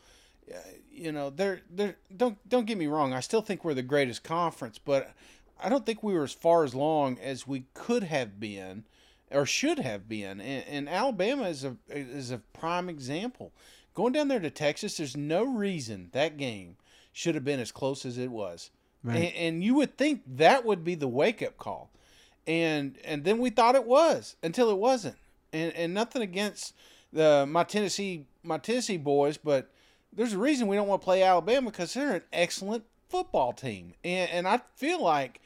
uh, 0.53 0.59
you 0.91 1.13
know, 1.13 1.31
they're 1.31 1.63
they're 1.71 1.97
don't 2.15 2.37
don't 2.49 2.67
get 2.67 2.79
me 2.79 2.87
wrong. 2.87 3.13
I 3.13 3.21
still 3.21 3.43
think 3.43 3.65
we're 3.65 3.75
the 3.75 3.83
greatest 3.83 4.23
conference, 4.23 4.79
but 4.79 5.13
I 5.63 5.69
don't 5.69 5.87
think 5.87 6.03
we 6.03 6.15
were 6.15 6.25
as 6.25 6.33
far 6.33 6.65
as 6.65 6.75
long 6.75 7.19
as 7.19 7.47
we 7.47 7.65
could 7.75 8.03
have 8.05 8.39
been 8.39 8.85
or 9.31 9.47
should 9.47 9.79
have 9.79 10.09
been. 10.09 10.41
And, 10.41 10.65
and 10.69 10.89
Alabama 10.89 11.45
is 11.45 11.65
a 11.65 11.77
is 11.89 12.31
a 12.31 12.39
prime 12.39 12.89
example. 12.89 13.53
Going 13.95 14.13
down 14.13 14.29
there 14.29 14.41
to 14.41 14.51
Texas, 14.51 14.97
there's 14.97 15.17
no 15.17 15.45
reason 15.45 16.09
that 16.13 16.37
game 16.37 16.77
should 17.13 17.35
have 17.35 17.45
been 17.45 17.61
as 17.61 17.73
close 17.73 18.07
as 18.07 18.19
it 18.19 18.31
was. 18.31 18.71
Right. 19.05 19.17
And, 19.17 19.35
and 19.35 19.65
you 19.65 19.75
would 19.75 19.99
think 19.99 20.23
that 20.27 20.65
would 20.65 20.85
be 20.85 20.95
the 20.95 21.09
wake 21.09 21.43
up 21.43 21.57
call. 21.59 21.91
And 22.47 22.99
and 23.05 23.25
then 23.25 23.39
we 23.39 23.51
thought 23.51 23.75
it 23.75 23.87
was 23.87 24.37
until 24.43 24.71
it 24.71 24.79
wasn't. 24.79 25.17
And 25.53 25.73
and 25.75 25.95
nothing 25.95 26.23
against 26.23 26.75
the 27.13 27.47
my 27.49 27.65
Tennessee 27.65 28.27
my 28.43 28.59
Tennessee 28.59 28.97
boys, 28.97 29.37
but 29.37 29.71
there's 30.13 30.33
a 30.33 30.39
reason 30.39 30.69
we 30.69 30.77
don't 30.77 30.89
want 30.89 31.01
to 31.03 31.05
play 31.05 31.23
Alabama 31.23 31.71
because 31.71 31.95
they're 31.95 32.17
an 32.17 32.23
excellent 32.33 32.85
football 33.09 33.53
team. 33.53 33.95
And 34.05 34.31
and 34.31 34.49
I 34.49 34.61
feel 34.77 35.03
like 35.03 35.41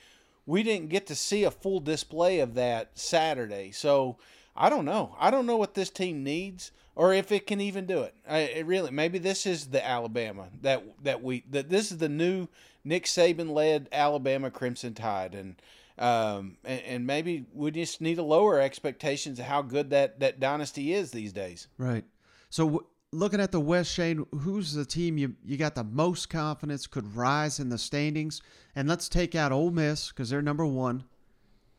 we 0.47 0.63
didn't 0.63 0.89
get 0.89 1.07
to 1.09 1.15
see 1.15 1.45
a 1.45 1.51
full 1.51 1.81
display 1.81 2.41
of 2.41 2.55
that 2.55 2.91
Saturday. 2.95 3.73
So 3.73 4.17
I 4.57 4.71
don't 4.71 4.85
know. 4.85 5.17
I 5.19 5.31
don't 5.31 5.47
know 5.47 5.57
what 5.57 5.75
this 5.75 5.91
team 5.91 6.23
needs 6.23 6.71
or 6.95 7.13
if 7.13 7.31
it 7.31 7.47
can 7.47 7.61
even 7.61 7.87
do 7.87 8.03
it. 8.03 8.15
I, 8.29 8.39
it 8.39 8.67
really 8.67 8.91
maybe 8.91 9.19
this 9.19 9.47
is 9.47 9.67
the 9.67 9.87
Alabama 9.87 10.47
that 10.63 10.83
that 11.05 11.23
we 11.23 11.45
that 11.51 11.69
this 11.69 11.93
is 11.93 11.99
the 11.99 12.09
new 12.09 12.49
Nick 12.85 13.05
Saban 13.05 13.51
led 13.51 13.89
Alabama 13.93 14.51
Crimson 14.51 14.95
Tide 14.95 15.35
and 15.35 15.57
um 15.99 16.59
and, 16.65 16.83
and 16.83 17.07
maybe 17.07 17.47
we 17.53 17.71
just 17.71 18.01
need 18.01 18.17
to 18.17 18.23
lower 18.23 18.61
expectations 18.61 19.39
of 19.39 19.47
how 19.47 19.63
good 19.63 19.91
that 19.91 20.21
that 20.21 20.41
dynasty 20.41 20.93
is 20.93 21.11
these 21.11 21.33
days. 21.33 21.69
Right. 21.79 22.05
So 22.51 22.65
w- 22.67 22.87
looking 23.13 23.41
at 23.41 23.53
the 23.53 23.61
West, 23.61 23.93
Shane, 23.93 24.27
who's 24.41 24.73
the 24.73 24.85
team 24.85 25.19
you 25.19 25.35
you 25.45 25.57
got 25.57 25.75
the 25.75 25.85
most 25.85 26.29
confidence 26.29 26.87
could 26.87 27.17
rise 27.17 27.59
in 27.59 27.69
the 27.69 27.79
standings? 27.79 28.43
And 28.75 28.89
let's 28.89 29.09
take 29.09 29.35
out 29.35 29.53
Ole 29.53 29.71
Miss 29.71 30.09
because 30.09 30.31
they're 30.31 30.43
number 30.43 30.67
one. 30.67 31.05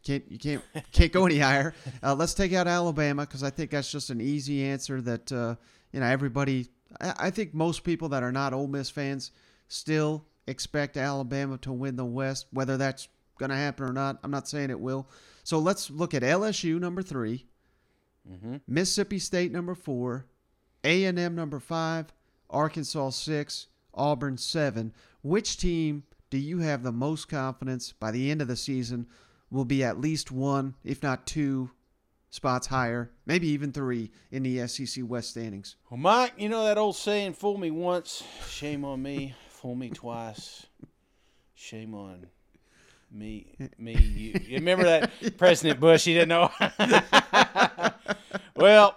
Can't 0.04 0.24
you 0.30 0.40
can't 0.40 0.64
can't 0.92 1.12
go 1.12 1.26
any 1.26 1.40
higher. 1.40 1.74
Uh, 2.02 2.16
let's 2.16 2.34
take 2.34 2.54
out 2.54 2.68
Alabama 2.68 3.24
because 3.24 3.44
I 3.44 3.50
think 3.50 3.72
that's 3.72 3.92
just 3.92 4.10
an 4.10 4.22
easy 4.22 4.64
answer 4.64 5.02
that 5.02 5.32
uh, 5.32 5.56
you 5.92 6.00
know 6.00 6.06
everybody. 6.06 6.68
I, 7.00 7.14
I 7.20 7.30
think 7.30 7.54
most 7.54 7.84
people 7.84 8.10
that 8.10 8.24
are 8.24 8.32
not 8.32 8.54
Ole 8.54 8.68
Miss 8.68 8.90
fans 8.90 9.32
still 9.68 10.26
expect 10.48 10.98
Alabama 10.98 11.58
to 11.60 11.72
win 11.72 11.98
the 11.98 12.06
West, 12.06 12.48
whether 12.52 12.78
that's 12.78 13.10
going 13.38 13.50
to 13.50 13.56
happen 13.56 13.86
or 13.86 13.94
not. 13.94 14.20
I'm 14.24 14.32
not 14.32 14.48
saying 14.48 14.70
it 14.70 14.80
will. 14.80 15.10
So 15.44 15.60
let's 15.60 15.90
look 15.90 16.14
at 16.14 16.24
LSU 16.24 16.80
number 16.80 17.02
three. 17.02 17.46
Mm-hmm. 18.30 18.58
Mississippi 18.68 19.20
State 19.20 19.52
number 19.52 19.76
four, 19.76 20.26
A 20.84 21.06
and 21.06 21.18
M 21.18 21.36
number 21.36 21.60
five, 21.60 22.08
Arkansas 22.50 23.12
six, 23.12 23.68
Auburn 23.94 24.38
seven. 24.38 24.94
Which 25.22 25.58
team 25.58 26.04
do 26.30 26.38
you 26.38 26.60
have 26.60 26.84
the 26.84 26.92
most 26.92 27.30
confidence 27.30 27.94
by 27.94 28.12
the 28.12 28.30
end 28.30 28.42
of 28.42 28.48
the 28.48 28.56
season 28.56 29.08
will 29.50 29.66
be 29.66 29.84
at 29.84 30.02
least 30.02 30.32
one, 30.32 30.76
if 30.84 31.02
not 31.02 31.26
two, 31.26 31.72
spots 32.30 32.68
higher, 32.68 33.12
maybe 33.26 33.48
even 33.48 33.72
three 33.72 34.12
in 34.32 34.44
the 34.44 34.68
SEC 34.68 35.04
West 35.08 35.30
standings? 35.30 35.78
Well, 35.90 36.00
Mike, 36.00 36.34
you 36.38 36.50
know 36.50 36.66
that 36.66 36.78
old 36.78 36.96
saying, 36.96 37.34
fool 37.34 37.58
me 37.58 37.72
once, 37.72 38.24
shame 38.50 38.84
on 38.84 39.02
me. 39.02 39.36
Fool 39.50 39.76
me 39.76 39.90
twice, 39.90 40.68
shame 41.56 41.96
on 41.96 42.28
me. 43.12 43.56
Me, 43.78 43.94
you. 43.96 44.40
You 44.48 44.56
remember 44.58 44.84
that 44.86 45.38
President 45.38 45.80
Bush? 45.80 46.06
He 46.06 46.14
didn't 46.14 46.30
know. 46.30 46.50
well, 48.56 48.96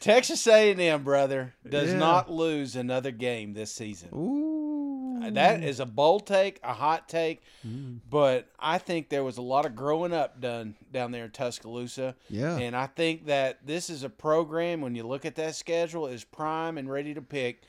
Texas 0.00 0.46
A&M, 0.46 1.02
brother, 1.04 1.54
does 1.68 1.90
Yeah. 1.92 1.98
not 1.98 2.30
lose 2.30 2.76
another 2.76 3.10
game 3.10 3.54
this 3.54 3.72
season. 3.72 4.10
Ooh. 4.14 5.30
That 5.30 5.64
is 5.64 5.80
a 5.80 5.86
bold 5.86 6.26
take, 6.26 6.60
a 6.62 6.74
hot 6.74 7.08
take, 7.08 7.42
Mm. 7.66 8.00
but 8.10 8.46
I 8.58 8.76
think 8.76 9.08
there 9.08 9.24
was 9.24 9.38
a 9.38 9.42
lot 9.42 9.64
of 9.64 9.74
growing 9.74 10.12
up 10.12 10.38
done 10.38 10.74
down 10.92 11.12
there 11.12 11.24
in 11.24 11.30
Tuscaloosa. 11.30 12.14
Yeah. 12.28 12.58
And 12.58 12.76
I 12.76 12.86
think 12.88 13.24
that 13.26 13.66
this 13.66 13.88
is 13.88 14.02
a 14.02 14.10
program, 14.10 14.82
when 14.82 14.94
you 14.94 15.06
look 15.06 15.24
at 15.24 15.36
that 15.36 15.54
schedule, 15.54 16.06
is 16.08 16.24
prime 16.24 16.76
and 16.76 16.90
ready 16.90 17.14
to 17.14 17.22
pick. 17.22 17.62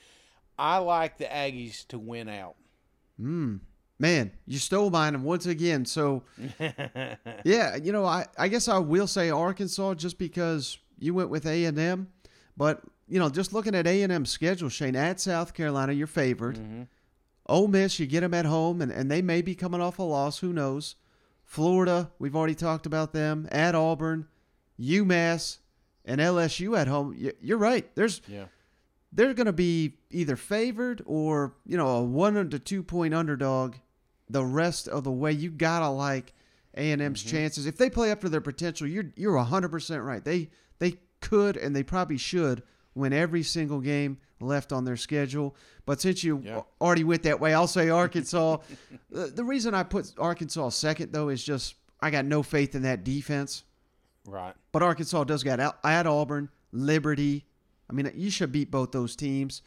I 0.59 0.77
like 0.79 1.17
the 1.17 1.25
Aggies 1.25 1.87
to 1.87 1.97
win 1.97 2.27
out. 2.27 2.55
Mm. 3.21 3.61
Man, 3.97 4.31
you 4.45 4.57
stole 4.59 4.89
mine 4.89 5.23
once 5.23 5.45
again. 5.45 5.85
So, 5.85 6.23
yeah, 7.45 7.75
you 7.77 7.91
know, 7.91 8.05
I, 8.05 8.25
I 8.37 8.47
guess 8.47 8.67
I 8.67 8.77
will 8.77 9.07
say 9.07 9.29
Arkansas 9.29 9.93
just 9.95 10.17
because 10.17 10.77
you 10.99 11.13
went 11.13 11.29
with 11.29 11.45
A 11.45 11.65
and 11.65 11.77
M, 11.79 12.09
but 12.57 12.81
you 13.07 13.19
know, 13.19 13.29
just 13.29 13.53
looking 13.53 13.75
at 13.75 13.87
A 13.87 14.01
and 14.03 14.11
M's 14.11 14.31
schedule, 14.31 14.67
Shane 14.69 14.95
at 14.95 15.19
South 15.19 15.53
Carolina, 15.53 15.93
you're 15.93 16.07
favored. 16.07 16.57
Mhm. 16.57 16.87
Ole 17.47 17.67
Miss, 17.67 17.99
you 17.99 18.07
get 18.07 18.21
them 18.21 18.33
at 18.33 18.45
home, 18.45 18.81
and, 18.81 18.91
and 18.91 19.09
they 19.11 19.21
may 19.21 19.41
be 19.43 19.53
coming 19.53 19.79
off 19.79 19.99
a 19.99 20.03
loss. 20.03 20.39
Who 20.39 20.51
knows? 20.51 20.95
Florida, 21.43 22.09
we've 22.17 22.35
already 22.35 22.55
talked 22.55 22.87
about 22.87 23.13
them. 23.13 23.47
At 23.51 23.75
Auburn, 23.75 24.27
UMass, 24.79 25.59
and 26.03 26.19
LSU 26.19 26.75
at 26.77 26.87
home. 26.87 27.13
You- 27.15 27.33
You're 27.39 27.59
right. 27.59 27.93
There's 27.95 28.21
Yeah. 28.27 28.45
they're 29.13 29.33
going 29.35 29.45
to 29.45 29.53
be 29.53 29.97
either 30.09 30.35
favored 30.35 31.01
or 31.05 31.53
you 31.65 31.77
know 31.77 31.87
a 31.87 32.03
one 32.03 32.49
to 32.49 32.57
two 32.59 32.81
point 32.83 33.13
underdog 33.13 33.75
the 34.29 34.43
rest 34.43 34.87
of 34.87 35.03
the 35.03 35.11
way 35.11 35.31
you 35.31 35.49
gotta 35.51 35.89
like 35.89 36.33
a&m's 36.75 37.21
mm-hmm. 37.23 37.29
chances 37.29 37.65
if 37.65 37.77
they 37.77 37.89
play 37.89 38.11
up 38.11 38.21
to 38.21 38.29
their 38.29 38.41
potential 38.41 38.87
you're 38.87 39.11
you're 39.15 39.37
100% 39.37 40.05
right 40.05 40.23
they 40.25 40.49
they 40.79 40.95
could 41.21 41.55
and 41.57 41.75
they 41.75 41.83
probably 41.83 42.17
should 42.17 42.63
win 42.95 43.13
every 43.13 43.43
single 43.43 43.79
game 43.79 44.17
left 44.41 44.73
on 44.73 44.83
their 44.83 44.97
schedule 44.97 45.55
but 45.85 46.01
since 46.01 46.23
you 46.23 46.41
Yeah. 46.43 46.61
already 46.81 47.03
went 47.03 47.23
that 47.23 47.39
way 47.39 47.53
i'll 47.53 47.67
say 47.67 47.89
arkansas 48.03 48.57
the, 49.09 49.27
the 49.27 49.43
reason 49.43 49.73
i 49.73 49.83
put 49.83 50.13
arkansas 50.17 50.69
second 50.69 51.13
though 51.13 51.29
is 51.29 51.43
just 51.43 51.75
i 52.01 52.09
got 52.09 52.25
no 52.25 52.43
faith 52.43 52.75
in 52.75 52.81
that 52.81 53.03
defense 53.03 53.63
Right. 54.27 54.55
but 54.71 54.81
Arkansas 54.81 55.23
does 55.25 55.43
got 55.43 55.59
out 55.59 55.77
at 55.83 56.07
Auburn, 56.07 56.49
Liberty. 56.71 57.45
I 57.87 57.93
mean, 57.93 58.11
you 58.15 58.31
should 58.31 58.51
beat 58.51 58.71
both 58.71 58.91
those 58.91 59.15
teams. 59.15 59.61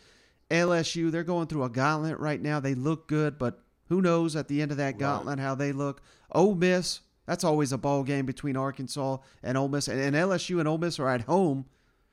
LSU, 0.51 1.13
they're 1.13 1.23
going 1.23 1.47
through 1.47 1.63
a 1.63 1.69
gauntlet 1.69 2.19
right 2.19 2.43
now. 2.43 2.59
They 2.59 2.75
look 2.75 3.07
good, 3.07 3.39
but 3.39 3.63
who 3.89 4.01
knows 4.03 4.37
at 4.37 4.49
the 4.49 4.63
end 4.63 4.71
of 4.71 4.77
that 4.77 4.99
gauntlet 4.99 5.39
how 5.39 5.55
they 5.55 5.73
look. 5.73 6.03
Ole 6.33 6.55
Miss, 6.55 7.01
that's 7.27 7.45
always 7.45 7.73
a 7.73 7.79
ball 7.79 8.03
game 8.03 8.27
between 8.27 8.57
Arkansas 8.57 9.19
and 9.43 9.59
Ole 9.59 9.69
Miss, 9.69 9.89
and, 9.89 10.01
and 10.01 10.15
LSU 10.15 10.59
and 10.59 10.69
Ole 10.69 10.79
Miss 10.79 10.99
are 10.99 11.09
at 11.09 11.23
home, 11.23 11.67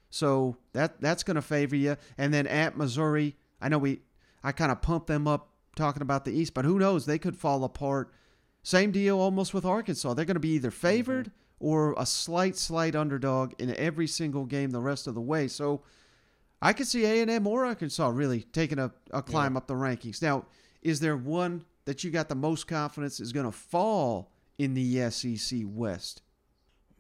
so 0.09 0.57
that 0.73 1.01
that's 1.01 1.23
going 1.23 1.35
to 1.35 1.41
favor 1.41 1.75
you. 1.75 1.97
And 2.17 2.33
then 2.33 2.47
at 2.47 2.77
Missouri, 2.77 3.35
I 3.61 3.69
know 3.69 3.77
we, 3.77 4.01
I 4.43 4.51
kind 4.51 4.71
of 4.71 4.81
pumped 4.81 5.07
them 5.07 5.27
up 5.27 5.49
talking 5.75 6.01
about 6.01 6.25
the 6.25 6.31
East, 6.31 6.53
but 6.53 6.65
who 6.65 6.79
knows? 6.79 7.05
They 7.05 7.19
could 7.19 7.37
fall 7.37 7.63
apart. 7.63 8.11
Same 8.63 8.91
deal 8.91 9.19
almost 9.19 9.53
with 9.53 9.65
Arkansas. 9.65 10.13
They're 10.13 10.25
going 10.25 10.35
to 10.35 10.39
be 10.39 10.49
either 10.49 10.69
mm-hmm. 10.69 10.87
favored 10.87 11.31
or 11.59 11.93
a 11.97 12.05
slight, 12.05 12.55
slight 12.55 12.95
underdog 12.95 13.53
in 13.59 13.75
every 13.75 14.07
single 14.07 14.45
game 14.45 14.71
the 14.71 14.81
rest 14.81 15.07
of 15.07 15.15
the 15.15 15.21
way. 15.21 15.47
So 15.47 15.81
I 16.61 16.73
could 16.73 16.87
see 16.87 17.05
A&M 17.05 17.47
or 17.47 17.65
Arkansas 17.65 18.07
really 18.09 18.41
taking 18.41 18.79
a, 18.79 18.91
a 19.11 19.21
climb 19.21 19.55
up 19.55 19.67
the 19.67 19.73
rankings. 19.73 20.21
Now, 20.21 20.45
is 20.85 20.99
there 20.99 21.17
one 21.17 21.65
that 21.85 22.03
you 22.03 22.11
got 22.11 22.29
the 22.29 22.35
most 22.35 22.67
confidence 22.67 23.19
is 23.19 23.33
going 23.33 23.47
to 23.47 23.51
fall 23.51 24.31
in 24.59 24.75
the 24.75 25.09
SEC 25.09 25.61
West? 25.65 26.21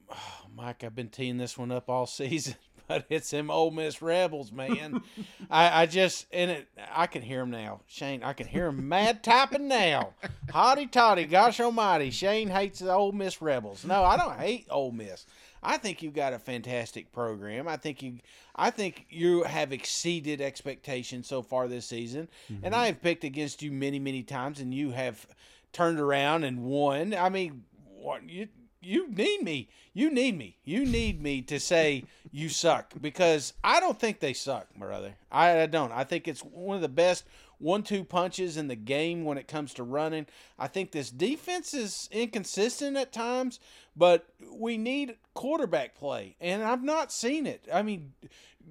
Oh, 0.09 0.47
Mike, 0.55 0.83
I've 0.83 0.95
been 0.95 1.09
teeing 1.09 1.37
this 1.37 1.55
one 1.55 1.71
up 1.71 1.87
all 1.87 2.05
season, 2.07 2.55
but 2.87 3.05
it's 3.09 3.29
them 3.31 3.49
Ole 3.49 3.71
Miss 3.71 4.01
Rebels, 4.01 4.51
man. 4.51 5.01
I, 5.49 5.83
I 5.83 5.85
just 5.85 6.27
and 6.31 6.51
it, 6.51 6.67
I 6.93 7.07
can 7.07 7.21
hear 7.21 7.39
them 7.39 7.51
now, 7.51 7.81
Shane. 7.87 8.23
I 8.23 8.33
can 8.33 8.47
hear 8.47 8.65
them 8.65 8.87
mad 8.87 9.23
typing 9.23 9.67
now. 9.67 10.13
Hotty 10.49 10.89
toddy, 10.89 11.25
gosh 11.25 11.59
almighty, 11.59 12.11
Shane 12.11 12.49
hates 12.49 12.79
the 12.79 12.91
Ole 12.91 13.11
Miss 13.11 13.41
Rebels. 13.41 13.85
No, 13.85 14.03
I 14.03 14.17
don't 14.17 14.37
hate 14.37 14.67
Ole 14.69 14.91
Miss. 14.91 15.25
I 15.65 15.77
think 15.77 16.03
you've 16.03 16.13
got 16.13 16.33
a 16.33 16.39
fantastic 16.39 17.11
program. 17.11 17.67
I 17.67 17.77
think 17.77 18.03
you, 18.03 18.19
I 18.55 18.69
think 18.69 19.07
you 19.09 19.43
have 19.43 19.73
exceeded 19.73 20.39
expectations 20.39 21.27
so 21.27 21.41
far 21.41 21.67
this 21.67 21.87
season, 21.87 22.29
and 22.47 22.61
mm-hmm. 22.61 22.73
I 22.73 22.85
have 22.87 23.01
picked 23.01 23.23
against 23.23 23.63
you 23.63 23.71
many, 23.71 23.97
many 23.97 24.21
times, 24.21 24.59
and 24.59 24.73
you 24.73 24.91
have 24.91 25.25
turned 25.73 25.99
around 25.99 26.43
and 26.43 26.63
won. 26.63 27.15
I 27.15 27.29
mean, 27.29 27.63
what 27.97 28.29
you 28.29 28.47
you 28.85 29.09
need 29.09 29.41
me. 29.41 29.69
You 29.93 30.11
need 30.11 30.37
me. 30.37 30.57
You 30.63 30.85
need 30.85 31.21
me 31.21 31.41
to 31.43 31.59
say 31.59 32.03
you 32.31 32.49
suck 32.49 32.93
because 33.01 33.53
I 33.63 33.79
don't 33.79 33.99
think 33.99 34.19
they 34.19 34.33
suck, 34.33 34.73
brother. 34.75 35.15
I, 35.31 35.61
I 35.61 35.65
don't. 35.65 35.91
I 35.91 36.03
think 36.03 36.27
it's 36.27 36.41
one 36.41 36.75
of 36.75 36.81
the 36.81 36.89
best 36.89 37.25
one-two 37.57 38.03
punches 38.03 38.57
in 38.57 38.67
the 38.67 38.75
game 38.75 39.23
when 39.23 39.37
it 39.37 39.47
comes 39.47 39.73
to 39.73 39.83
running. 39.83 40.27
I 40.59 40.67
think 40.67 40.91
this 40.91 41.09
defense 41.09 41.73
is 41.73 42.09
inconsistent 42.11 42.97
at 42.97 43.13
times, 43.13 43.59
but 43.95 44.27
we 44.51 44.77
need 44.77 45.15
quarterback 45.33 45.95
play, 45.95 46.35
and 46.41 46.63
I've 46.63 46.83
not 46.83 47.13
seen 47.13 47.47
it. 47.47 47.65
I 47.73 47.81
mean, 47.81 48.13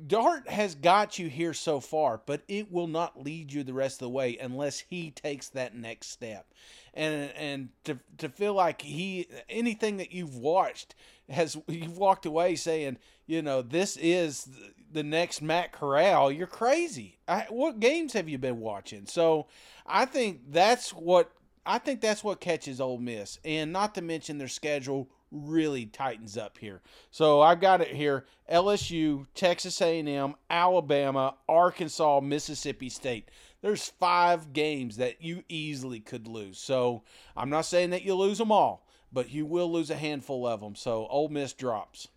Dart 0.06 0.48
has 0.48 0.74
got 0.74 1.18
you 1.18 1.28
here 1.28 1.54
so 1.54 1.80
far, 1.80 2.20
but 2.26 2.42
it 2.48 2.70
will 2.72 2.86
not 2.86 3.22
lead 3.22 3.52
you 3.52 3.62
the 3.62 3.72
rest 3.72 3.96
of 3.96 4.06
the 4.06 4.10
way 4.10 4.36
unless 4.38 4.80
he 4.80 5.10
takes 5.10 5.48
that 5.50 5.74
next 5.74 6.10
step. 6.10 6.52
And 6.92 7.30
and 7.36 7.68
to 7.84 7.98
to 8.18 8.28
feel 8.28 8.54
like 8.54 8.82
he 8.82 9.28
anything 9.48 9.96
that 9.98 10.12
you've 10.12 10.36
watched 10.36 10.94
has 11.28 11.56
you've 11.66 11.98
walked 11.98 12.26
away 12.26 12.56
saying, 12.56 12.98
you 13.26 13.42
know, 13.42 13.62
this 13.62 13.96
is 13.96 14.48
the 14.92 15.02
next 15.02 15.42
Matt 15.42 15.72
Corral. 15.72 16.30
You're 16.30 16.46
crazy. 16.46 17.18
I, 17.26 17.46
what 17.48 17.80
games 17.80 18.12
have 18.12 18.28
you 18.28 18.38
been 18.38 18.60
watching? 18.60 19.06
So 19.06 19.46
I 19.86 20.04
think 20.04 20.40
that's 20.50 20.90
what 20.90 21.32
I 21.66 21.78
think 21.78 22.00
that's 22.00 22.22
what 22.22 22.40
catches 22.40 22.80
Ole 22.80 22.98
Miss, 22.98 23.38
and 23.44 23.72
not 23.72 23.94
to 23.94 24.02
mention 24.02 24.38
their 24.38 24.48
schedule 24.48 25.08
really 25.34 25.86
tightens 25.86 26.36
up 26.36 26.58
here. 26.58 26.80
So 27.10 27.40
I've 27.40 27.60
got 27.60 27.80
it 27.80 27.88
here: 27.88 28.24
LSU, 28.50 29.26
Texas 29.34 29.80
A&M, 29.80 30.34
Alabama, 30.48 31.34
Arkansas, 31.48 32.20
Mississippi 32.20 32.88
State. 32.88 33.30
There's 33.60 33.88
five 33.88 34.52
games 34.52 34.96
that 34.98 35.22
you 35.22 35.42
easily 35.48 36.00
could 36.00 36.28
lose. 36.28 36.58
So 36.58 37.02
I'm 37.36 37.50
not 37.50 37.66
saying 37.66 37.90
that 37.90 38.04
you 38.04 38.14
lose 38.14 38.38
them 38.38 38.52
all, 38.52 38.86
but 39.12 39.30
you 39.30 39.46
will 39.46 39.72
lose 39.72 39.90
a 39.90 39.96
handful 39.96 40.46
of 40.46 40.60
them. 40.60 40.74
So 40.74 41.06
Ole 41.08 41.28
Miss 41.28 41.52
drops. 41.52 42.08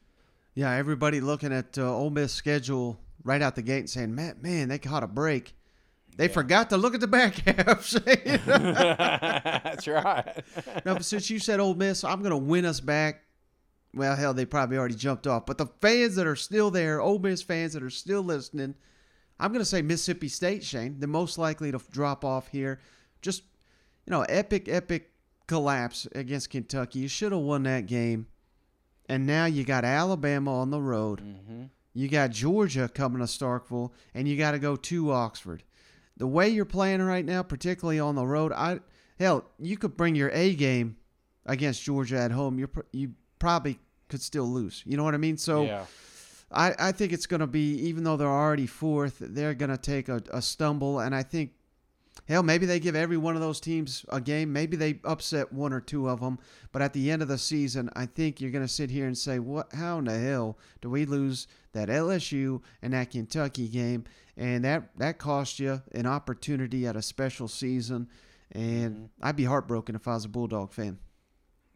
Yeah, 0.53 0.71
everybody 0.71 1.21
looking 1.21 1.53
at 1.53 1.77
uh, 1.77 1.95
Ole 1.95 2.09
Miss 2.09 2.33
schedule 2.33 2.99
right 3.23 3.41
out 3.41 3.55
the 3.55 3.61
gate 3.61 3.79
and 3.79 3.89
saying, 3.89 4.15
"Man, 4.15 4.37
man, 4.41 4.69
they 4.69 4.79
caught 4.79 5.03
a 5.03 5.07
break." 5.07 5.56
They 6.17 6.27
forgot 6.27 6.71
to 6.71 6.77
look 6.77 6.95
at 6.95 6.99
the 6.99 7.07
back 7.07 7.35
half. 7.47 7.85
Shane. 7.85 8.01
That's 8.45 9.87
right. 9.87 10.43
no, 10.85 10.95
but 10.95 11.05
since 11.05 11.29
you 11.29 11.37
said 11.39 11.59
Ole 11.59 11.75
Miss, 11.75 12.03
I'm 12.03 12.19
going 12.19 12.31
to 12.31 12.37
win 12.37 12.65
us 12.65 12.79
back. 12.79 13.21
Well, 13.93 14.15
hell, 14.15 14.33
they 14.33 14.45
probably 14.45 14.77
already 14.77 14.95
jumped 14.95 15.27
off. 15.27 15.45
But 15.45 15.57
the 15.57 15.67
fans 15.79 16.15
that 16.15 16.27
are 16.27 16.35
still 16.35 16.71
there, 16.71 16.99
Ole 16.99 17.19
Miss 17.19 17.41
fans 17.41 17.73
that 17.73 17.83
are 17.83 17.89
still 17.91 18.21
listening, 18.23 18.75
I'm 19.39 19.51
going 19.51 19.61
to 19.61 19.65
say 19.65 19.81
Mississippi 19.83 20.27
State, 20.27 20.63
Shane. 20.63 20.99
The 20.99 21.07
most 21.07 21.37
likely 21.37 21.71
to 21.71 21.79
drop 21.91 22.25
off 22.25 22.47
here. 22.47 22.79
Just, 23.21 23.43
you 24.05 24.11
know, 24.11 24.23
epic, 24.23 24.67
epic 24.67 25.11
collapse 25.47 26.07
against 26.15 26.49
Kentucky. 26.49 26.99
You 26.99 27.07
should 27.07 27.31
have 27.31 27.41
won 27.41 27.63
that 27.63 27.85
game. 27.85 28.27
And 29.07 29.25
now 29.25 29.45
you 29.45 29.63
got 29.63 29.85
Alabama 29.85 30.59
on 30.59 30.71
the 30.71 30.81
road. 30.81 31.19
hmm 31.21 31.65
You 31.93 32.07
got 32.09 32.31
Georgia 32.31 32.89
coming 32.89 33.19
to 33.19 33.25
Starkville, 33.25 33.91
and 34.15 34.27
you 34.27 34.35
got 34.35 34.51
to 34.51 34.59
go 34.59 34.75
to 34.75 35.11
Oxford. 35.11 35.63
The 36.17 36.27
way 36.27 36.49
you're 36.49 36.65
playing 36.65 37.01
right 37.01 37.25
now, 37.25 37.43
particularly 37.43 37.99
on 37.99 38.15
the 38.15 38.25
road, 38.25 38.51
I 38.51 38.79
hell, 39.19 39.45
you 39.59 39.77
could 39.77 39.95
bring 39.95 40.15
your 40.15 40.29
A 40.33 40.55
game 40.55 40.97
against 41.45 41.83
Georgia 41.83 42.17
at 42.17 42.31
home. 42.31 42.59
You 42.59 42.69
you 42.91 43.13
probably 43.39 43.79
could 44.09 44.21
still 44.21 44.45
lose. 44.45 44.83
You 44.85 44.97
know 44.97 45.03
what 45.03 45.13
I 45.13 45.17
mean? 45.17 45.37
So 45.37 45.63
yeah. 45.63 45.85
I, 46.51 46.73
I 46.79 46.91
think 46.91 47.13
it's 47.13 47.25
going 47.25 47.41
to 47.41 47.47
be 47.47 47.75
even 47.87 48.03
though 48.03 48.17
they're 48.17 48.27
already 48.27 48.67
fourth, 48.67 49.17
they're 49.19 49.53
going 49.53 49.71
to 49.71 49.77
take 49.77 50.09
a, 50.09 50.21
a 50.31 50.41
stumble, 50.41 50.99
and 50.99 51.13
I 51.13 51.23
think 51.23 51.51
Hell, 52.27 52.43
maybe 52.43 52.65
they 52.65 52.79
give 52.79 52.95
every 52.95 53.17
one 53.17 53.35
of 53.35 53.41
those 53.41 53.59
teams 53.59 54.05
a 54.09 54.19
game. 54.19 54.51
Maybe 54.51 54.75
they 54.75 54.99
upset 55.03 55.53
one 55.53 55.71
or 55.71 55.79
two 55.79 56.09
of 56.09 56.19
them. 56.19 56.39
But 56.71 56.81
at 56.81 56.93
the 56.93 57.09
end 57.09 57.21
of 57.21 57.27
the 57.27 57.37
season, 57.37 57.89
I 57.95 58.05
think 58.05 58.41
you're 58.41 58.51
going 58.51 58.65
to 58.65 58.73
sit 58.73 58.89
here 58.89 59.05
and 59.05 59.17
say, 59.17 59.39
"What? 59.39 59.73
How 59.73 59.99
in 59.99 60.05
the 60.05 60.17
hell 60.17 60.57
do 60.81 60.89
we 60.89 61.05
lose 61.05 61.47
that 61.71 61.89
LSU 61.89 62.61
and 62.81 62.93
that 62.93 63.11
Kentucky 63.11 63.67
game?" 63.67 64.03
And 64.37 64.63
that 64.63 64.89
that 64.97 65.17
cost 65.17 65.59
you 65.59 65.81
an 65.93 66.05
opportunity 66.05 66.85
at 66.85 66.95
a 66.95 67.01
special 67.01 67.47
season. 67.47 68.07
And 68.51 68.95
Mm-hmm. 68.95 69.05
I'd 69.23 69.35
be 69.35 69.43
heartbroken 69.45 69.95
if 69.95 70.07
I 70.07 70.13
was 70.13 70.25
a 70.25 70.29
Bulldog 70.29 70.71
fan. 70.71 70.99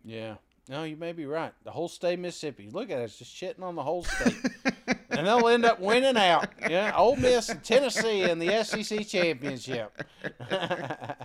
Yeah. 0.05 0.35
No, 0.69 0.83
you 0.83 0.95
may 0.95 1.11
be 1.11 1.25
right. 1.25 1.53
The 1.65 1.71
whole 1.71 1.89
state 1.89 2.13
of 2.13 2.19
Mississippi. 2.19 2.69
Look 2.71 2.91
at 2.91 2.99
us 3.01 3.17
just 3.17 3.35
shitting 3.35 3.61
on 3.63 3.75
the 3.75 3.83
whole 3.83 4.03
state. 4.03 4.37
and 5.09 5.27
they'll 5.27 5.47
end 5.49 5.65
up 5.65 5.79
winning 5.79 6.15
out. 6.17 6.47
Yeah. 6.69 6.93
Ole 6.95 7.17
Miss 7.17 7.49
and 7.49 7.63
Tennessee 7.63 8.21
in 8.21 8.39
the 8.39 8.63
SEC 8.63 9.07
championship. 9.07 10.01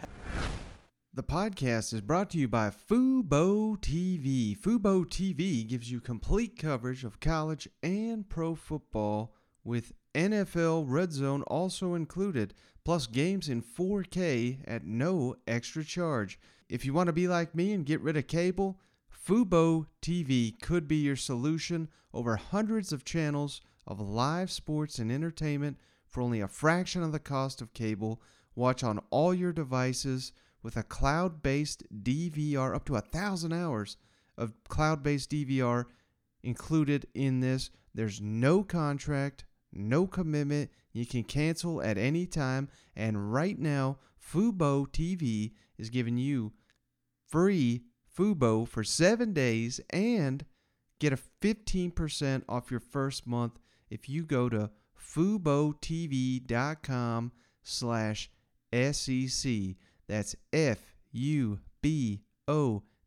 The 1.15 1.23
podcast 1.23 1.95
is 1.95 2.03
brought 2.03 2.29
to 2.31 2.39
you 2.39 2.47
by 2.47 2.69
Fubo 2.69 3.79
TV. 3.81 4.55
Fubo 4.55 5.07
TV 5.07 5.67
gives 5.67 5.91
you 5.91 5.99
complete 5.99 6.59
coverage 6.59 7.05
of 7.05 7.21
college 7.21 7.67
and 7.83 8.29
pro 8.29 8.55
football 8.55 9.33
with 9.67 9.93
NFL 10.15 10.85
Red 10.87 11.13
Zone 11.13 11.43
also 11.43 11.95
included, 11.95 12.55
plus 12.85 13.09
games 13.09 13.49
in 13.49 13.61
4K 13.61 14.61
at 14.65 14.87
no 14.87 15.35
extra 15.47 15.85
charge. 15.85 16.39
If 16.69 16.85
you 16.85 16.95
want 16.95 17.09
to 17.09 17.13
be 17.13 17.27
like 17.27 17.55
me 17.55 17.73
and 17.73 17.85
get 17.85 18.01
rid 18.01 18.17
of 18.17 18.29
cable, 18.29 18.79
Fubo 19.27 19.87
TV 20.01 20.59
could 20.63 20.87
be 20.87 20.97
your 20.97 21.17
solution. 21.17 21.89
Over 22.15 22.37
hundreds 22.37 22.93
of 22.93 23.05
channels 23.05 23.61
of 23.87 24.01
live 24.01 24.51
sports 24.51 25.01
and 25.01 25.11
entertainment 25.11 25.79
for 26.07 26.23
only 26.23 26.41
a 26.41 26.49
fraction 26.49 27.03
of 27.03 27.13
the 27.13 27.19
cost 27.19 27.61
of 27.61 27.75
cable. 27.75 28.23
Watch 28.55 28.85
on 28.85 29.01
all 29.11 29.35
your 29.35 29.53
devices 29.53 30.33
with 30.63 30.77
a 30.77 30.83
cloud 30.85 31.43
based 31.43 31.83
DVR, 32.05 32.75
up 32.75 32.85
to 32.87 32.97
a 32.97 33.01
thousand 33.01 33.53
hours 33.53 33.97
of 34.39 34.55
cloud 34.69 35.03
based 35.03 35.31
DVR 35.31 35.87
included 36.43 37.07
in 37.15 37.41
this. 37.41 37.71
There's 37.95 38.21
no 38.21 38.63
contract, 38.63 39.45
no 39.79 40.07
commitment. 40.07 40.71
You 40.93 41.07
can 41.07 41.25
cancel 41.25 41.83
at 41.83 41.99
any 41.99 42.27
time. 42.27 42.69
And 42.95 43.33
right 43.33 43.59
now, 43.59 43.99
Fubo 44.21 44.87
TV 44.89 45.53
is 45.79 45.91
giving 45.91 46.17
you 46.19 46.53
free 47.29 47.83
Fubo 48.17 48.67
for 48.67 48.83
seven 48.83 49.33
days 49.33 49.81
and 49.91 50.45
get 50.99 51.13
a 51.13 51.19
15% 51.43 52.43
off 52.49 52.71
your 52.71 52.81
first 52.81 53.27
month 53.27 53.59
if 53.91 54.09
you 54.09 54.25
go 54.25 54.49
to 54.49 54.71
FuboTV.com 55.15 55.73
slash 57.63 58.31
SEC. 58.73 59.53
That's 60.09 60.37
F-U-B-O 60.53 61.63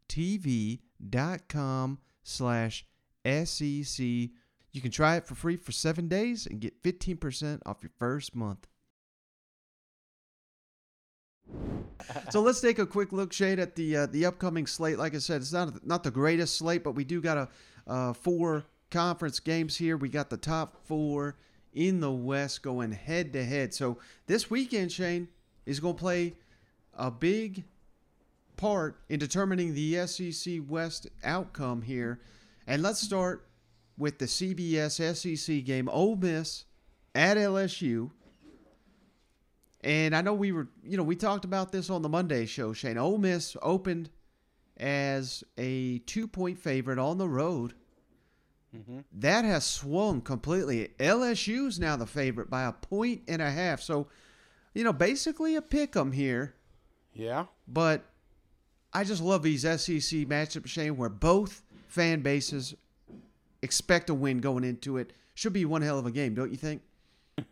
TV 0.07 0.79
dot 1.09 1.47
com 1.47 1.99
slash 2.23 2.85
SEC. 3.25 4.29
You 4.79 4.81
can 4.81 4.91
try 4.91 5.17
it 5.17 5.27
for 5.27 5.35
free 5.35 5.57
for 5.57 5.73
seven 5.73 6.07
days 6.07 6.45
and 6.45 6.61
get 6.61 6.81
15% 6.81 7.59
off 7.65 7.83
your 7.83 7.91
first 7.99 8.33
month. 8.33 8.65
so 12.29 12.41
let's 12.41 12.61
take 12.61 12.79
a 12.79 12.85
quick 12.85 13.11
look, 13.11 13.33
Shane, 13.33 13.59
at 13.59 13.75
the 13.75 13.97
uh, 13.97 14.05
the 14.05 14.25
upcoming 14.25 14.65
slate. 14.65 14.97
Like 14.97 15.13
I 15.13 15.17
said, 15.17 15.41
it's 15.41 15.51
not 15.51 15.85
not 15.85 16.03
the 16.03 16.11
greatest 16.11 16.57
slate, 16.57 16.85
but 16.85 16.93
we 16.93 17.03
do 17.03 17.19
got 17.19 17.37
a 17.37 17.49
uh, 17.91 18.13
four 18.13 18.63
conference 18.89 19.41
games 19.41 19.75
here. 19.75 19.97
We 19.97 20.07
got 20.07 20.29
the 20.29 20.37
top 20.37 20.77
four 20.85 21.35
in 21.73 21.99
the 21.99 22.13
West 22.13 22.63
going 22.63 22.93
head 22.93 23.33
to 23.33 23.43
head. 23.43 23.73
So 23.73 23.97
this 24.27 24.49
weekend, 24.49 24.93
Shane 24.93 25.27
is 25.65 25.81
going 25.81 25.95
to 25.95 25.99
play 25.99 26.35
a 26.93 27.11
big 27.11 27.65
part 28.55 29.01
in 29.09 29.19
determining 29.19 29.73
the 29.73 30.07
SEC 30.07 30.61
West 30.69 31.05
outcome 31.21 31.81
here. 31.81 32.21
And 32.65 32.81
let's 32.81 33.01
start 33.01 33.48
with 33.99 34.17
the 34.17 34.25
CBS 34.25 35.15
SEC 35.15 35.63
game. 35.65 35.87
Ole 35.89 36.15
Miss 36.15 36.65
at 37.13 37.37
LSU. 37.37 38.09
And 39.81 40.15
I 40.15 40.21
know 40.21 40.33
we 40.33 40.51
were, 40.51 40.67
you 40.83 40.97
know, 40.97 41.03
we 41.03 41.15
talked 41.15 41.45
about 41.45 41.71
this 41.71 41.89
on 41.89 42.01
the 42.01 42.09
Monday 42.09 42.45
show, 42.45 42.73
Shane. 42.73 42.97
Ole 42.97 43.17
Miss 43.17 43.55
opened 43.61 44.09
as 44.77 45.43
a 45.57 45.99
two 45.99 46.27
point 46.27 46.57
favorite 46.57 46.97
on 46.97 47.17
the 47.17 47.29
road. 47.29 47.75
Mm-hmm. 48.75 48.99
That 49.13 49.45
has 49.45 49.65
swung 49.65 50.21
completely. 50.21 50.89
LSU's 50.99 51.79
now 51.79 51.95
the 51.95 52.05
favorite 52.05 52.49
by 52.49 52.63
a 52.63 52.71
point 52.71 53.23
and 53.27 53.41
a 53.41 53.49
half. 53.49 53.81
So, 53.81 54.07
you 54.73 54.83
know, 54.83 54.93
basically 54.93 55.55
a 55.55 55.61
pick 55.61 55.95
'em 55.95 56.11
here. 56.11 56.55
Yeah. 57.13 57.45
But 57.67 58.05
I 58.93 59.03
just 59.03 59.21
love 59.21 59.43
these 59.43 59.61
SEC 59.61 60.27
matchups, 60.27 60.67
Shane, 60.67 60.97
where 60.97 61.09
both 61.09 61.63
fan 61.87 62.21
bases 62.21 62.75
expect 63.61 64.09
a 64.09 64.13
win 64.13 64.39
going 64.39 64.63
into 64.63 64.97
it. 64.97 65.13
Should 65.33 65.53
be 65.53 65.65
one 65.65 65.81
hell 65.81 65.99
of 65.99 66.05
a 66.05 66.11
game, 66.11 66.33
don't 66.33 66.51
you 66.51 66.57
think? 66.57 66.81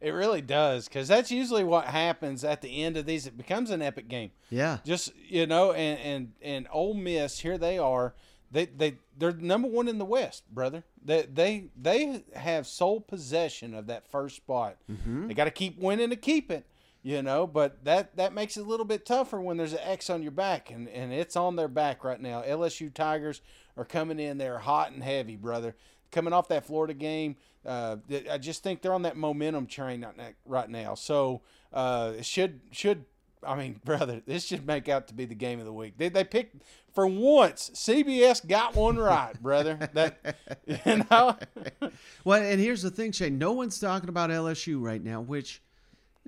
it 0.00 0.10
really 0.10 0.40
does 0.40 0.88
because 0.88 1.08
that's 1.08 1.30
usually 1.30 1.64
what 1.64 1.84
happens 1.86 2.44
at 2.44 2.62
the 2.62 2.82
end 2.82 2.96
of 2.96 3.06
these. 3.06 3.26
It 3.26 3.36
becomes 3.36 3.70
an 3.70 3.82
epic 3.82 4.08
game. 4.08 4.30
Yeah. 4.50 4.78
Just 4.84 5.12
you 5.28 5.46
know, 5.46 5.72
and 5.72 5.98
and 6.00 6.32
and 6.40 6.68
Ole 6.72 6.94
Miss 6.94 7.40
here 7.40 7.58
they 7.58 7.78
are. 7.78 8.14
They 8.50 8.66
they 8.66 8.96
they're 9.16 9.32
number 9.32 9.68
one 9.68 9.88
in 9.88 9.98
the 9.98 10.04
West, 10.04 10.44
brother. 10.52 10.84
They 11.04 11.22
they 11.22 11.68
they 11.76 12.24
have 12.34 12.66
sole 12.66 13.00
possession 13.00 13.74
of 13.74 13.86
that 13.88 14.10
first 14.10 14.36
spot. 14.36 14.76
Mm-hmm. 14.90 15.28
They 15.28 15.34
got 15.34 15.44
to 15.44 15.50
keep 15.50 15.78
winning 15.78 16.10
to 16.10 16.16
keep 16.16 16.50
it. 16.50 16.66
You 17.02 17.22
know, 17.22 17.46
but 17.46 17.84
that 17.84 18.16
that 18.16 18.32
makes 18.34 18.56
it 18.56 18.60
a 18.60 18.68
little 18.68 18.84
bit 18.84 19.06
tougher 19.06 19.40
when 19.40 19.56
there's 19.56 19.72
an 19.72 19.78
X 19.82 20.10
on 20.10 20.22
your 20.22 20.32
back, 20.32 20.70
and 20.70 20.88
and 20.88 21.12
it's 21.12 21.36
on 21.36 21.56
their 21.56 21.68
back 21.68 22.02
right 22.04 22.20
now. 22.20 22.42
LSU 22.42 22.92
Tigers 22.92 23.40
are 23.76 23.84
coming 23.84 24.18
in 24.18 24.36
there 24.38 24.58
hot 24.58 24.90
and 24.92 25.02
heavy, 25.02 25.36
brother. 25.36 25.76
Coming 26.10 26.32
off 26.32 26.48
that 26.48 26.66
Florida 26.66 26.94
game, 26.94 27.36
uh, 27.64 27.96
I 28.30 28.38
just 28.38 28.62
think 28.62 28.82
they're 28.82 28.94
on 28.94 29.02
that 29.02 29.16
momentum 29.16 29.66
train 29.66 30.04
right 30.46 30.70
now- 30.70 30.94
So 30.94 31.42
uh, 31.72 32.20
should 32.22 32.60
should 32.72 33.04
I 33.46 33.54
mean, 33.56 33.80
brother, 33.84 34.20
this 34.26 34.44
should 34.46 34.66
make 34.66 34.88
out 34.88 35.06
to 35.08 35.14
be 35.14 35.24
the 35.24 35.34
game 35.34 35.60
of 35.60 35.66
the 35.66 35.72
week. 35.72 35.94
They 35.98 36.08
they 36.08 36.24
picked 36.24 36.62
for 36.92 37.06
once. 37.06 37.70
CBS 37.74 38.46
got 38.46 38.74
one 38.74 38.96
right, 38.96 39.40
brother. 39.40 39.78
That 39.94 40.36
you 40.66 41.04
know. 41.10 41.36
Well, 42.24 42.42
and 42.42 42.60
here's 42.60 42.82
the 42.82 42.90
thing, 42.90 43.12
Shane. 43.12 43.38
No 43.38 43.52
one's 43.52 43.78
talking 43.78 44.08
about 44.08 44.30
LSU 44.30 44.80
right 44.82 45.02
now, 45.02 45.20
which, 45.20 45.62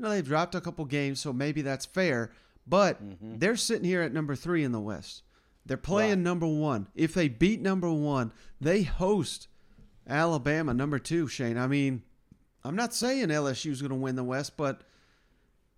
you 0.01 0.05
know, 0.05 0.11
they've 0.13 0.25
dropped 0.25 0.55
a 0.55 0.63
couple 0.63 0.83
games, 0.87 1.21
so 1.21 1.31
maybe 1.31 1.61
that's 1.61 1.85
fair. 1.85 2.31
But 2.67 3.05
mm-hmm. 3.05 3.37
they're 3.37 3.55
sitting 3.55 3.85
here 3.85 4.01
at 4.01 4.15
number 4.15 4.35
three 4.35 4.65
in 4.65 4.73
the 4.73 4.81
West. 4.81 5.25
They're 5.67 5.77
playing 5.77 6.11
Right. 6.13 6.19
number 6.21 6.47
one. 6.47 6.89
If 6.95 7.13
they 7.13 7.29
beat 7.29 7.61
number 7.61 7.93
one, 7.93 8.33
they 8.59 8.83
host 8.83 9.49
Alabama, 10.09 10.73
number 10.73 10.99
two, 10.99 11.29
Shane. 11.29 11.59
I 11.59 11.67
mean, 11.67 12.03
I'm 12.65 12.75
not 12.75 12.95
saying 12.95 13.29
LSU 13.29 13.73
is 13.73 13.83
going 13.83 13.91
to 13.91 13.95
win 13.97 14.17
the 14.17 14.25
West, 14.25 14.57
but 14.57 14.81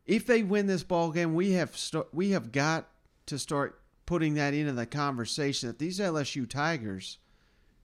if 0.06 0.24
they 0.24 0.44
win 0.44 0.68
this 0.68 0.84
ball 0.84 1.10
game, 1.10 1.34
we 1.34 1.52
have 1.52 1.76
st- 1.76 2.14
we 2.14 2.30
have 2.30 2.52
got 2.52 2.88
to 3.26 3.40
start 3.40 3.80
putting 4.06 4.34
that 4.34 4.54
into 4.54 4.72
the 4.72 4.86
conversation 4.86 5.66
that 5.66 5.80
these 5.80 5.98
LSU 5.98 6.48
Tigers 6.48 7.18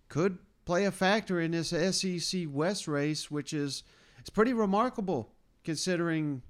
could 0.08 0.38
play 0.64 0.84
a 0.84 0.92
factor 0.92 1.40
in 1.40 1.50
this 1.50 1.70
SEC 1.70 2.42
West 2.48 2.86
race, 2.86 3.28
which 3.28 3.52
is 3.52 3.82
it's 4.20 4.30
pretty 4.30 4.52
remarkable 4.52 5.32
considering 5.68 6.40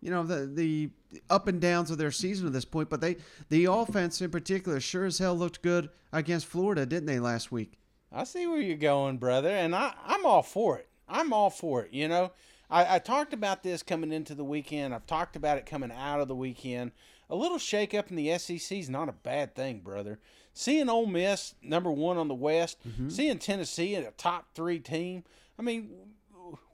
you 0.00 0.08
know 0.08 0.22
the 0.22 0.46
the 0.46 0.88
up 1.28 1.48
and 1.48 1.60
downs 1.60 1.90
of 1.90 1.98
their 1.98 2.12
season 2.12 2.46
at 2.46 2.52
this 2.52 2.64
point. 2.64 2.88
But 2.88 3.00
they 3.00 3.16
the 3.48 3.64
offense 3.64 4.20
in 4.22 4.30
particular 4.30 4.78
sure 4.78 5.04
as 5.04 5.18
hell 5.18 5.34
looked 5.34 5.62
good 5.62 5.90
against 6.12 6.46
Florida, 6.46 6.86
didn't 6.86 7.06
they 7.06 7.18
last 7.18 7.50
week? 7.50 7.80
I 8.12 8.22
see 8.22 8.46
where 8.46 8.60
you're 8.60 8.76
going, 8.76 9.18
brother, 9.18 9.48
and 9.48 9.74
I, 9.74 9.94
I'm 10.06 10.24
all 10.24 10.44
for 10.44 10.78
it. 10.78 10.88
I'm 11.08 11.32
all 11.32 11.50
for 11.50 11.82
it. 11.82 11.92
You 11.92 12.06
know, 12.06 12.30
I, 12.70 12.94
I 12.94 12.98
talked 13.00 13.32
about 13.32 13.64
this 13.64 13.82
coming 13.82 14.12
into 14.12 14.36
the 14.36 14.44
weekend. 14.44 14.94
I've 14.94 15.08
talked 15.08 15.34
about 15.34 15.58
it 15.58 15.66
coming 15.66 15.90
out 15.90 16.20
of 16.20 16.28
the 16.28 16.36
weekend. 16.36 16.92
A 17.28 17.34
little 17.34 17.58
shakeup 17.58 18.10
in 18.10 18.16
the 18.16 18.38
SEC 18.38 18.78
is 18.78 18.88
not 18.88 19.08
a 19.08 19.12
bad 19.12 19.56
thing, 19.56 19.80
brother. 19.80 20.20
Seeing 20.52 20.88
Ole 20.88 21.06
Miss 21.06 21.56
number 21.60 21.90
one 21.90 22.16
on 22.16 22.28
the 22.28 22.34
West, 22.34 22.78
mm-hmm. 22.88 23.08
seeing 23.08 23.38
Tennessee 23.40 23.96
a 23.96 24.12
top 24.12 24.54
three 24.54 24.78
team. 24.78 25.24
I 25.58 25.62
mean, 25.62 25.90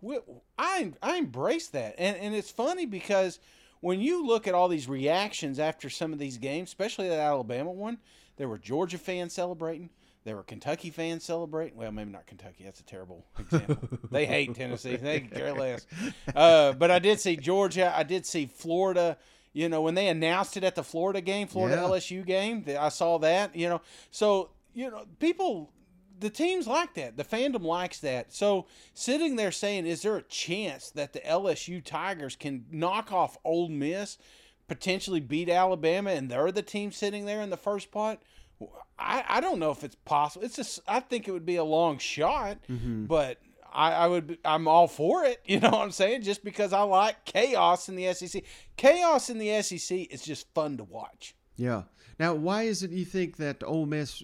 we, 0.00 0.18
I 0.58 0.92
I 1.02 1.16
embrace 1.16 1.68
that, 1.68 1.94
and 1.98 2.16
and 2.16 2.34
it's 2.34 2.50
funny 2.50 2.86
because 2.86 3.38
when 3.80 4.00
you 4.00 4.26
look 4.26 4.46
at 4.46 4.54
all 4.54 4.68
these 4.68 4.88
reactions 4.88 5.58
after 5.58 5.90
some 5.90 6.12
of 6.12 6.18
these 6.18 6.38
games, 6.38 6.68
especially 6.70 7.08
that 7.08 7.18
Alabama 7.18 7.70
one, 7.72 7.98
there 8.36 8.48
were 8.48 8.58
Georgia 8.58 8.98
fans 8.98 9.32
celebrating. 9.32 9.90
There 10.24 10.36
were 10.36 10.44
Kentucky 10.44 10.90
fans 10.90 11.24
celebrating. 11.24 11.76
Well, 11.76 11.90
maybe 11.90 12.12
not 12.12 12.26
Kentucky. 12.28 12.62
That's 12.62 12.78
a 12.78 12.84
terrible 12.84 13.26
example. 13.40 13.88
they 14.10 14.24
hate 14.24 14.54
Tennessee. 14.54 14.94
They 14.94 15.20
care 15.20 15.52
less. 15.52 15.84
Uh, 16.32 16.72
but 16.74 16.92
I 16.92 17.00
did 17.00 17.18
see 17.18 17.36
Georgia. 17.36 17.92
I 17.96 18.04
did 18.04 18.24
see 18.24 18.46
Florida. 18.46 19.16
You 19.52 19.68
know, 19.68 19.82
when 19.82 19.94
they 19.96 20.06
announced 20.06 20.56
it 20.56 20.62
at 20.62 20.76
the 20.76 20.84
Florida 20.84 21.20
game, 21.20 21.48
Florida 21.48 21.76
Yeah. 21.76 21.88
LSU 21.88 22.24
game, 22.24 22.64
I 22.78 22.88
saw 22.88 23.18
that. 23.18 23.56
You 23.56 23.68
know, 23.68 23.80
so 24.12 24.50
you 24.74 24.90
know, 24.92 25.06
people 25.18 25.72
the 26.22 26.30
teams 26.30 26.66
like 26.66 26.94
that. 26.94 27.16
The 27.18 27.24
fandom 27.24 27.62
likes 27.62 28.00
that. 28.00 28.32
So 28.32 28.66
sitting 28.94 29.36
there 29.36 29.52
saying, 29.52 29.86
is 29.86 30.00
there 30.02 30.16
a 30.16 30.22
chance 30.22 30.88
that 30.92 31.12
the 31.12 31.20
LSU 31.20 31.84
Tigers 31.84 32.34
can 32.36 32.64
knock 32.70 33.12
off 33.12 33.36
Ole 33.44 33.68
Miss, 33.68 34.16
potentially 34.68 35.20
beat 35.20 35.48
Alabama, 35.50 36.10
and 36.10 36.30
they're 36.30 36.50
the 36.50 36.62
team 36.62 36.92
sitting 36.92 37.26
there 37.26 37.42
in 37.42 37.50
the 37.50 37.56
first 37.58 37.88
spot? 37.88 38.22
I, 38.98 39.24
I 39.28 39.40
don't 39.40 39.58
know 39.58 39.70
if 39.72 39.82
it's 39.84 39.96
possible. 40.04 40.44
It's 40.46 40.56
just 40.56 40.80
I 40.88 41.00
think 41.00 41.28
it 41.28 41.32
would 41.32 41.44
be 41.46 41.56
a 41.56 41.64
long 41.64 41.98
shot, 41.98 42.58
Mm-hmm. 42.70 43.06
but 43.06 43.38
I, 43.74 43.92
I 43.92 44.06
would 44.06 44.38
I'm 44.44 44.68
all 44.68 44.86
for 44.86 45.24
it. 45.24 45.40
You 45.46 45.58
know 45.60 45.70
what 45.70 45.80
I'm 45.82 45.90
saying? 45.90 46.22
Just 46.22 46.44
because 46.44 46.72
I 46.72 46.82
like 46.82 47.24
chaos 47.24 47.88
in 47.88 47.96
the 47.96 48.12
SEC. 48.14 48.42
Chaos 48.76 49.28
in 49.30 49.38
the 49.38 49.60
SEC 49.62 49.98
is 50.12 50.22
just 50.22 50.46
fun 50.54 50.76
to 50.76 50.84
watch. 50.84 51.34
Yeah. 51.56 51.82
Now, 52.18 52.34
why 52.34 52.62
is 52.64 52.82
it 52.84 52.90
you 52.92 53.04
think 53.04 53.38
that 53.38 53.64
Ole 53.64 53.86
Miss 53.86 54.22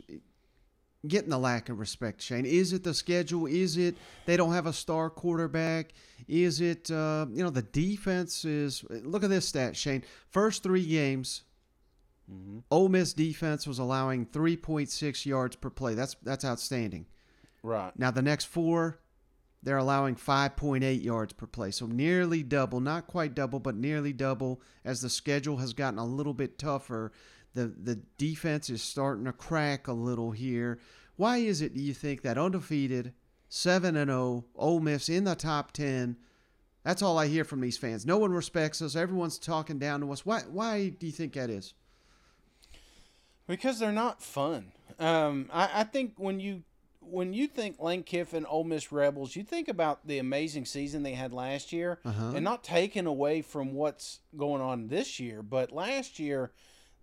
getting 1.09 1.31
the 1.31 1.39
lack 1.39 1.69
of 1.69 1.79
respect, 1.79 2.23
Shane? 2.23 2.47
Is 2.47 2.73
it 2.73 2.85
the 2.85 2.95
schedule? 2.95 3.47
Is 3.47 3.77
it 3.77 3.97
they 4.27 4.37
don't 4.37 4.53
have 4.53 4.67
a 4.67 4.73
star 4.73 5.11
quarterback? 5.11 5.93
Is 6.27 6.61
it 6.61 6.91
uh, 6.91 7.27
you 7.31 7.43
know 7.43 7.51
the 7.51 7.63
defense 7.63 8.45
is? 8.45 8.85
Look 8.89 9.25
at 9.25 9.31
this 9.31 9.49
stat, 9.49 9.77
Shane. 9.77 10.05
First 10.29 10.63
three 10.63 10.87
games, 10.87 11.43
Ole 12.71 12.89
Miss 12.89 13.13
defense 13.15 13.67
was 13.67 13.79
allowing 13.79 14.27
3.6 14.27 15.25
yards 15.27 15.57
per 15.57 15.71
play. 15.71 15.95
That's 15.95 16.17
that's 16.23 16.45
outstanding. 16.45 17.07
Right. 17.63 17.93
Now 17.99 18.11
the 18.11 18.23
next 18.23 18.45
four, 18.47 19.01
they're 19.63 19.79
allowing 19.79 20.15
5.8 20.15 21.03
yards 21.03 21.33
per 21.33 21.47
play, 21.47 21.71
so 21.71 21.87
nearly 21.87 22.43
double, 22.43 22.81
not 22.81 23.07
quite 23.07 23.35
double, 23.35 23.59
but 23.59 23.77
nearly 23.77 24.13
double. 24.13 24.61
As 24.85 25.01
the 25.01 25.11
schedule 25.11 25.57
has 25.57 25.73
gotten 25.73 25.99
a 25.99 26.05
little 26.05 26.35
bit 26.35 26.59
tougher, 26.59 27.13
the 27.55 27.67
the 27.67 27.97
defense 28.17 28.71
is 28.71 28.83
starting 28.83 29.25
to 29.25 29.33
crack 29.33 29.89
a 29.89 29.93
little 29.93 30.31
here. 30.31 30.79
Why 31.17 31.39
is 31.39 31.61
it? 31.63 31.75
Do 31.75 31.81
you 31.81 31.95
think 31.95 32.23
that 32.23 32.39
undefeated, 32.39 33.13
seven 33.49 33.97
and 33.97 34.09
zero, 34.11 34.45
Ole 34.55 34.81
Miss 34.81 35.09
in 35.09 35.25
the 35.25 35.35
top 35.35 35.73
ten? 35.73 36.17
That's 36.85 37.03
all 37.03 37.19
I 37.19 37.27
hear 37.27 37.45
from 37.45 37.61
these 37.61 37.77
fans. 37.77 38.07
No 38.07 38.19
one 38.19 38.33
respects 38.33 38.81
us. 38.81 38.95
Everyone's 38.97 39.39
talking 39.39 39.79
down 39.79 40.01
to 40.01 40.13
us. 40.13 40.25
Why? 40.25 40.41
Why 40.51 40.89
do 40.91 41.07
you 41.07 41.13
think 41.13 41.33
that 41.35 41.51
is? 41.51 41.75
Because 43.47 43.79
they're 43.79 43.93
not 43.93 44.23
fun. 44.23 44.73
Um, 44.99 45.49
I, 45.53 45.81
I 45.81 45.85
think 45.85 46.15
when 46.17 46.39
you 46.41 46.63
when 47.01 47.33
you 47.33 47.47
think 47.47 47.81
Lane 47.81 48.03
Kiffin, 48.03 48.45
Ole 48.45 48.65
Miss 48.65 48.93
Rebels, 48.93 49.35
you 49.35 49.43
think 49.43 49.69
about 49.69 50.07
the 50.07 50.19
amazing 50.19 50.67
season 50.67 51.03
they 51.03 51.15
had 51.15 51.33
last 51.33 51.73
year, 51.73 51.99
Uh-huh. 52.05 52.33
and 52.35 52.45
not 52.45 52.63
taken 52.63 53.07
away 53.07 53.41
from 53.41 53.73
what's 53.73 54.21
going 54.37 54.61
on 54.61 54.89
this 54.89 55.19
year. 55.19 55.43
But 55.43 55.73
last 55.73 56.19
year, 56.19 56.51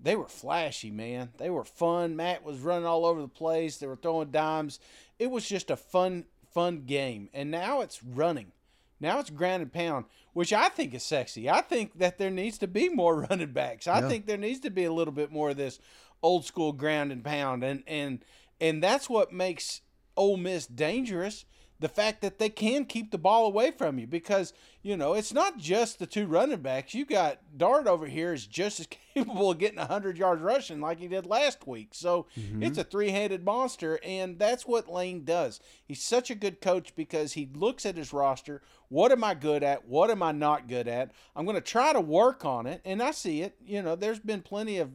they 0.06 0.16
were 0.16 0.28
flashy, 0.28 0.92
man. 0.92 1.30
They 1.38 1.50
were 1.50 1.66
fun. 1.66 2.16
Matt 2.16 2.46
was 2.46 2.60
running 2.60 2.86
all 2.86 3.06
over 3.06 3.20
the 3.22 3.28
place. 3.28 3.78
They 3.78 3.88
were 3.88 3.96
throwing 3.96 4.30
dimes. 4.32 4.80
It 5.20 5.32
was 5.32 5.48
just 5.50 5.70
a 5.72 5.76
fun, 5.76 6.26
fun 6.54 6.84
game. 6.86 7.28
And 7.34 7.50
now 7.50 7.82
it's 7.82 8.04
running. 8.04 8.52
Now 9.00 9.20
it's 9.20 9.32
ground 9.32 9.64
and 9.64 9.74
pound, 9.74 10.06
which 10.34 10.54
I 10.54 10.70
think 10.70 10.94
is 10.94 11.04
sexy. 11.04 11.50
I 11.50 11.62
think 11.62 11.98
that 11.98 12.18
there 12.20 12.30
needs 12.30 12.58
to 12.60 12.68
be 12.68 12.88
more 12.88 13.22
running 13.30 13.52
backs. 13.52 13.88
I 13.88 14.00
Yeah. 14.02 14.08
think 14.10 14.26
there 14.28 14.38
needs 14.38 14.60
to 14.62 14.70
be 14.70 14.84
a 14.86 14.94
little 14.94 15.12
bit 15.14 15.32
more 15.32 15.50
of 15.50 15.58
this 15.58 15.80
old 16.22 16.46
school 16.46 16.72
ground 16.72 17.12
and 17.12 17.24
pound, 17.24 17.64
and 17.64 17.84
and 17.88 18.24
and 18.62 18.82
that's 18.84 19.10
what 19.10 19.34
makes 19.34 19.82
Ole 20.16 20.38
Miss 20.38 20.66
dangerous. 20.68 21.46
The 21.80 21.90
fact 21.90 22.22
that 22.22 22.40
they 22.40 22.50
can 22.50 22.86
keep 22.86 23.12
the 23.12 23.18
ball 23.18 23.46
away 23.46 23.72
from 23.72 24.00
you 24.00 24.08
because 24.08 24.54
you 24.82 24.96
know 24.96 25.14
it's 25.14 25.34
not 25.34 25.58
just 25.58 26.00
the 26.00 26.06
two 26.06 26.26
running 26.26 26.62
backs. 26.62 26.94
You 26.94 27.06
got 27.06 27.40
Dart 27.58 27.86
over 27.86 28.06
here 28.06 28.34
is 28.34 28.48
just 28.48 28.80
as 28.80 28.88
capable 29.14 29.52
of 29.52 29.58
getting 29.58 29.80
hundred 29.80 30.18
yards 30.18 30.42
rushing 30.42 30.80
like 30.80 31.00
he 31.00 31.08
did 31.08 31.26
last 31.26 31.68
week. 31.68 31.90
So 31.92 32.28
mm-hmm. 32.38 32.64
it's 32.64 32.78
a 32.78 32.84
three 32.84 33.10
headed 33.10 33.44
monster, 33.44 34.00
and 34.04 34.40
that's 34.40 34.66
what 34.66 34.92
Lane 34.92 35.26
does. 35.26 35.60
He's 35.86 36.02
such 36.02 36.30
a 36.30 36.36
good 36.36 36.62
coach 36.62 36.96
because 36.96 37.34
he 37.34 37.50
looks 37.54 37.86
at 37.86 37.98
his 37.98 38.14
roster. 38.14 38.62
What 38.88 39.12
am 39.12 39.24
I 39.24 39.34
good 39.34 39.64
at? 39.64 39.88
What 39.88 40.10
am 40.12 40.24
I 40.24 40.32
not 40.32 40.68
good 40.68 40.88
at? 40.88 41.12
I'm 41.36 41.46
going 41.46 41.56
to 41.56 41.62
try 41.62 41.92
to 41.92 42.02
work 42.02 42.46
on 42.46 42.68
it, 42.68 42.82
and 42.86 43.02
I 43.02 43.12
see 43.12 43.42
it. 43.42 43.56
You 43.66 43.82
know, 43.82 43.96
there's 43.96 44.20
been 44.20 44.42
plenty 44.42 44.78
of 44.78 44.92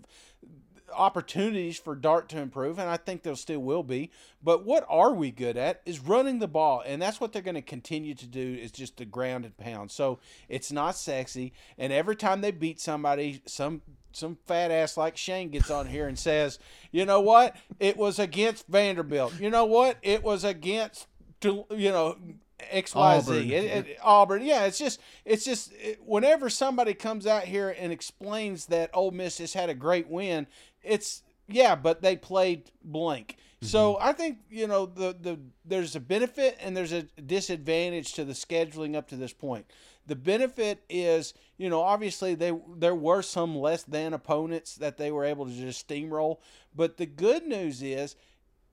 opportunities 0.95 1.79
for 1.79 1.95
Dart 1.95 2.29
to 2.31 2.39
improve, 2.39 2.79
and 2.79 2.89
I 2.89 2.97
think 2.97 3.23
there 3.23 3.35
still 3.37 3.61
will 3.61 3.83
be. 3.83 4.11
But 4.43 4.65
what 4.65 4.87
are 4.89 5.13
we 5.13 5.31
good 5.31 5.57
at 5.57 5.83
is 5.85 6.01
running 6.01 6.39
the 6.39 6.49
ball, 6.49 6.83
and 6.85 7.01
that's 7.01 7.21
what 7.21 7.33
they're 7.33 7.43
going 7.43 7.55
to 7.55 7.63
continue 7.63 8.15
to 8.15 8.27
do 8.27 8.59
is 8.61 8.73
just 8.73 8.97
the 8.97 9.05
ground 9.05 9.45
and 9.45 9.57
pound. 9.57 9.91
So 9.91 10.19
it's 10.49 10.73
not 10.73 10.97
sexy, 10.97 11.53
and 11.79 11.93
every 11.93 12.17
time 12.17 12.41
they 12.41 12.51
beat 12.51 12.81
somebody, 12.81 13.43
some 13.47 13.83
some 14.13 14.39
fat 14.47 14.71
ass 14.73 14.97
like 14.97 15.17
Shane 15.17 15.51
gets 15.51 15.71
on 15.71 15.87
here 15.87 16.09
and 16.09 16.19
says, 16.19 16.59
"You 16.91 17.07
know 17.07 17.21
what? 17.21 17.57
It 17.79 17.97
was 17.97 18.19
against 18.19 18.67
Vanderbilt. 18.67 19.39
You 19.41 19.51
know 19.51 19.67
what? 19.67 19.99
It 20.03 20.23
was 20.23 20.45
against 20.45 21.07
you 21.43 21.65
know." 21.71 22.17
X 22.71 22.95
Y 22.95 23.21
Z 23.21 23.57
Auburn. 23.57 23.87
Auburn, 24.03 24.43
yeah, 24.43 24.65
it's 24.65 24.79
just, 24.79 25.01
it's 25.25 25.47
just, 25.47 25.73
it, 25.73 25.99
whenever 26.05 26.51
somebody 26.51 26.93
comes 26.93 27.27
out 27.27 27.45
here 27.45 27.75
and 27.79 27.91
explains 27.93 28.67
that 28.67 28.91
Ole 28.93 29.13
Miss 29.13 29.39
has 29.39 29.55
had 29.55 29.71
a 29.71 29.75
great 29.75 30.09
win, 30.09 30.47
it's 30.83 31.23
yeah, 31.49 31.75
but 31.75 32.03
they 32.03 32.17
played 32.17 32.71
blank. 32.83 33.37
So 33.63 33.95
mm-hmm. 33.95 34.09
I 34.09 34.13
think 34.13 34.39
you 34.51 34.67
know 34.67 34.87
the 34.87 35.15
the 35.21 35.39
there's 35.65 35.95
a 35.95 36.01
benefit 36.01 36.59
and 36.61 36.77
there's 36.77 36.93
a 36.93 37.03
disadvantage 37.03 38.15
to 38.15 38.25
the 38.25 38.33
scheduling 38.33 38.97
up 38.97 39.09
to 39.09 39.17
this 39.17 39.33
point. 39.33 39.67
The 40.07 40.17
benefit 40.17 40.83
is 40.89 41.35
you 41.59 41.69
know 41.69 41.83
obviously 41.83 42.35
they 42.35 42.53
there 42.77 42.95
were 42.95 43.23
some 43.23 43.55
less 43.57 43.83
than 43.83 44.15
opponents 44.15 44.77
that 44.77 44.97
they 44.97 45.11
were 45.11 45.25
able 45.25 45.47
to 45.47 45.53
just 45.53 45.87
steamroll, 45.87 46.39
but 46.75 46.97
the 46.97 47.07
good 47.07 47.47
news 47.47 47.83
is 47.83 48.17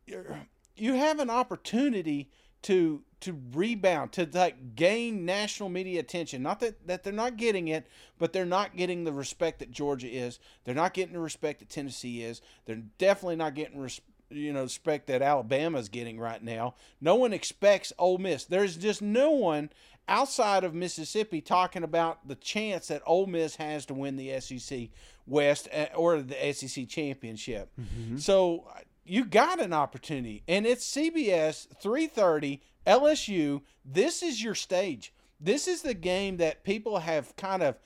you're- 0.06 0.48
you 0.78 0.94
have 0.94 1.20
an 1.20 1.30
opportunity 1.30 2.30
to 2.64 3.02
to 3.20 3.40
rebound 3.54 4.12
to 4.14 4.30
like 4.34 4.76
gain 4.76 5.26
national 5.26 5.70
media 5.70 6.00
attention. 6.00 6.44
Not 6.44 6.60
that 6.60 6.88
that 6.88 7.04
they're 7.04 7.14
not 7.14 7.38
getting 7.38 7.68
it 7.68 7.88
but 8.20 8.34
they're 8.34 8.46
not 8.46 8.76
getting 8.76 9.04
the 9.04 9.14
respect 9.14 9.60
that 9.60 9.72
Georgia 9.72 10.08
is. 10.08 10.40
They're 10.64 10.76
not 10.76 10.94
getting 10.94 11.14
the 11.14 11.20
respect 11.20 11.60
that 11.60 11.70
Tennessee 11.70 12.24
is. 12.24 12.42
They're 12.66 12.84
definitely 12.98 13.36
not 13.36 13.56
getting 13.56 13.80
res- 13.80 14.02
you 14.30 14.54
know 14.54 14.64
respect 14.64 15.08
that 15.08 15.22
Alabama's 15.22 15.90
getting 15.90 16.20
right 16.20 16.44
now. 16.44 16.76
No 17.02 17.16
one 17.16 17.34
expects 17.34 17.94
Ole 17.98 18.18
Miss. 18.18 18.46
There's 18.46 18.76
just 18.78 19.02
no 19.02 19.32
one 19.32 19.70
outside 20.10 20.64
of 20.64 20.74
Mississippi 20.74 21.42
talking 21.42 21.84
about 21.84 22.28
the 22.28 22.36
chance 22.36 22.88
that 22.88 23.02
Ole 23.06 23.28
Miss 23.28 23.58
has 23.58 23.86
to 23.88 23.94
win 23.94 24.16
the 24.16 24.40
SEC 24.40 24.90
West 25.26 25.68
uh, 25.74 25.88
or 25.96 26.22
the 26.22 26.54
SEC 26.54 26.88
championship. 26.88 27.70
So 28.18 28.66
you 29.08 29.26
got 29.26 29.62
an 29.62 29.74
opportunity, 29.74 30.44
and 30.48 30.66
it's 30.66 30.86
CBS 30.86 31.68
3:30 31.82 32.62
LSU. 32.86 33.62
This 33.84 34.22
is 34.22 34.44
your 34.44 34.56
stage. 34.56 35.14
This 35.40 35.68
is 35.68 35.82
the 35.82 35.94
game 35.94 36.38
that 36.38 36.64
people 36.64 37.00
have 37.00 37.36
kind 37.36 37.64
of 37.64 37.78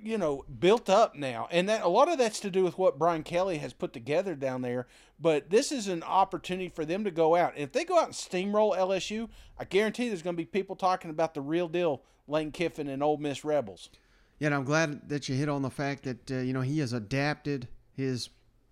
you 0.00 0.18
know 0.18 0.44
built 0.58 0.90
up 0.90 1.14
now. 1.14 1.48
And 1.50 1.68
that 1.68 1.82
a 1.82 1.88
lot 1.88 2.10
of 2.10 2.18
that's 2.18 2.40
to 2.40 2.50
do 2.50 2.64
with 2.64 2.78
what 2.78 2.98
Brian 2.98 3.22
Kelly 3.22 3.58
has 3.58 3.72
put 3.72 3.92
together 3.92 4.34
down 4.34 4.62
there. 4.62 4.86
But 5.18 5.50
this 5.50 5.70
is 5.70 5.86
an 5.86 6.02
opportunity 6.02 6.68
for 6.68 6.84
them 6.84 7.04
to 7.04 7.10
go 7.10 7.36
out. 7.36 7.54
And 7.54 7.62
if 7.62 7.72
they 7.72 7.84
go 7.84 7.98
out 7.98 8.06
and 8.06 8.14
steamroll 8.14 8.76
LSU 8.76 9.28
I 9.58 9.64
guarantee 9.64 10.08
there's 10.08 10.22
going 10.22 10.34
to 10.34 10.42
be 10.42 10.46
people 10.46 10.74
talking 10.74 11.10
about 11.10 11.34
the 11.34 11.42
real 11.42 11.68
deal 11.68 12.02
Lane 12.26 12.50
Kiffin 12.50 12.88
and 12.88 13.02
Ole 13.02 13.18
Miss 13.18 13.44
Rebels. 13.44 13.90
Yeah, 14.38 14.46
and 14.46 14.54
I'm 14.54 14.64
glad 14.64 15.08
that 15.10 15.28
you 15.28 15.34
hit 15.34 15.50
on 15.50 15.60
the 15.60 15.70
fact 15.70 16.04
that 16.04 16.30
uh, 16.30 16.36
you 16.36 16.52
know 16.52 16.62
he 16.62 16.78
has 16.78 16.92
adapted 16.92 17.68
his 17.92 18.30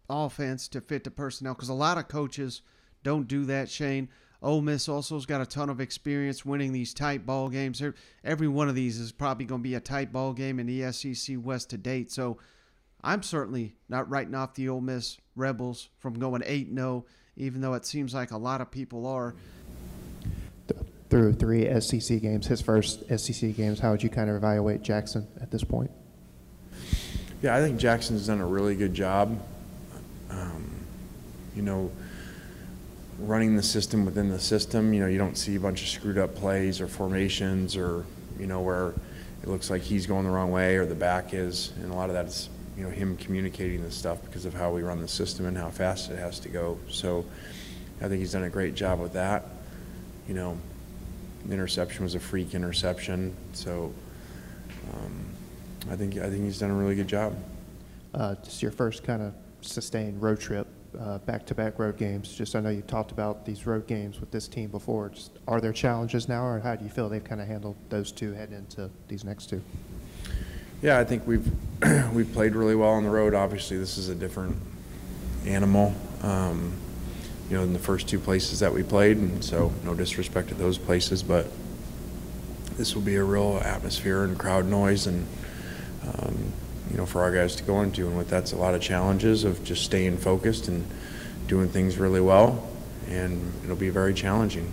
offense 0.09 0.69
to 0.69 0.81
fit 0.81 1.05
the 1.05 1.11
personnel 1.11 1.55
because 1.55 1.69
a 1.69 1.75
lot 1.75 1.99
of 1.99 2.09
coaches 2.09 2.63
don't 3.03 3.29
do 3.29 3.45
that. 3.47 3.69
Shane 3.69 4.09
Ole 4.43 4.61
Miss 4.61 4.89
also 4.89 5.17
has 5.17 5.27
got 5.27 5.41
a 5.41 5.47
ton 5.47 5.69
of 5.69 5.81
experience 5.81 6.45
winning 6.45 6.73
these 6.73 6.95
tight 6.95 7.27
ball 7.27 7.49
games. 7.49 7.81
Every- 7.83 7.99
Every 8.25 8.49
one 8.49 8.69
of 8.69 8.75
these 8.75 8.99
is 8.99 9.13
probably 9.13 9.45
going 9.45 9.61
to 9.63 9.69
be 9.69 9.75
a 9.75 9.81
tight 9.81 10.13
ball 10.13 10.33
game 10.33 10.59
in 10.61 10.67
the 10.67 10.93
SEC 10.93 11.37
West 11.41 11.71
to 11.71 11.77
date. 11.79 12.11
So 12.13 12.39
I'm 13.03 13.23
certainly 13.23 13.75
not 13.89 14.09
writing 14.09 14.35
off 14.35 14.55
the 14.55 14.69
Ole 14.69 14.81
Miss 14.81 15.19
Rebels 15.37 15.89
from 15.99 16.19
going 16.19 16.43
eight 16.45 16.69
0 16.73 17.05
even 17.37 17.61
though 17.61 17.75
it 17.75 17.87
seems 17.87 18.13
like 18.15 18.33
a 18.33 18.37
lot 18.37 18.61
of 18.61 18.69
people 18.71 19.07
are. 19.07 19.35
through 21.09 21.33
three 21.33 21.81
SEC 21.81 22.21
games, 22.21 22.47
his 22.49 22.61
first 22.61 23.03
SEC 23.17 23.57
games. 23.57 23.81
How 23.81 23.93
would 23.93 24.03
you 24.03 24.11
kind 24.11 24.29
of 24.29 24.37
evaluate 24.37 24.83
Jackson 24.83 25.27
at 25.41 25.51
this 25.51 25.65
point? 25.65 25.91
Yeah, 27.41 27.55
I 27.57 27.61
think 27.61 27.79
Jackson's 27.79 28.27
done 28.27 28.41
a 28.41 28.47
really 28.47 28.75
good 28.77 28.93
job. 28.93 29.39
Um, 30.31 30.71
you 31.55 31.63
know, 31.63 31.91
running 33.19 33.57
the 33.57 33.63
system 33.63 34.05
within 34.05 34.29
the 34.29 34.39
system. 34.39 34.93
You 34.93 35.01
know, 35.01 35.07
you 35.07 35.19
don't 35.19 35.37
see 35.37 35.57
a 35.57 35.61
bunch 35.61 35.83
of 35.83 35.89
screwed 35.89 36.19
up 36.19 36.35
plays 36.35 36.81
or 36.81 36.87
formations 36.87 37.77
or 37.77 38.05
you 38.39 38.47
know 38.47 38.61
where 38.61 38.95
it 39.43 39.49
looks 39.49 39.71
like 39.71 39.83
he's 39.83 40.07
going 40.07 40.25
the 40.25 40.31
wrong 40.31 40.51
way 40.51 40.77
or 40.77 40.87
the 40.87 40.95
back 40.95 41.35
is, 41.35 41.73
and 41.83 41.91
a 41.91 41.95
lot 41.95 42.11
of 42.11 42.15
that 42.15 42.27
is 42.27 42.49
you 42.77 42.85
know 42.85 42.91
him 42.91 43.17
communicating 43.17 43.83
this 43.83 43.95
stuff 43.97 44.23
because 44.23 44.45
of 44.45 44.55
how 44.55 44.73
we 44.73 44.83
run 44.83 45.01
the 45.01 45.09
system 45.09 45.47
and 45.47 45.57
how 45.57 45.71
fast 45.71 46.11
it 46.11 46.19
has 46.19 46.39
to 46.41 46.49
go. 46.49 46.79
So 46.89 47.25
I 48.01 48.09
think 48.09 48.21
he's 48.21 48.33
done 48.33 48.45
a 48.45 48.51
great 48.51 48.75
job 48.75 49.01
with 49.01 49.15
that. 49.15 49.47
You 50.29 50.35
know, 50.35 50.59
the 51.47 51.55
interception 51.55 52.05
was 52.05 52.15
a 52.15 52.21
freak 52.21 52.55
interception, 52.55 53.35
so. 53.53 53.93
Um, 54.95 55.29
I 55.91 55.97
think 55.97 56.19
I 56.19 56.29
think 56.29 56.45
he's 56.45 56.59
done 56.59 56.71
a 56.71 56.75
really 56.75 56.95
good 56.95 57.09
job. 57.09 57.37
Uh, 58.13 58.35
just 58.45 58.63
your 58.63 58.71
first 58.71 59.05
kind 59.05 59.23
of 59.23 59.35
sustained 59.61 60.23
road 60.23 60.41
trip 60.41 60.67
uh, 60.99 61.19
back-to-back 61.19 61.79
road 61.79 61.97
games. 61.97 62.35
Just 62.35 62.57
I 62.57 62.61
know 62.61 62.71
you 62.71 62.83
talked 62.83 63.13
about 63.13 63.45
these 63.45 63.67
road 63.67 63.87
games 63.87 64.21
with 64.21 64.31
this 64.31 64.49
team 64.49 64.71
before. 64.71 65.11
Just, 65.11 65.33
are 65.47 65.61
there 65.61 65.73
challenges 65.73 66.29
now, 66.29 66.45
or 66.45 66.61
how 66.61 66.77
do 66.77 66.85
you 66.85 66.91
feel 66.91 67.09
they've 67.09 67.23
kind 67.23 67.41
of 67.41 67.47
handled 67.47 67.77
those 67.89 68.13
two 68.13 68.33
heading 68.33 68.57
into 68.57 68.91
these 69.07 69.25
next 69.25 69.47
two? 69.47 69.63
Yeah, 70.81 70.99
I 70.99 71.05
think 71.05 71.27
we've 71.27 71.51
we've 72.13 72.33
played 72.33 72.55
really 72.55 72.75
well 72.75 72.91
on 72.91 73.05
the 73.05 73.11
road. 73.11 73.35
Obviously, 73.35 73.79
this 73.79 73.99
is 73.99 74.09
a 74.09 74.15
different 74.15 74.57
animal, 75.45 75.95
um, 76.23 76.73
you 77.51 77.57
know, 77.57 77.63
in 77.63 77.73
the 77.73 77.79
first 77.79 78.09
two 78.09 78.19
places 78.19 78.61
that 78.61 78.73
we 78.73 78.83
played, 78.83 79.17
and 79.17 79.45
so 79.45 79.73
no 79.85 79.95
disrespect 79.95 80.49
to 80.49 80.55
those 80.55 80.79
places, 80.79 81.23
but 81.23 81.47
this 82.77 82.95
will 82.95 83.03
be 83.03 83.17
a 83.17 83.25
real 83.25 83.61
atmosphere 83.65 84.23
and 84.23 84.39
crowd 84.39 84.67
noise, 84.67 85.07
and 85.07 85.27
um, 86.05 86.48
you 86.91 86.97
know, 86.97 87.07
for 87.07 87.23
our 87.23 87.33
guys 87.33 87.57
to 87.57 87.65
go 87.65 87.83
into, 87.83 88.07
and 88.07 88.17
with 88.17 88.29
that's 88.29 88.53
a 88.53 88.57
lot 88.57 88.75
of 88.75 88.81
challenges 88.81 89.45
of 89.45 89.63
just 89.65 89.85
staying 89.85 90.17
focused 90.17 90.69
and 90.69 90.87
doing 91.47 91.69
things 91.69 91.99
really 91.99 92.21
well, 92.21 92.69
and 93.09 93.53
it'll 93.65 93.77
be 93.77 93.91
very 93.91 94.15
challenging. 94.15 94.73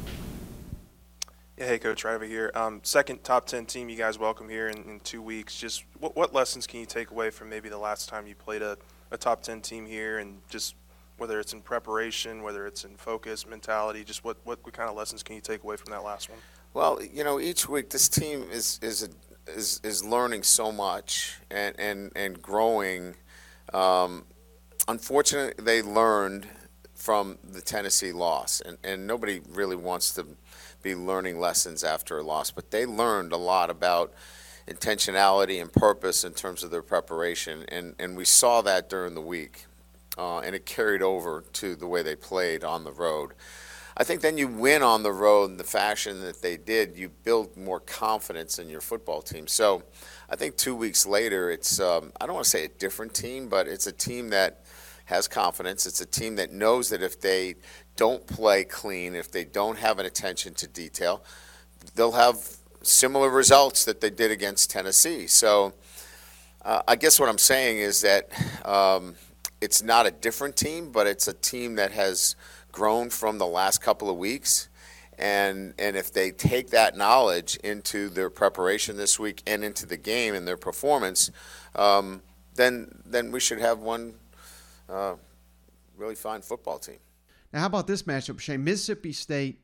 Yeah, 1.58 1.68
hey, 1.68 1.80
Coach 1.80 2.04
right 2.04 2.16
over 2.16 2.26
here. 2.26 2.52
Um, 2.54 2.82
second 2.84 3.24
top 3.24 3.46
10 3.46 3.66
team 3.66 3.88
you 3.88 3.96
guys 3.96 4.20
welcome 4.20 4.50
here 4.50 4.68
in, 4.68 4.78
in 4.84 5.00
two 5.00 5.22
weeks. 5.22 5.58
Just 5.58 5.86
what, 6.00 6.14
what 6.14 6.34
lessons 6.34 6.68
can 6.68 6.82
you 6.82 6.86
take 6.86 7.12
away 7.12 7.30
from 7.30 7.50
maybe 7.50 7.70
the 7.70 7.78
last 7.78 8.10
time 8.10 8.28
you 8.28 8.36
played 8.36 8.62
a, 8.62 8.78
a 9.12 9.18
top 9.18 9.42
10 9.42 9.62
team 9.62 9.86
here 9.86 10.20
and 10.20 10.42
just 10.50 10.76
whether 11.18 11.40
it's 11.40 11.54
in 11.54 11.62
preparation, 11.62 12.44
whether 12.44 12.68
it's 12.68 12.84
in 12.84 12.98
focus, 12.98 13.48
mentality, 13.48 14.04
just 14.04 14.26
what, 14.26 14.36
what, 14.44 14.60
what 14.66 14.74
kind 14.74 14.90
of 14.90 14.98
lessons 14.98 15.24
can 15.24 15.36
you 15.36 15.42
take 15.42 15.64
away 15.64 15.78
from 15.78 15.92
that 15.92 16.04
last 16.04 16.30
one? 16.30 16.40
Well, 16.74 17.00
you 17.02 17.24
know, 17.24 17.40
each 17.40 17.70
week 17.70 17.90
this 17.90 18.10
team 18.10 18.46
is 18.52 18.80
is 18.82 19.04
a, 19.04 19.08
is 19.48 19.80
is 19.84 20.04
learning 20.04 20.44
so 20.44 20.72
much 20.72 21.38
and 21.50 21.80
and 21.80 22.12
and 22.16 22.42
growing. 22.42 23.16
Um, 23.74 24.26
unfortunately, 24.88 25.64
they 25.64 25.82
learned 25.82 26.48
from 26.94 27.38
the 27.44 27.62
Tennessee 27.62 28.12
loss, 28.12 28.62
and 28.62 28.78
and 28.84 29.08
nobody 29.08 29.42
really 29.50 29.76
wants 29.76 30.14
to 30.16 30.26
be 30.82 30.96
learning 30.96 31.40
lessons 31.40 31.84
after 31.84 32.20
a 32.20 32.24
loss, 32.24 32.52
but 32.52 32.72
they 32.72 32.86
learned 32.86 33.32
a 33.32 33.38
lot 33.38 33.70
about 33.70 34.14
intentionality 34.68 35.62
and 35.62 35.72
purpose 35.72 36.24
in 36.24 36.34
terms 36.34 36.64
of 36.64 36.72
their 36.72 36.82
preparation, 36.82 37.66
and 37.70 37.96
and 38.00 38.18
we 38.18 38.26
saw 38.26 38.62
that 38.62 38.90
during 38.90 39.14
the 39.14 39.22
week, 39.22 39.66
uh, 40.18 40.40
and 40.40 40.56
it 40.56 40.66
carried 40.66 41.02
over 41.02 41.44
to 41.54 41.76
the 41.76 41.88
way 41.88 42.02
they 42.02 42.16
played 42.16 42.64
on 42.64 42.84
the 42.84 42.92
road. 42.92 43.34
I 43.98 44.04
think 44.04 44.22
then 44.22 44.38
you 44.38 44.48
win 44.48 44.84
on 44.84 45.04
the 45.04 45.12
road 45.12 45.52
in 45.52 45.58
the 45.58 45.64
fashion 45.64 46.22
that 46.22 46.42
they 46.42 46.58
did. 46.58 46.98
You 46.98 47.10
build 47.10 47.56
more 47.56 47.80
confidence 47.80 48.60
in 48.60 48.70
your 48.70 48.82
football 48.82 49.22
team. 49.22 49.48
So 49.48 49.84
I 50.30 50.36
think 50.36 50.58
two 50.58 50.76
weeks 50.76 51.06
later, 51.06 51.50
it's 51.50 51.80
um, 51.80 52.12
I 52.20 52.26
don't 52.26 52.36
want 52.36 52.44
to 52.44 52.50
say 52.50 52.66
a 52.66 52.70
different 52.70 53.14
team, 53.14 53.48
but 53.48 53.68
it's 53.68 53.88
a 53.88 53.94
team 53.94 54.30
that 54.30 54.66
has 55.06 55.28
confidence. 55.28 55.86
It's 55.86 56.02
a 56.02 56.06
team 56.06 56.36
that 56.36 56.52
knows 56.52 56.90
that 56.90 57.02
if 57.02 57.22
they 57.22 57.56
don't 57.96 58.26
play 58.28 58.66
clean, 58.66 59.16
if 59.16 59.32
they 59.32 59.46
don't 59.46 59.78
have 59.78 59.98
an 60.00 60.06
attention 60.06 60.54
to 60.56 60.68
detail, 60.68 61.24
they'll 61.96 62.12
have 62.12 62.38
similar 62.82 63.30
results 63.30 63.86
that 63.86 64.02
they 64.02 64.10
did 64.10 64.30
against 64.30 64.70
Tennessee. 64.70 65.28
So 65.28 65.74
uh, 66.64 66.82
I 66.88 66.96
guess 66.96 67.20
what 67.20 67.30
I'm 67.30 67.38
saying 67.38 67.78
is 67.78 68.02
that 68.02 68.30
um, 68.66 69.16
it's 69.62 69.82
not 69.82 70.06
a 70.06 70.12
different 70.12 70.58
team, 70.58 70.92
but 70.92 71.08
it's 71.08 71.28
a 71.28 71.34
team 71.34 71.76
that 71.76 71.92
has 71.92 72.36
grown 72.76 73.10
from 73.10 73.38
the 73.38 73.48
last 73.48 73.82
couple 73.82 74.10
of 74.10 74.18
weeks. 74.18 74.70
And, 75.18 75.74
and 75.80 75.96
if 75.96 76.12
they 76.12 76.32
take 76.32 76.72
that 76.72 76.98
knowledge 76.98 77.56
into 77.64 78.10
their 78.10 78.30
preparation 78.30 78.98
this 78.98 79.18
week 79.18 79.42
and 79.48 79.64
into 79.64 79.86
the 79.86 79.96
game 79.96 80.36
and 80.36 80.46
their 80.46 80.58
performance, 80.58 81.32
um, 81.74 82.22
then, 82.56 83.02
then 83.06 83.32
we 83.32 83.40
should 83.40 83.60
have 83.60 83.80
one 83.80 84.16
uh, 84.90 85.16
really 85.98 86.16
fine 86.16 86.42
football 86.42 86.80
team. 86.80 86.98
Now, 87.54 87.62
how 87.62 87.68
about 87.68 87.88
this 87.88 88.04
matchup, 88.04 88.42
Shane? 88.42 88.66
Mississippi 88.66 89.14
State 89.14 89.62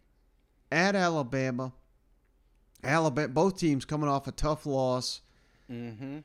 at 0.72 0.96
Alabama. 0.96 1.74
Alabama, 2.82 3.28
both 3.28 3.60
teams 3.60 3.84
coming 3.84 4.08
off 4.08 4.28
a 4.28 4.32
tough 4.32 4.66
loss. 4.66 5.20
Mm-hmm. 5.70 6.20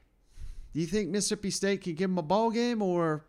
Do 0.73 0.81
you 0.81 0.87
think 0.87 1.11
Mississippi 1.11 1.51
State 1.51 1.83
can 1.83 1.95
give 1.95 2.09
them 2.11 2.19
a 2.19 2.23
ball 2.23 2.53
game, 2.53 2.81
or 2.81 3.25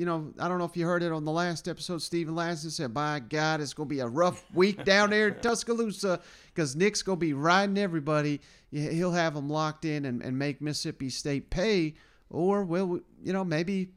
you 0.00 0.06
know, 0.06 0.32
I 0.38 0.48
don't 0.48 0.56
know 0.56 0.64
if 0.64 0.78
you 0.78 0.86
heard 0.86 1.02
it 1.02 1.12
on 1.12 1.26
the 1.26 1.30
last 1.30 1.68
episode. 1.68 2.00
Steven 2.00 2.34
Lassan 2.34 2.70
said, 2.70 2.94
"By 2.94 3.20
God, 3.20 3.60
it's 3.60 3.74
gonna 3.74 3.86
be 3.86 4.00
a 4.00 4.06
rough 4.06 4.42
week 4.54 4.82
down 4.82 5.10
there 5.10 5.28
in 5.28 5.34
Tuscaloosa 5.40 6.20
because 6.46 6.74
Nick's 6.74 7.02
gonna 7.02 7.18
be 7.18 7.34
riding 7.34 7.76
everybody. 7.76 8.40
He'll 8.70 9.12
have 9.12 9.34
them 9.34 9.50
locked 9.50 9.84
in 9.84 10.06
and, 10.06 10.22
and 10.22 10.38
make 10.38 10.62
Mississippi 10.62 11.10
State 11.10 11.50
pay, 11.50 11.96
or 12.30 12.64
well, 12.64 13.00
you 13.22 13.34
know, 13.34 13.44
maybe." 13.44 13.90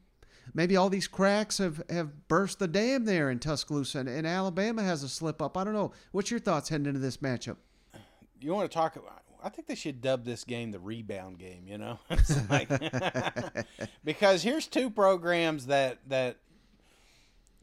Maybe 0.54 0.76
all 0.76 0.89
these 0.89 1.08
cracks 1.08 1.58
have, 1.58 1.82
have 1.89 2.28
burst 2.28 2.60
the 2.60 2.68
dam 2.68 3.06
there 3.06 3.32
in 3.32 3.39
Tuscaloosa, 3.39 3.99
and, 3.99 4.10
and 4.10 4.28
Alabama 4.28 4.84
has 4.84 5.01
a 5.01 5.10
slip 5.10 5.41
up. 5.41 5.58
I 5.58 5.64
don't 5.64 5.74
know. 5.74 5.93
What's 6.12 6.30
your 6.30 6.39
thoughts 6.41 6.70
heading 6.70 6.86
into 6.86 6.99
this 6.99 7.18
matchup? 7.18 7.56
You 8.39 8.54
want 8.54 8.70
to 8.70 8.76
talk 8.76 8.97
about? 8.97 9.23
I 9.44 9.50
think 9.50 9.68
they 9.68 9.76
should 9.76 10.02
dub 10.02 10.24
this 10.24 10.44
game 10.44 10.72
the 10.72 10.80
rebound 10.80 11.38
game. 11.38 11.66
You 11.68 11.78
know, 11.78 12.00
like, 12.50 12.70
because 14.04 14.41
here's 14.41 14.68
two 14.68 14.89
programs 14.89 15.68
that 15.68 16.00
that 16.08 16.38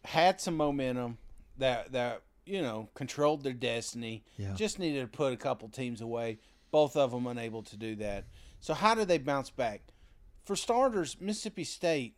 had 0.04 0.40
some 0.40 0.56
momentum 0.56 1.18
that 1.58 1.92
that 1.92 2.22
you 2.44 2.60
know 2.62 2.88
controlled 2.94 3.42
their 3.42 3.52
destiny. 3.52 4.24
Yeah. 4.36 4.54
Just 4.54 4.78
needed 4.78 5.00
to 5.00 5.06
put 5.08 5.32
a 5.32 5.36
couple 5.36 5.68
teams 5.68 6.00
away. 6.00 6.38
Both 6.70 6.96
of 6.96 7.10
them 7.10 7.26
unable 7.26 7.62
to 7.64 7.76
do 7.76 7.96
that. 7.96 8.26
So 8.60 8.74
how 8.74 8.94
do 8.94 9.04
they 9.04 9.18
bounce 9.18 9.50
back? 9.50 9.82
For 10.44 10.54
starters, 10.54 11.16
Mississippi 11.20 11.64
State 11.64 12.16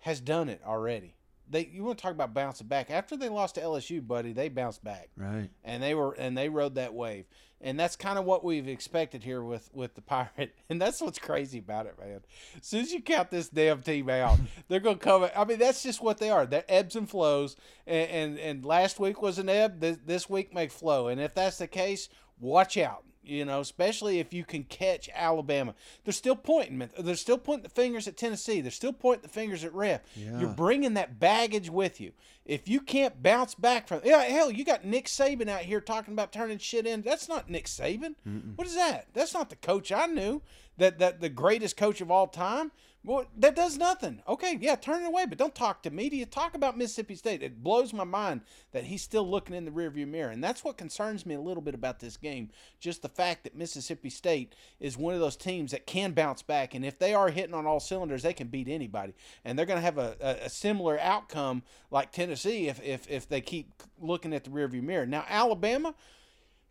has 0.00 0.20
done 0.20 0.48
it 0.48 0.60
already. 0.64 1.14
They 1.50 1.66
you 1.72 1.84
want 1.84 1.98
to 1.98 2.02
talk 2.02 2.12
about 2.12 2.32
bouncing 2.32 2.68
back. 2.68 2.90
After 2.90 3.16
they 3.16 3.28
lost 3.28 3.56
to 3.56 3.60
LSU, 3.60 4.06
buddy? 4.06 4.32
They 4.32 4.48
bounced 4.48 4.82
back. 4.84 5.10
Right. 5.16 5.50
and 5.64 5.82
they 5.82 5.94
were 5.94 6.12
and 6.12 6.36
they 6.36 6.48
rode 6.48 6.76
that 6.76 6.94
wave. 6.94 7.26
And 7.62 7.78
that's 7.78 7.94
kind 7.94 8.18
of 8.18 8.24
what 8.24 8.42
we've 8.42 8.68
expected 8.68 9.22
here 9.22 9.42
with 9.42 9.68
with 9.72 9.94
the 9.94 10.00
pirate. 10.00 10.54
And 10.70 10.80
that's 10.80 11.00
what's 11.00 11.18
crazy 11.18 11.58
about 11.58 11.86
it 11.86 11.98
man. 11.98 12.20
As 12.56 12.66
soon 12.66 12.80
as 12.80 12.92
you 12.92 13.02
count 13.02 13.30
this 13.30 13.48
damn 13.48 13.82
team 13.82 14.08
out 14.08 14.38
they're 14.68 14.80
gonna 14.80 14.96
come 14.96 15.28
i 15.36 15.44
mean 15.44 15.58
that's 15.58 15.82
just 15.82 16.00
what 16.02 16.18
they 16.18 16.30
are. 16.30 16.46
They're 16.46 16.64
ebbs 16.68 16.96
and 16.96 17.10
flows. 17.10 17.56
And 17.86 18.10
and, 18.10 18.38
and 18.38 18.64
last 18.64 19.00
week 19.00 19.20
was 19.20 19.38
an 19.38 19.48
ebb. 19.48 19.80
This, 19.80 19.98
this 20.06 20.30
week 20.30 20.54
may 20.54 20.68
flow. 20.68 21.08
And 21.08 21.20
if 21.20 21.34
that's 21.34 21.58
the 21.58 21.66
case 21.66 22.08
watch 22.38 22.76
out 22.78 23.04
you 23.22 23.44
know, 23.44 23.60
especially 23.60 24.18
if 24.18 24.32
you 24.32 24.44
can 24.44 24.64
catch 24.64 25.08
Alabama. 25.14 25.74
They're 26.04 26.12
still 26.12 26.36
pointing. 26.36 26.88
They're 26.98 27.14
still 27.16 27.38
pointing 27.38 27.64
the 27.64 27.68
fingers 27.68 28.08
at 28.08 28.16
Tennessee. 28.16 28.60
They're 28.60 28.70
still 28.70 28.92
pointing 28.92 29.22
the 29.22 29.28
fingers 29.28 29.64
at 29.64 29.74
Ref. 29.74 30.00
Yeah. 30.16 30.40
You're 30.40 30.48
bringing 30.48 30.94
that 30.94 31.20
baggage 31.20 31.70
with 31.70 32.00
you. 32.00 32.12
If 32.46 32.68
you 32.68 32.80
can't 32.80 33.22
bounce 33.22 33.54
back 33.54 33.86
from, 33.86 34.00
yeah, 34.04 34.22
hell, 34.22 34.50
you 34.50 34.64
got 34.64 34.84
Nick 34.84 35.06
Saban 35.06 35.48
out 35.48 35.60
here 35.60 35.80
talking 35.80 36.14
about 36.14 36.32
turning 36.32 36.58
shit 36.58 36.86
in. 36.86 37.02
That's 37.02 37.28
not 37.28 37.50
Nick 37.50 37.66
Saban. 37.66 38.14
What 38.56 38.66
is 38.66 38.74
that? 38.74 39.08
That's 39.12 39.34
not 39.34 39.50
the 39.50 39.56
coach 39.56 39.92
I 39.92 40.06
knew. 40.06 40.42
That 40.78 40.98
that 40.98 41.20
the 41.20 41.28
greatest 41.28 41.76
coach 41.76 42.00
of 42.00 42.10
all 42.10 42.26
time. 42.26 42.72
Well, 43.02 43.24
that 43.38 43.56
does 43.56 43.78
nothing. 43.78 44.22
Okay, 44.28 44.58
yeah, 44.60 44.74
turn 44.74 45.02
it 45.02 45.06
away, 45.06 45.24
but 45.24 45.38
don't 45.38 45.54
talk 45.54 45.82
to 45.82 45.90
media. 45.90 46.26
Talk 46.26 46.54
about 46.54 46.76
Mississippi 46.76 47.14
State. 47.14 47.42
It 47.42 47.62
blows 47.62 47.94
my 47.94 48.04
mind 48.04 48.42
that 48.72 48.84
he's 48.84 49.00
still 49.00 49.28
looking 49.28 49.56
in 49.56 49.64
the 49.64 49.70
rearview 49.70 50.06
mirror, 50.06 50.30
and 50.30 50.44
that's 50.44 50.62
what 50.62 50.76
concerns 50.76 51.24
me 51.24 51.34
a 51.34 51.40
little 51.40 51.62
bit 51.62 51.74
about 51.74 52.00
this 52.00 52.18
game. 52.18 52.50
Just 52.78 53.00
the 53.00 53.08
fact 53.08 53.44
that 53.44 53.56
Mississippi 53.56 54.10
State 54.10 54.54
is 54.80 54.98
one 54.98 55.14
of 55.14 55.20
those 55.20 55.36
teams 55.36 55.70
that 55.70 55.86
can 55.86 56.12
bounce 56.12 56.42
back, 56.42 56.74
and 56.74 56.84
if 56.84 56.98
they 56.98 57.14
are 57.14 57.30
hitting 57.30 57.54
on 57.54 57.66
all 57.66 57.80
cylinders, 57.80 58.22
they 58.22 58.34
can 58.34 58.48
beat 58.48 58.68
anybody, 58.68 59.14
and 59.46 59.58
they're 59.58 59.66
going 59.66 59.78
to 59.78 59.84
have 59.84 59.96
a, 59.96 60.16
a, 60.20 60.44
a 60.44 60.50
similar 60.50 61.00
outcome 61.00 61.62
like 61.90 62.12
Tennessee 62.12 62.68
if, 62.68 62.82
if 62.82 63.08
if 63.08 63.26
they 63.26 63.40
keep 63.40 63.72
looking 63.98 64.34
at 64.34 64.44
the 64.44 64.50
rearview 64.50 64.82
mirror. 64.82 65.06
Now 65.06 65.24
Alabama 65.26 65.94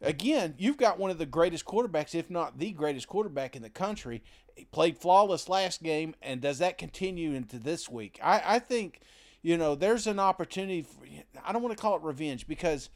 again, 0.02 0.56
you've 0.58 0.78
got 0.78 1.00
one 1.00 1.12
of 1.12 1.18
the 1.18 1.26
greatest 1.26 1.66
quarterbacks, 1.66 2.16
if 2.16 2.30
not 2.30 2.58
the 2.58 2.72
greatest 2.72 3.08
quarterback 3.08 3.56
in 3.56 3.62
the 3.62 3.70
country. 3.70 4.24
He 4.60 4.66
played 4.66 4.97
flawless 4.97 5.47
last 5.47 5.82
game, 5.82 6.16
and 6.22 6.41
does 6.41 6.60
that 6.60 6.78
continue 6.78 7.34
into 7.34 7.57
this 7.57 7.88
week? 7.88 8.20
I, 8.22 8.41
I 8.45 8.60
think, 8.60 8.99
you 9.41 9.57
know, 9.57 9.74
there's 9.74 10.05
an 10.05 10.20
opportunity. 10.20 10.82
For, 10.82 11.05
I 11.45 11.53
don't 11.53 11.64
want 11.64 11.76
to 11.76 11.82
call 11.82 11.95
it 11.95 12.03
revenge 12.03 12.45
because 12.45 12.89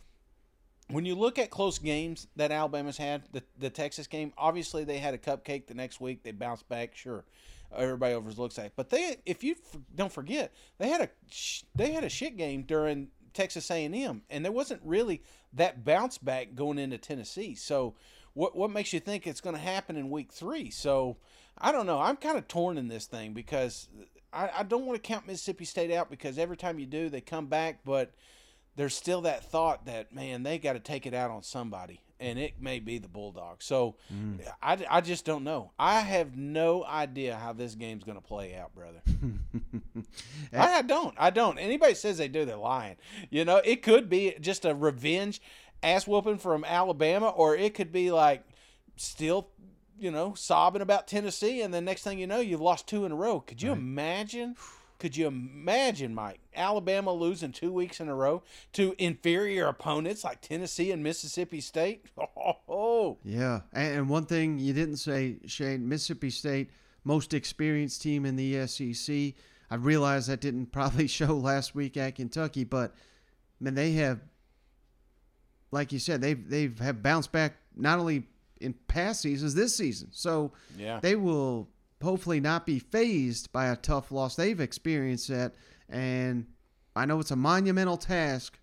when 0.89 1.05
you 1.05 1.15
look 1.15 1.39
at 1.39 1.49
close 1.49 1.79
games 1.79 2.27
that 2.35 2.51
Alabama's 2.51 2.97
had, 2.97 3.23
the, 3.31 3.43
the 3.57 3.69
Texas 3.69 4.07
game, 4.07 4.33
obviously 4.37 4.83
they 4.83 4.97
had 4.97 5.13
a 5.13 5.17
cupcake 5.17 5.67
the 5.67 5.73
next 5.73 6.01
week. 6.01 6.23
They 6.23 6.31
bounced 6.31 6.67
back, 6.67 6.95
sure. 6.95 7.23
Everybody 7.73 8.13
overlooks 8.13 8.57
that, 8.57 8.73
but 8.75 8.89
they, 8.89 9.15
if 9.25 9.43
you 9.43 9.55
don't 9.95 10.11
forget, 10.11 10.53
they 10.77 10.89
had 10.89 11.01
a 11.01 11.09
they 11.73 11.91
had 11.91 12.03
a 12.03 12.09
shit 12.09 12.37
game 12.37 12.63
during 12.63 13.07
Texas 13.33 13.71
A&M, 13.71 14.21
and 14.29 14.45
there 14.45 14.51
wasn't 14.51 14.81
really 14.83 15.23
that 15.53 15.83
bounce 15.83 16.19
back 16.19 16.53
going 16.53 16.77
into 16.77 16.99
Tennessee. 16.99 17.55
So, 17.55 17.95
what 18.33 18.55
what 18.55 18.69
makes 18.69 18.93
you 18.93 18.99
think 18.99 19.25
it's 19.25 19.41
going 19.41 19.55
to 19.55 19.61
happen 19.61 19.95
in 19.95 20.11
Week 20.11 20.31
Three? 20.31 20.69
So, 20.69 21.17
I 21.63 21.71
don't 21.71 21.85
know. 21.85 21.99
I'm 21.99 22.17
kind 22.17 22.37
of 22.37 22.47
torn 22.47 22.77
in 22.77 22.89
this 22.89 23.05
thing 23.05 23.33
because 23.33 23.87
I, 24.31 24.49
I 24.57 24.63
don't 24.63 24.85
want 24.85 25.01
to 25.01 25.07
count 25.07 25.25
Mississippi 25.25 25.65
State 25.65 25.91
out 25.91 26.09
because 26.09 26.37
every 26.37 26.57
time 26.57 26.77
you 26.77 26.85
do, 26.85 27.09
they 27.09 27.21
come 27.21 27.47
back, 27.47 27.79
but 27.85 28.11
there's 28.75 28.95
still 28.95 29.21
that 29.21 29.43
thought 29.43 29.85
that 29.85 30.13
man, 30.13 30.43
they 30.43 30.57
got 30.57 30.73
to 30.73 30.79
take 30.79 31.05
it 31.05 31.13
out 31.13 31.31
on 31.31 31.43
somebody, 31.43 32.01
and 32.19 32.37
it 32.37 32.61
may 32.61 32.79
be 32.79 32.97
the 32.97 33.07
Bulldogs. 33.07 33.65
So, 33.65 33.95
mm. 34.13 34.39
I, 34.61 34.77
I 34.89 35.01
just 35.01 35.25
don't 35.25 35.43
know. 35.43 35.71
I 35.77 36.01
have 36.01 36.35
no 36.35 36.83
idea 36.83 37.35
how 37.35 37.53
this 37.53 37.75
game's 37.75 38.03
going 38.03 38.17
to 38.17 38.23
play 38.23 38.55
out, 38.55 38.73
brother. 38.75 39.01
I, 40.53 40.79
I 40.79 40.81
don't. 40.81 41.15
I 41.17 41.29
don't. 41.29 41.57
Anybody 41.59 41.93
says 41.93 42.17
they 42.17 42.27
do, 42.27 42.45
they're 42.45 42.57
lying. 42.57 42.97
You 43.29 43.45
know, 43.45 43.61
it 43.63 43.83
could 43.83 44.09
be 44.09 44.35
just 44.41 44.65
a 44.65 44.73
revenge 44.75 45.41
ass 45.83 46.07
whooping 46.07 46.39
from 46.39 46.63
Alabama, 46.65 47.29
or 47.29 47.55
it 47.55 47.73
could 47.73 47.91
be 47.91 48.11
like 48.11 48.43
still, 48.95 49.49
you 49.97 50.11
know, 50.11 50.33
sobbing 50.33 50.81
about 50.81 51.07
Tennessee, 51.07 51.61
and 51.61 51.73
then 51.73 51.85
next 51.85 52.03
thing 52.03 52.19
you 52.19 52.27
know, 52.27 52.39
you've 52.39 52.61
lost 52.61 52.87
two 52.87 53.05
in 53.05 53.11
a 53.11 53.15
row. 53.15 53.39
Could 53.39 53.61
you 53.61 53.71
imagine? 53.71 54.55
Could 54.99 55.17
you 55.17 55.27
imagine, 55.27 56.15
Mike, 56.15 56.39
Alabama 56.55 57.11
losing 57.11 57.51
two 57.51 57.73
weeks 57.73 57.99
in 57.99 58.07
a 58.07 58.15
row 58.15 58.41
to 58.71 58.95
inferior 58.97 59.67
opponents 59.67 60.23
like 60.23 60.39
Tennessee 60.39 60.91
and 60.91 61.03
Mississippi 61.03 61.59
State? 61.61 62.05
Oh, 62.75 63.17
Yeah, 63.23 63.61
and, 63.71 63.95
and 63.95 64.09
one 64.09 64.25
thing 64.25 64.57
you 64.57 64.73
didn't 64.73 64.97
say, 64.97 65.37
Shane, 65.45 65.87
Mississippi 65.87 66.29
State, 66.29 66.71
most 67.03 67.33
experienced 67.33 68.01
team 68.01 68.25
in 68.25 68.35
the 68.35 68.65
SEC. 68.65 69.33
I 69.69 69.75
realize 69.75 70.27
that 70.27 70.41
didn't 70.41 70.67
probably 70.71 71.07
show 71.07 71.35
last 71.35 71.75
week 71.75 71.97
at 71.97 72.15
Kentucky, 72.15 72.63
but 72.63 72.93
man, 73.59 73.75
they 73.75 73.91
have, 73.93 74.21
like 75.71 75.91
you 75.91 75.99
said, 75.99 76.21
they've 76.21 76.49
they've 76.49 76.77
have 76.79 77.03
bounced 77.03 77.31
back 77.31 77.55
not 77.75 77.99
only 77.99 78.27
in 78.61 78.73
past 78.87 79.21
seasons 79.21 79.53
this 79.53 79.75
season, 79.75 80.09
so 80.11 80.51
yeah. 80.77 80.99
they 81.01 81.15
will 81.15 81.69
hopefully 82.01 82.39
not 82.39 82.65
be 82.65 82.79
fazed 82.79 83.51
by 83.51 83.67
a 83.67 83.75
tough 83.75 84.11
loss. 84.11 84.35
They've 84.35 84.59
experienced 84.59 85.29
that, 85.29 85.53
and 85.89 86.45
I 86.95 87.05
know 87.05 87.19
it's 87.19 87.31
a 87.31 87.35
monumental 87.35 87.97
task, 87.97 88.57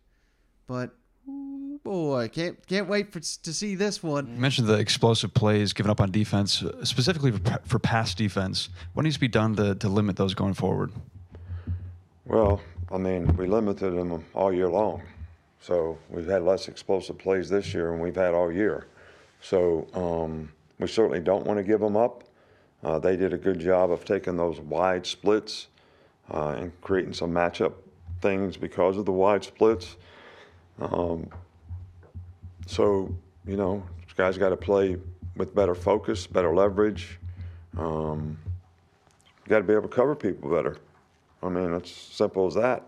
but 0.67 0.95
ooh, 1.29 1.81
boy, 1.83 2.29
can't 2.33 2.67
can't 2.67 2.89
wait 2.89 3.13
for 3.13 3.21
to 3.21 3.53
see 3.53 3.75
this 3.75 4.03
one. 4.03 4.29
You 4.35 4.41
mentioned 4.41 4.69
the 4.69 4.79
explosive 4.79 5.35
plays 5.35 5.73
given 5.73 5.91
up 5.91 6.01
on 6.01 6.11
defense, 6.11 6.63
uh, 6.63 6.85
specifically 6.85 7.33
for, 7.33 7.61
for 7.65 7.79
pass 7.79 8.15
defense. 8.15 8.69
What 8.95 9.03
needs 9.03 9.17
to 9.17 9.21
be 9.21 9.29
done 9.29 9.57
to, 9.57 9.75
to 9.75 9.89
limit 9.89 10.17
those 10.17 10.35
going 10.35 10.55
forward? 10.55 10.93
Well, 12.25 12.61
I 12.93 12.99
mean, 12.99 13.37
we 13.37 13.47
limited 13.47 13.91
them 13.91 14.25
all 14.35 14.53
year 14.53 14.69
long. 14.69 15.03
So 15.61 15.99
we've 16.09 16.27
had 16.27 16.43
less 16.43 16.69
explosive 16.69 17.19
plays 17.19 17.49
this 17.51 17.75
year 17.75 17.91
than 17.91 18.01
we've 18.01 18.17
had 18.17 18.35
all 18.35 18.51
year. 18.51 18.87
So 19.43 19.87
um, 19.95 20.53
we 20.79 20.87
certainly 20.87 21.21
don't 21.21 21.47
want 21.47 21.59
to 21.59 21.63
give 21.63 21.81
them 21.81 21.97
up. 21.97 22.25
Uh, 22.83 22.99
they 22.99 23.17
did 23.17 23.33
a 23.33 23.39
good 23.39 23.59
job 23.59 23.91
of 23.91 24.05
taking 24.05 24.37
those 24.37 24.61
wide 24.61 25.07
splits 25.07 25.69
uh, 26.33 26.55
and 26.59 26.81
creating 26.81 27.13
some 27.13 27.31
matchup 27.31 27.73
things 28.21 28.57
because 28.57 28.97
of 28.97 29.05
the 29.05 29.13
wide 29.13 29.45
splits. 29.45 29.97
Um, 30.81 31.29
so, 32.67 33.15
you 33.47 33.57
know, 33.57 33.83
this 34.05 34.15
guys 34.15 34.39
got 34.39 34.51
to 34.51 34.57
play 34.57 34.97
with 35.37 35.55
better 35.55 35.75
focus, 35.75 36.27
better 36.27 36.55
leverage. 36.55 37.19
Um, 37.77 38.39
got 39.49 39.59
to 39.59 39.65
be 39.65 39.73
able 39.73 39.83
to 39.83 39.89
cover 39.89 40.15
people 40.15 40.51
better. 40.51 40.77
I 41.43 41.49
mean, 41.49 41.75
it's 41.75 41.91
simple 41.91 42.47
as 42.47 42.55
that. 42.55 42.85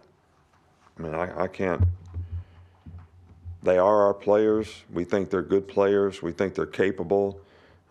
I 0.99 1.03
mean, 1.03 1.15
I, 1.15 1.45
I 1.45 1.49
can't. 1.49 1.83
They 3.63 3.79
are 3.79 4.03
our 4.03 4.15
players. 4.15 4.83
We 4.93 5.05
think 5.05 5.31
they're 5.31 5.43
good 5.43 5.69
players. 5.69 6.21
We 6.23 6.33
think 6.33 6.55
they're 6.55 6.67
capable. 6.67 7.41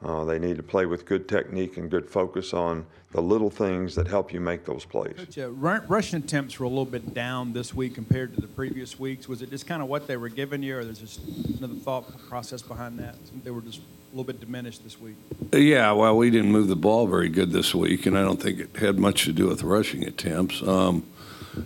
Uh, 0.03 0.25
they 0.25 0.39
need 0.39 0.57
to 0.57 0.63
play 0.63 0.85
with 0.85 1.05
good 1.05 1.27
technique 1.27 1.77
and 1.77 1.89
good 1.89 2.09
focus 2.09 2.53
on 2.53 2.85
the 3.11 3.21
little 3.21 3.49
things 3.49 3.93
that 3.95 4.07
help 4.07 4.33
you 4.33 4.39
make 4.39 4.65
those 4.65 4.83
plays. 4.83 5.13
Coach, 5.15 5.37
uh, 5.37 5.51
ru- 5.51 5.81
rushing 5.87 6.19
attempts 6.19 6.57
were 6.59 6.65
a 6.65 6.69
little 6.69 6.85
bit 6.85 7.13
down 7.13 7.53
this 7.53 7.73
week 7.73 7.93
compared 7.93 8.33
to 8.33 8.41
the 8.41 8.47
previous 8.47 8.97
weeks. 8.97 9.27
Was 9.27 9.41
it 9.41 9.49
just 9.49 9.67
kind 9.67 9.81
of 9.81 9.89
what 9.89 10.07
they 10.07 10.17
were 10.17 10.29
giving 10.29 10.63
you, 10.63 10.77
or 10.77 10.83
there's 10.83 10.99
just 10.99 11.19
another 11.57 11.75
thought 11.75 12.27
process 12.27 12.61
behind 12.61 12.97
that? 12.99 13.15
They 13.43 13.51
were 13.51 13.61
just 13.61 13.79
a 13.79 14.15
little 14.15 14.23
bit 14.23 14.39
diminished 14.39 14.83
this 14.83 14.99
week. 14.99 15.15
Yeah, 15.53 15.91
well, 15.91 16.17
we 16.17 16.31
didn't 16.31 16.51
move 16.51 16.67
the 16.67 16.75
ball 16.75 17.05
very 17.05 17.29
good 17.29 17.51
this 17.51 17.75
week, 17.75 18.05
and 18.05 18.17
I 18.17 18.23
don't 18.23 18.41
think 18.41 18.59
it 18.59 18.77
had 18.77 18.97
much 18.97 19.25
to 19.25 19.33
do 19.33 19.47
with 19.47 19.61
rushing 19.61 20.05
attempts. 20.07 20.63
Um, 20.63 21.05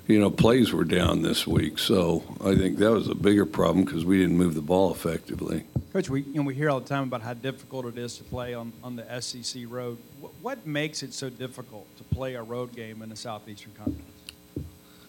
you 0.08 0.20
know, 0.20 0.30
plays 0.30 0.74
were 0.74 0.84
down 0.84 1.22
this 1.22 1.46
week, 1.46 1.78
so 1.80 2.24
I 2.44 2.56
think 2.56 2.78
that 2.78 2.92
was 2.92 3.10
a 3.10 3.16
bigger 3.16 3.46
problem 3.46 3.86
because 3.86 4.06
we 4.06 4.18
didn't 4.18 4.38
move 4.38 4.56
the 4.56 4.62
ball 4.62 4.92
effectively. 4.92 5.66
Coach, 5.94 6.10
we 6.10 6.22
you 6.22 6.36
know, 6.36 6.42
we 6.44 6.56
hear 6.56 6.70
all 6.70 6.80
the 6.80 6.88
time 6.88 7.04
about 7.04 7.22
how 7.22 7.34
difficult 7.34 7.86
it 7.86 7.98
is 7.98 8.18
to 8.18 8.24
play 8.24 8.54
on, 8.54 8.74
on 8.84 8.96
the 8.96 9.22
SEC 9.22 9.64
road. 9.68 9.98
What, 10.20 10.34
what 10.42 10.68
makes 10.68 11.04
it 11.04 11.14
so 11.14 11.30
difficult 11.30 11.88
to 11.98 12.04
play 12.04 12.36
a 12.36 12.44
road 12.44 12.76
game 12.76 13.02
in 13.02 13.10
the 13.10 13.16
Southeastern 13.16 13.72
Conference? 13.78 14.12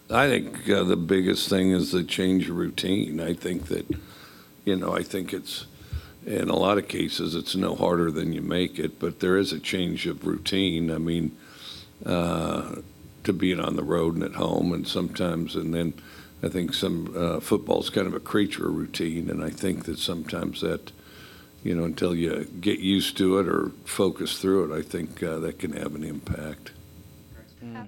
I 0.08 0.28
think 0.28 0.70
uh, 0.70 0.84
the 0.84 0.96
biggest 0.96 1.48
thing 1.48 1.72
is 1.72 1.90
the 1.90 2.04
change 2.04 2.48
of 2.48 2.56
routine. 2.56 3.18
I 3.20 3.34
think 3.34 3.66
that, 3.66 3.86
you 4.64 4.76
know, 4.76 4.94
I 4.94 5.02
think 5.02 5.32
it's, 5.32 5.66
in 6.24 6.48
a 6.48 6.56
lot 6.56 6.78
of 6.78 6.86
cases, 6.86 7.34
it's 7.34 7.56
no 7.56 7.74
harder 7.74 8.12
than 8.12 8.32
you 8.32 8.42
make 8.42 8.78
it, 8.78 9.00
but 9.00 9.18
there 9.18 9.36
is 9.36 9.52
a 9.52 9.58
change 9.58 10.06
of 10.06 10.24
routine. 10.24 10.92
I 10.92 10.98
mean, 10.98 11.36
uh, 12.04 12.76
to 13.26 13.32
being 13.32 13.60
on 13.60 13.76
the 13.76 13.84
road 13.84 14.14
and 14.14 14.24
at 14.24 14.34
home, 14.34 14.72
and 14.72 14.88
sometimes, 14.88 15.54
and 15.54 15.74
then 15.74 15.94
I 16.42 16.48
think 16.48 16.74
some 16.74 17.14
uh, 17.16 17.40
football's 17.40 17.90
kind 17.90 18.06
of 18.06 18.14
a 18.14 18.20
creature 18.20 18.68
of 18.68 18.74
routine, 18.74 19.30
and 19.30 19.44
I 19.44 19.50
think 19.50 19.84
that 19.84 19.98
sometimes 19.98 20.62
that, 20.62 20.92
you 21.62 21.74
know, 21.74 21.84
until 21.84 22.14
you 22.14 22.48
get 22.60 22.78
used 22.78 23.16
to 23.18 23.38
it 23.38 23.48
or 23.48 23.72
focus 23.84 24.38
through 24.38 24.72
it, 24.72 24.78
I 24.78 24.82
think 24.82 25.22
uh, 25.22 25.38
that 25.40 25.58
can 25.58 25.72
have 25.72 25.94
an 25.94 26.04
impact. 26.04 26.72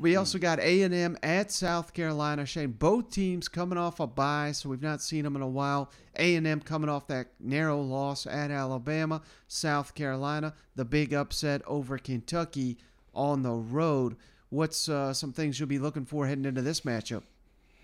We 0.00 0.16
also 0.16 0.38
got 0.38 0.58
A 0.60 0.82
and 0.82 0.94
M 0.94 1.16
at 1.22 1.50
South 1.50 1.92
Carolina. 1.92 2.46
Shane, 2.46 2.72
both 2.72 3.10
teams 3.10 3.48
coming 3.48 3.78
off 3.78 4.00
a 4.00 4.06
bye, 4.06 4.52
so 4.52 4.68
we've 4.68 4.82
not 4.82 5.02
seen 5.02 5.24
them 5.24 5.36
in 5.36 5.42
a 5.42 5.48
while. 5.48 5.90
A 6.16 6.34
and 6.36 6.46
M 6.46 6.60
coming 6.60 6.90
off 6.90 7.06
that 7.08 7.28
narrow 7.38 7.80
loss 7.80 8.26
at 8.26 8.50
Alabama. 8.50 9.22
South 9.46 9.94
Carolina, 9.94 10.54
the 10.74 10.84
big 10.84 11.14
upset 11.14 11.62
over 11.66 11.96
Kentucky 11.98 12.76
on 13.14 13.42
the 13.42 13.52
road. 13.52 14.16
What's 14.50 14.88
uh, 14.88 15.12
some 15.12 15.32
things 15.32 15.60
you'll 15.60 15.68
be 15.68 15.78
looking 15.78 16.04
for 16.04 16.26
heading 16.26 16.44
into 16.44 16.62
this 16.62 16.80
matchup? 16.80 17.22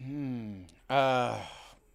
Hmm. 0.03 0.63
Uh, 0.89 1.39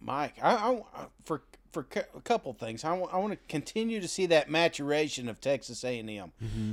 Mike, 0.00 0.34
I, 0.42 0.54
I 0.54 1.06
for 1.24 1.42
for 1.72 1.86
a 2.14 2.20
couple 2.22 2.52
things, 2.52 2.84
I 2.84 2.92
want 2.92 3.32
to 3.32 3.38
continue 3.48 4.00
to 4.00 4.08
see 4.08 4.26
that 4.26 4.50
maturation 4.50 5.28
of 5.28 5.40
Texas 5.40 5.84
A 5.84 5.98
and 6.00 6.10
M. 6.10 6.32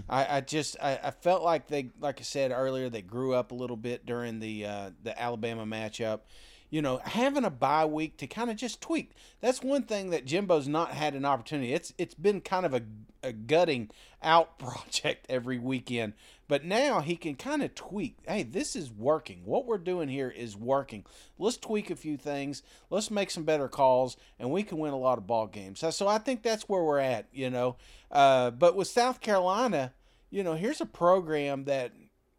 I, 0.09 0.37
I 0.37 0.41
just 0.41 0.75
I, 0.81 0.99
I 1.03 1.11
felt 1.11 1.43
like 1.43 1.67
they, 1.67 1.89
like 1.99 2.19
I 2.19 2.23
said 2.23 2.51
earlier, 2.51 2.89
they 2.89 3.03
grew 3.03 3.35
up 3.35 3.51
a 3.51 3.55
little 3.55 3.77
bit 3.77 4.05
during 4.05 4.39
the 4.39 4.65
uh, 4.65 4.89
the 5.03 5.19
Alabama 5.19 5.65
matchup. 5.65 6.21
You 6.69 6.81
know, 6.81 6.99
having 7.03 7.45
a 7.45 7.49
bye 7.49 7.85
week 7.85 8.17
to 8.17 8.27
kind 8.27 8.49
of 8.49 8.57
just 8.57 8.81
tweak. 8.81 9.11
That's 9.39 9.63
one 9.63 9.83
thing 9.83 10.09
that 10.09 10.25
Jimbo's 10.25 10.67
not 10.67 10.91
had 10.91 11.15
an 11.15 11.25
opportunity. 11.25 11.73
It's 11.73 11.93
it's 11.97 12.13
been 12.13 12.41
kind 12.41 12.65
of 12.65 12.73
a, 12.73 12.81
a 13.23 13.31
gutting 13.31 13.89
out 14.21 14.59
project 14.59 15.25
every 15.29 15.59
weekend. 15.59 16.13
But 16.49 16.63
now 16.63 17.01
he 17.01 17.17
can 17.17 17.35
kind 17.35 17.61
of 17.61 17.75
tweak. 17.75 18.17
Hey, 18.25 18.43
this 18.43 18.75
is 18.75 18.89
working. 18.91 19.41
What 19.43 19.65
we're 19.65 19.77
doing 19.77 20.07
here 20.07 20.29
is 20.29 20.55
working. 20.55 21.05
Let's 21.37 21.57
tweak 21.57 21.89
a 21.89 21.95
few 21.95 22.15
things. 22.15 22.63
Let's 22.89 23.11
make 23.11 23.31
some 23.31 23.43
better 23.43 23.67
calls, 23.67 24.15
and 24.39 24.49
we 24.49 24.63
can 24.63 24.77
win 24.77 24.93
a 24.93 24.97
lot 24.97 25.17
of 25.17 25.27
ball 25.27 25.47
games. 25.47 25.79
So, 25.79 25.89
so 25.89 26.07
I 26.07 26.19
think 26.19 26.43
that's 26.43 26.69
where 26.69 26.83
we're 26.83 26.99
at. 26.99 27.27
You 27.33 27.49
know, 27.49 27.75
uh, 28.11 28.51
but 28.51 28.75
with 28.75 28.87
South 28.87 29.19
Carolina, 29.19 29.93
you 30.29 30.43
know, 30.43 30.55
here's 30.55 30.81
a 30.81 30.85
program 30.85 31.65
that 31.65 31.91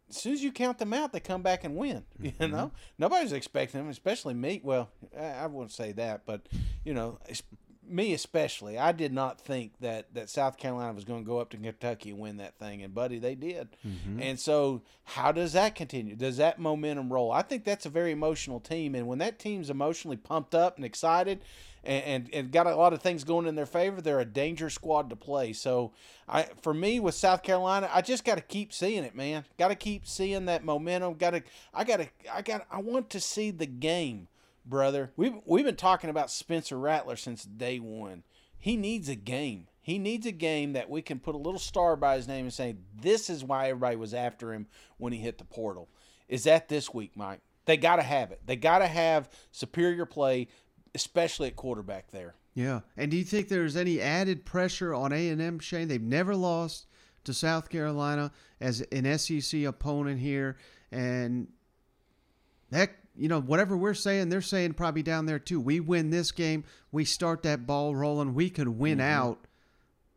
as 0.09 0.17
soon 0.17 0.33
as 0.33 0.43
you 0.43 0.51
count 0.51 0.79
them 0.79 0.93
out, 0.93 1.13
they 1.13 1.19
come 1.19 1.41
back 1.41 1.63
and 1.63 1.75
win. 1.75 2.03
You 2.21 2.31
mm-hmm. 2.31 2.51
know, 2.51 2.71
nobody's 2.97 3.31
expecting 3.31 3.79
them, 3.79 3.89
especially 3.89 4.33
me. 4.33 4.61
Well, 4.63 4.89
I, 5.17 5.25
I 5.25 5.45
wouldn't 5.47 5.71
say 5.71 5.93
that, 5.93 6.25
but 6.25 6.47
you 6.83 6.93
know, 6.93 7.19
me 7.89 8.13
especially. 8.13 8.77
I 8.77 8.91
did 8.91 9.13
not 9.13 9.39
think 9.39 9.73
that 9.79 10.13
that 10.13 10.29
South 10.29 10.57
Carolina 10.57 10.93
was 10.93 11.03
going 11.03 11.23
to 11.23 11.27
go 11.27 11.39
up 11.39 11.49
to 11.51 11.57
Kentucky 11.57 12.11
and 12.11 12.19
win 12.19 12.37
that 12.37 12.57
thing, 12.57 12.83
and 12.83 12.93
buddy, 12.93 13.19
they 13.19 13.35
did. 13.35 13.69
Mm-hmm. 13.85 14.21
And 14.21 14.39
so, 14.39 14.81
how 15.03 15.31
does 15.31 15.53
that 15.53 15.75
continue? 15.75 16.15
Does 16.15 16.37
that 16.37 16.59
momentum 16.59 17.11
roll? 17.11 17.31
I 17.31 17.41
think 17.41 17.63
that's 17.63 17.85
a 17.85 17.89
very 17.89 18.11
emotional 18.11 18.59
team, 18.59 18.95
and 18.95 19.07
when 19.07 19.19
that 19.19 19.39
team's 19.39 19.69
emotionally 19.69 20.17
pumped 20.17 20.55
up 20.55 20.77
and 20.77 20.85
excited. 20.85 21.41
And, 21.81 22.03
and, 22.03 22.29
and 22.33 22.51
got 22.51 22.67
a 22.67 22.75
lot 22.75 22.91
of 22.91 23.01
things 23.01 23.23
going 23.23 23.47
in 23.47 23.55
their 23.55 23.65
favor. 23.65 24.01
They're 24.01 24.19
a 24.19 24.25
danger 24.25 24.69
squad 24.69 25.09
to 25.11 25.15
play. 25.15 25.53
So, 25.53 25.93
I 26.27 26.47
for 26.61 26.73
me 26.73 26.99
with 26.99 27.15
South 27.15 27.41
Carolina, 27.41 27.89
I 27.93 28.01
just 28.01 28.25
got 28.25 28.35
to 28.35 28.41
keep 28.41 28.73
seeing 28.73 29.05
it, 29.05 29.15
man. 29.15 29.45
Got 29.57 29.69
to 29.69 29.75
keep 29.75 30.05
seeing 30.05 30.43
that 30.47 30.65
momentum. 30.65 31.13
Got 31.13 31.29
to, 31.29 31.43
I 31.73 31.85
got 31.85 32.01
to, 32.01 32.09
I 32.33 32.41
got, 32.41 32.67
I 32.69 32.81
want 32.81 33.09
to 33.11 33.21
see 33.21 33.51
the 33.51 33.65
game 33.65 34.27
brother. 34.69 35.11
We've 35.15 35.35
we've 35.45 35.65
been 35.65 35.75
talking 35.75 36.09
about 36.09 36.31
Spencer 36.31 36.77
Rattler 36.77 37.15
since 37.15 37.43
day 37.43 37.79
one. 37.79 38.23
He 38.57 38.77
needs 38.77 39.09
a 39.09 39.15
game. 39.15 39.67
He 39.81 39.97
needs 39.97 40.25
a 40.25 40.31
game 40.31 40.73
that 40.73 40.89
we 40.89 41.01
can 41.01 41.19
put 41.19 41.35
a 41.35 41.39
little 41.39 41.59
star 41.59 41.95
by 41.95 42.15
his 42.15 42.27
name 42.27 42.45
and 42.45 42.53
say 42.53 42.75
this 43.01 43.29
is 43.29 43.43
why 43.43 43.69
everybody 43.69 43.95
was 43.95 44.13
after 44.13 44.53
him 44.53 44.67
when 44.97 45.13
he 45.13 45.19
hit 45.19 45.37
the 45.37 45.45
portal. 45.45 45.89
Is 46.27 46.43
that 46.43 46.69
this 46.69 46.93
week, 46.93 47.13
Mike? 47.15 47.41
They 47.65 47.77
got 47.77 47.95
to 47.95 48.03
have 48.03 48.31
it. 48.31 48.41
They 48.45 48.55
got 48.55 48.79
to 48.79 48.87
have 48.87 49.29
superior 49.51 50.05
play, 50.05 50.47
especially 50.93 51.47
at 51.47 51.55
quarterback 51.55 52.11
there. 52.11 52.35
Yeah, 52.53 52.81
and 52.97 53.09
do 53.09 53.17
you 53.17 53.23
think 53.23 53.47
there's 53.47 53.75
any 53.75 54.01
added 54.01 54.45
pressure 54.45 54.93
on 54.93 55.13
A 55.13 55.29
and 55.29 55.41
M, 55.41 55.59
Shane? 55.59 55.87
They've 55.87 56.01
never 56.01 56.35
lost 56.35 56.87
to 57.23 57.33
South 57.33 57.69
Carolina 57.69 58.31
as 58.59 58.81
an 58.91 59.17
SEC 59.17 59.63
opponent 59.63 60.19
here, 60.19 60.57
and 60.91 61.47
heck, 62.71 62.98
you 63.19 63.27
know 63.27 63.41
whatever 63.41 63.75
we're 63.77 63.93
saying, 63.93 64.29
they're 64.29 64.41
saying 64.41 64.73
probably 64.73 65.03
down 65.03 65.25
there 65.25 65.39
too. 65.39 65.59
We 65.59 65.79
win 65.79 66.09
this 66.09 66.31
game, 66.31 66.63
we 66.91 67.05
start 67.05 67.43
that 67.43 67.67
ball 67.67 67.95
rolling, 67.95 68.33
we 68.33 68.49
could 68.49 68.69
win 68.69 68.99
mm-hmm. 68.99 69.07
out. 69.07 69.45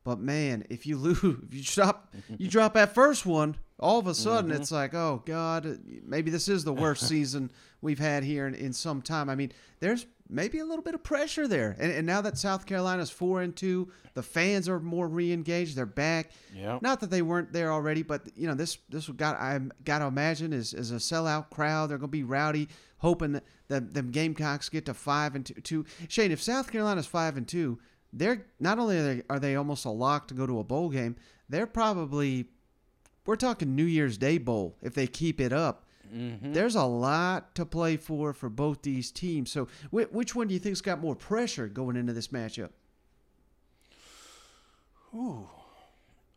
But 0.05 0.19
man, 0.19 0.65
if 0.71 0.87
you 0.87 0.97
lose, 0.99 1.23
if 1.23 1.55
you 1.55 1.63
drop, 1.63 2.15
you 2.39 2.49
drop 2.49 2.75
that 2.75 2.95
first 2.95 3.27
one, 3.27 3.57
all 3.79 3.99
of 3.99 4.07
a 4.07 4.15
sudden 4.15 4.51
mm-hmm. 4.51 4.61
it's 4.61 4.71
like, 4.71 4.95
oh 4.95 5.23
God, 5.27 5.81
maybe 6.05 6.31
this 6.31 6.49
is 6.49 6.65
the 6.65 6.73
worst 6.73 7.07
season 7.09 7.51
we've 7.81 7.99
had 7.99 8.23
here 8.25 8.47
in, 8.47 8.55
in 8.55 8.73
some 8.73 9.03
time. 9.03 9.29
I 9.29 9.35
mean, 9.35 9.53
there's 9.81 10.07
maybe 10.29 10.59
a 10.59 10.65
little 10.65 10.83
bit 10.83 10.95
of 10.95 11.03
pressure 11.03 11.47
there, 11.47 11.77
and, 11.79 11.93
and 11.93 12.07
now 12.07 12.21
that 12.21 12.39
South 12.39 12.67
Carolina's 12.67 13.11
four 13.11 13.43
and 13.43 13.55
two, 13.55 13.91
the 14.15 14.23
fans 14.23 14.69
are 14.69 14.81
more 14.81 15.09
re-engaged. 15.09 15.77
They're 15.77 15.87
back. 15.87 16.31
Yeah. 16.55 16.79
Not 16.83 17.01
that 17.01 17.11
they 17.11 17.23
weren't 17.23 17.53
there 17.53 17.73
already, 17.73 18.03
but 18.03 18.23
you 18.37 18.47
know 18.47 18.55
this 18.55 18.79
this 18.89 19.09
got 19.09 19.37
I 19.37 19.59
got 19.85 20.01
to 20.01 20.07
imagine 20.07 20.53
is 20.53 20.75
is 20.75 20.91
a 20.91 20.97
sellout 20.97 21.51
crowd. 21.51 21.91
They're 21.91 21.99
gonna 21.99 22.09
be 22.09 22.25
rowdy, 22.25 22.69
hoping 22.99 23.33
that 23.33 23.45
the 23.69 23.81
them 23.81 24.11
Gamecocks 24.11 24.69
get 24.69 24.87
to 24.87 24.95
five 24.95 25.35
and 25.35 25.47
two. 25.47 25.55
two. 25.55 25.87
Shane, 26.09 26.33
if 26.33 26.43
South 26.43 26.71
Carolina's 26.71 27.07
five 27.07 27.37
and 27.37 27.47
two, 27.47 27.79
they're 28.13 28.47
not 28.61 28.79
only 28.79 28.99
are 28.99 29.03
they, 29.03 29.23
are 29.31 29.39
they 29.39 29.57
almost 29.57 29.85
a 29.85 29.91
lock 29.91 30.29
to 30.29 30.35
go 30.35 30.47
to 30.47 30.59
a 30.59 30.65
bowl 30.65 30.89
game, 30.89 31.17
they're 31.49 31.67
probably 31.67 32.47
we're 33.25 33.37
talking 33.37 33.75
New 33.75 33.85
Year's 33.85 34.19
Day 34.19 34.39
bowl 34.39 34.77
if 34.83 34.95
they 34.95 35.07
keep 35.07 35.41
it 35.41 35.53
up. 35.53 35.82
Mm-hmm. 36.13 36.53
There's 36.53 36.75
a 36.75 36.85
lot 36.85 37.55
to 37.55 37.65
play 37.65 37.97
for 37.97 38.33
for 38.33 38.49
both 38.49 38.83
these 38.83 39.11
teams. 39.11 39.51
So, 39.51 39.69
wh- 39.91 40.13
which 40.13 40.35
one 40.35 40.49
do 40.49 40.55
you 40.55 40.61
think's 40.61 40.81
got 40.81 41.01
more 41.01 41.17
pressure 41.17 41.69
going 41.69 41.97
into 41.97 42.13
this 42.13 42.29
matchup? 42.29 42.71
Ooh, 45.15 45.49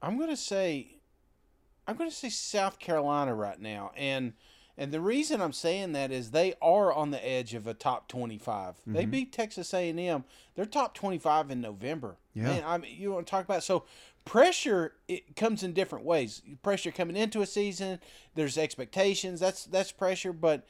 I'm 0.01 0.17
gonna 0.17 0.37
say, 0.37 0.97
I'm 1.87 1.95
gonna 1.97 2.11
say 2.11 2.29
South 2.29 2.79
Carolina 2.79 3.33
right 3.33 3.59
now, 3.59 3.91
and 3.97 4.33
and 4.77 4.91
the 4.91 4.99
reason 4.99 5.41
I'm 5.41 5.53
saying 5.53 5.93
that 5.93 6.11
is 6.11 6.31
they 6.31 6.53
are 6.61 6.91
on 6.91 7.11
the 7.11 7.25
edge 7.25 7.53
of 7.53 7.65
a 7.65 7.73
top 7.73 8.09
25. 8.09 8.75
They 8.85 9.01
mm-hmm. 9.03 9.11
beat 9.11 9.31
Texas 9.31 9.73
A&M. 9.73 10.25
They're 10.55 10.65
top 10.65 10.93
25 10.93 11.51
in 11.51 11.61
November. 11.61 12.17
Yeah. 12.33 12.43
Man, 12.43 12.63
I 12.65 12.77
mean, 12.77 12.95
you 12.99 13.13
want 13.13 13.25
to 13.25 13.31
talk 13.31 13.45
about 13.45 13.63
so 13.63 13.85
pressure? 14.25 14.93
It 15.07 15.35
comes 15.35 15.63
in 15.63 15.73
different 15.73 16.05
ways. 16.05 16.41
Pressure 16.63 16.91
coming 16.91 17.15
into 17.15 17.41
a 17.41 17.45
season. 17.45 17.99
There's 18.33 18.57
expectations. 18.57 19.39
That's 19.39 19.65
that's 19.65 19.91
pressure, 19.91 20.33
but 20.33 20.65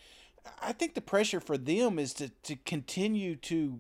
I 0.62 0.74
think 0.74 0.94
the 0.94 1.02
pressure 1.02 1.40
for 1.40 1.58
them 1.58 1.98
is 1.98 2.14
to 2.16 2.30
to 2.30 2.56
continue 2.56 3.36
to 3.38 3.80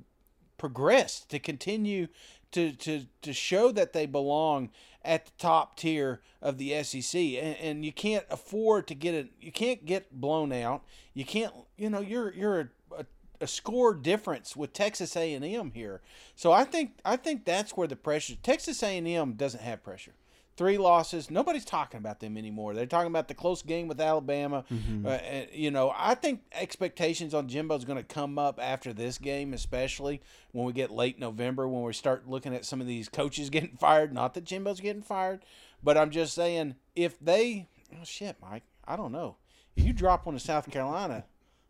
progress, 0.57 1.21
to 1.25 1.39
continue 1.39 2.07
to 2.51 2.71
to 2.71 3.05
to 3.21 3.33
show 3.33 3.71
that 3.71 3.93
they 3.93 4.05
belong 4.05 4.71
at 5.03 5.25
the 5.25 5.31
top 5.37 5.75
tier 5.75 6.21
of 6.41 6.57
the 6.57 6.83
SEC, 6.83 7.19
and, 7.21 7.55
and 7.57 7.85
you 7.85 7.91
can't 7.91 8.25
afford 8.29 8.87
to 8.87 8.95
get 8.95 9.13
it. 9.13 9.29
You 9.39 9.51
can't 9.51 9.85
get 9.85 10.19
blown 10.19 10.51
out. 10.51 10.83
You 11.13 11.25
can't. 11.25 11.53
You 11.77 11.89
know, 11.89 12.01
you're 12.01 12.33
you're 12.33 12.59
a, 12.61 12.69
a, 13.41 13.47
score 13.47 13.93
difference 13.93 14.55
with 14.55 14.73
Texas 14.73 15.15
A 15.15 15.33
and 15.33 15.43
M 15.43 15.71
here. 15.73 16.01
So 16.35 16.51
I 16.51 16.63
think 16.63 16.99
I 17.03 17.17
think 17.17 17.45
that's 17.45 17.71
where 17.71 17.87
the 17.87 17.95
pressure. 17.95 18.35
Texas 18.41 18.81
A 18.83 18.97
and 18.97 19.07
M 19.07 19.33
doesn't 19.33 19.61
have 19.61 19.83
pressure. 19.83 20.13
Three 20.57 20.77
losses. 20.77 21.29
Nobody's 21.29 21.65
talking 21.65 21.97
about 21.97 22.21
them 22.21 22.37
anymore. 22.37 22.73
They're 22.73 22.85
talking 22.85 23.11
about 23.11 23.27
the 23.27 23.33
close 23.33 23.61
game 23.61 23.89
with 23.89 23.99
Alabama. 23.99 24.63
Uh, 25.05 25.17
you 25.51 25.69
know, 25.69 25.93
I 25.93 26.15
think 26.15 26.43
expectations 26.53 27.33
on 27.33 27.49
Jimbo's 27.49 27.83
going 27.83 27.97
to 27.97 28.03
come 28.05 28.39
up 28.39 28.57
after 28.61 28.93
this 28.93 29.17
game, 29.17 29.53
especially 29.53 30.21
when 30.53 30.65
we 30.65 30.71
get 30.71 30.91
late 30.91 31.19
November, 31.19 31.67
when 31.67 31.83
we 31.83 31.91
start 31.91 32.29
looking 32.29 32.55
at 32.55 32.63
some 32.63 32.79
of 32.79 32.87
these 32.87 33.09
coaches 33.09 33.49
getting 33.51 33.75
fired. 33.75 34.13
Not 34.13 34.33
that 34.35 34.45
Jimbo's 34.45 34.79
getting 34.79 35.01
fired, 35.01 35.43
but 35.83 35.97
I'm 35.97 36.09
just 36.09 36.33
saying 36.33 36.75
if 36.95 37.19
they, 37.19 37.67
oh 37.93 38.05
shit, 38.05 38.37
Mike, 38.41 38.63
I 38.87 38.95
don't 38.95 39.11
know. 39.11 39.35
If 39.75 39.83
you 39.83 39.91
drop 39.91 40.25
one 40.25 40.35
to 40.35 40.39
South 40.39 40.71
Carolina, 40.71 41.25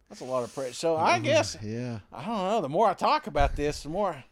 that's 0.09 0.21
a 0.21 0.25
lot 0.25 0.43
of 0.43 0.53
pressure. 0.53 0.73
So 0.73 0.95
I 0.97 1.15
mm-hmm. 1.15 1.23
guess 1.25 1.57
Yeah. 1.61 1.99
I 2.11 2.25
don't 2.25 2.49
know. 2.49 2.61
The 2.61 2.69
more 2.69 2.87
I 2.87 2.93
talk 2.93 3.27
about 3.27 3.55
this, 3.55 3.83
the 3.83 3.89
more. 3.89 4.23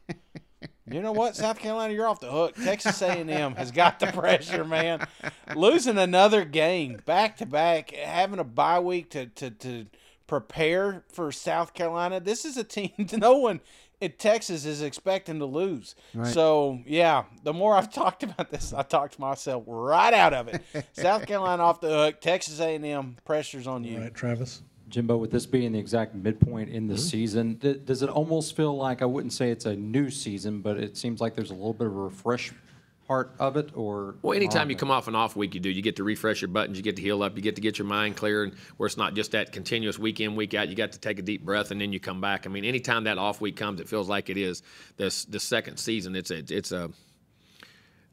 You 0.86 1.02
know 1.02 1.14
what, 1.14 1.36
South 1.36 1.60
Carolina, 1.60 1.94
you're 1.94 2.08
off 2.08 2.20
the 2.20 2.30
hook. 2.30 2.56
Texas 2.56 3.02
A&M 3.02 3.56
has 3.56 3.72
got 3.72 4.00
the 4.00 4.08
pressure, 4.14 4.66
man. 4.66 5.08
Losing 5.56 5.98
another 5.98 6.44
game 6.44 7.02
back 7.06 7.38
to 7.38 7.46
back, 7.46 7.92
having 7.92 8.40
a 8.40 8.44
bye 8.44 8.80
week 8.80 9.10
to 9.12 9.28
to 9.28 9.50
to 9.50 9.86
prepare 10.28 11.04
for 11.12 11.32
South 11.32 11.74
Carolina. 11.74 12.20
This 12.20 12.44
is 12.44 12.58
a 12.58 12.64
team 12.66 12.92
no 13.14 13.38
one 13.38 13.62
in 14.02 14.12
Texas 14.18 14.66
is 14.66 14.82
expecting 14.82 15.40
to 15.40 15.46
lose. 15.46 15.96
Right. 16.14 16.28
So 16.34 16.82
yeah, 16.86 17.24
the 17.44 17.54
more 17.54 17.76
I've 17.76 17.92
talked 17.92 18.24
about 18.24 18.52
this, 18.52 18.74
I 18.74 18.84
talked 18.84 19.18
myself 19.18 19.64
right 19.66 20.14
out 20.14 20.34
of 20.34 20.50
it. 20.50 20.62
South 20.92 21.26
Carolina 21.26 21.64
off 21.64 21.80
the 21.80 21.90
hook. 21.90 22.20
Texas 22.20 22.60
A&M 22.60 23.16
pressures 23.24 23.68
on 23.68 23.86
you. 23.86 24.00
Right, 24.00 24.14
Travis? 24.14 24.62
Jimbo, 24.94 25.18
with 25.18 25.32
this 25.32 25.48
being 25.48 25.72
the 25.72 25.80
exact 25.80 26.14
midpoint 26.14 26.70
in 26.70 26.86
the 26.86 26.94
mm-hmm. 26.94 27.02
season, 27.02 27.54
d- 27.56 27.82
does 27.84 28.04
it 28.04 28.10
almost 28.10 28.56
feel 28.56 28.78
like 28.78 29.02
I 29.02 29.06
wouldn't 29.06 29.34
say 29.34 29.50
it's 29.50 29.66
a 29.66 29.76
new 29.76 30.12
season, 30.12 30.62
but 30.62 30.78
it 30.78 30.96
seems 30.96 31.20
like 31.20 31.34
there's 31.34 31.50
a 31.50 31.56
little 31.56 31.74
bit 31.74 31.88
of 31.88 31.96
a 31.96 32.00
refresh 32.00 32.54
part 33.08 33.34
of 33.40 33.58
it, 33.58 33.72
or 33.76 34.16
Well, 34.22 34.36
anytime 34.36 34.68
or- 34.68 34.72
you 34.72 34.78
come 34.78 34.92
off 34.92 35.08
an 35.08 35.16
off 35.16 35.36
week, 35.36 35.56
you 35.56 35.60
do. 35.60 35.70
You 35.70 35.82
get 35.82 35.96
to 35.96 36.04
refresh 36.04 36.42
your 36.42 36.50
buttons, 36.50 36.78
you 36.78 36.84
get 36.84 36.96
to 36.98 37.02
heal 37.02 37.24
up, 37.24 37.36
you 37.36 37.42
get 37.42 37.56
to 37.56 37.62
get 37.62 37.80
your 37.80 37.88
mind 37.88 38.16
clear, 38.16 38.44
and 38.44 38.54
where 38.78 38.86
it's 38.86 38.96
not 38.96 39.16
just 39.16 39.32
that 39.32 39.52
continuous 39.52 39.98
week 39.98 40.20
in, 40.20 40.36
week 40.36 40.54
out. 40.54 40.70
You 40.70 40.76
got 40.76 40.92
to 40.92 41.00
take 41.00 41.18
a 41.18 41.24
deep 41.24 41.44
breath 41.44 41.72
and 41.72 41.82
then 41.82 41.92
you 41.92 42.00
come 42.00 42.22
back. 42.22 42.46
I 42.46 42.50
mean, 42.50 42.64
anytime 42.64 43.06
that 43.06 43.18
off 43.18 43.42
week 43.42 43.56
comes, 43.56 43.82
it 43.82 43.90
feels 43.90 44.08
like 44.08 44.30
it 44.30 44.38
is 44.38 44.62
this 44.98 45.26
the 45.26 45.40
second 45.40 45.78
season. 45.78 46.16
It's 46.16 46.30
a 46.30 46.44
it's 46.56 46.72
a 46.72 46.92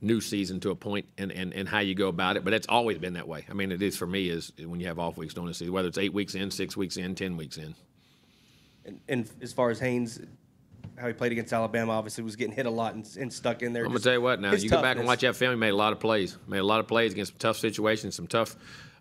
new 0.01 0.21
season 0.21 0.61
to 0.61 0.71
a 0.71 0.75
point 0.75 1.07
and, 1.19 1.31
and, 1.31 1.53
and 1.53 1.69
how 1.69 1.81
you 1.81 1.95
go 1.95 2.09
about 2.09 2.37
it. 2.37 2.45
But 2.45 2.55
it's 2.55 2.67
always 2.69 2.99
been 2.99 3.15
that 3.15 3.29
way. 3.29 3.45
I 3.51 3.53
mean, 3.53 3.71
it 3.73 3.83
is 3.83 3.97
for 3.97 4.07
me 4.07 4.31
is 4.31 4.53
when 4.59 4.81
you 4.81 4.87
have 4.87 4.99
off 4.99 5.17
weeks 5.17 5.35
during 5.35 5.49
the 5.49 5.55
season, 5.55 5.73
whether 5.73 5.89
it's 5.89 5.99
eight 5.99 6.15
weeks 6.15 6.35
in, 6.35 6.51
six 6.51 6.77
weeks 6.77 6.97
in, 6.97 7.15
ten 7.15 7.37
weeks 7.37 7.57
in. 7.57 7.75
And, 8.85 9.01
and 9.09 9.31
as 9.43 9.53
far 9.53 9.71
as 9.71 9.79
Haynes, 9.79 10.21
how 10.97 11.07
he 11.07 11.13
played 11.13 11.33
against 11.33 11.53
Alabama, 11.53 11.93
obviously 11.93 12.25
was 12.25 12.37
getting 12.37 12.55
hit 12.55 12.67
a 12.67 12.71
lot 12.71 12.95
and, 12.95 13.09
and 13.19 13.33
stuck 13.33 13.63
in 13.63 13.73
there. 13.73 13.85
I'm 13.85 13.91
gonna 13.91 14.01
tell 14.01 14.15
you 14.15 14.21
what. 14.21 14.41
Now 14.41 14.53
you 14.53 14.71
go 14.71 14.81
back 14.81 14.97
and 14.97 15.07
watch 15.07 15.21
that 15.21 15.37
film. 15.37 15.53
He 15.53 15.59
made 15.59 15.71
a 15.71 15.77
lot 15.77 15.93
of 15.93 16.01
plays. 16.01 16.37
Made 16.47 16.59
a 16.59 16.65
lot 16.65 16.81
of 16.81 16.89
plays 16.89 17.13
against 17.13 17.33
some 17.33 17.39
tough 17.39 17.59
situations, 17.59 18.15
some 18.15 18.27
tough 18.27 18.57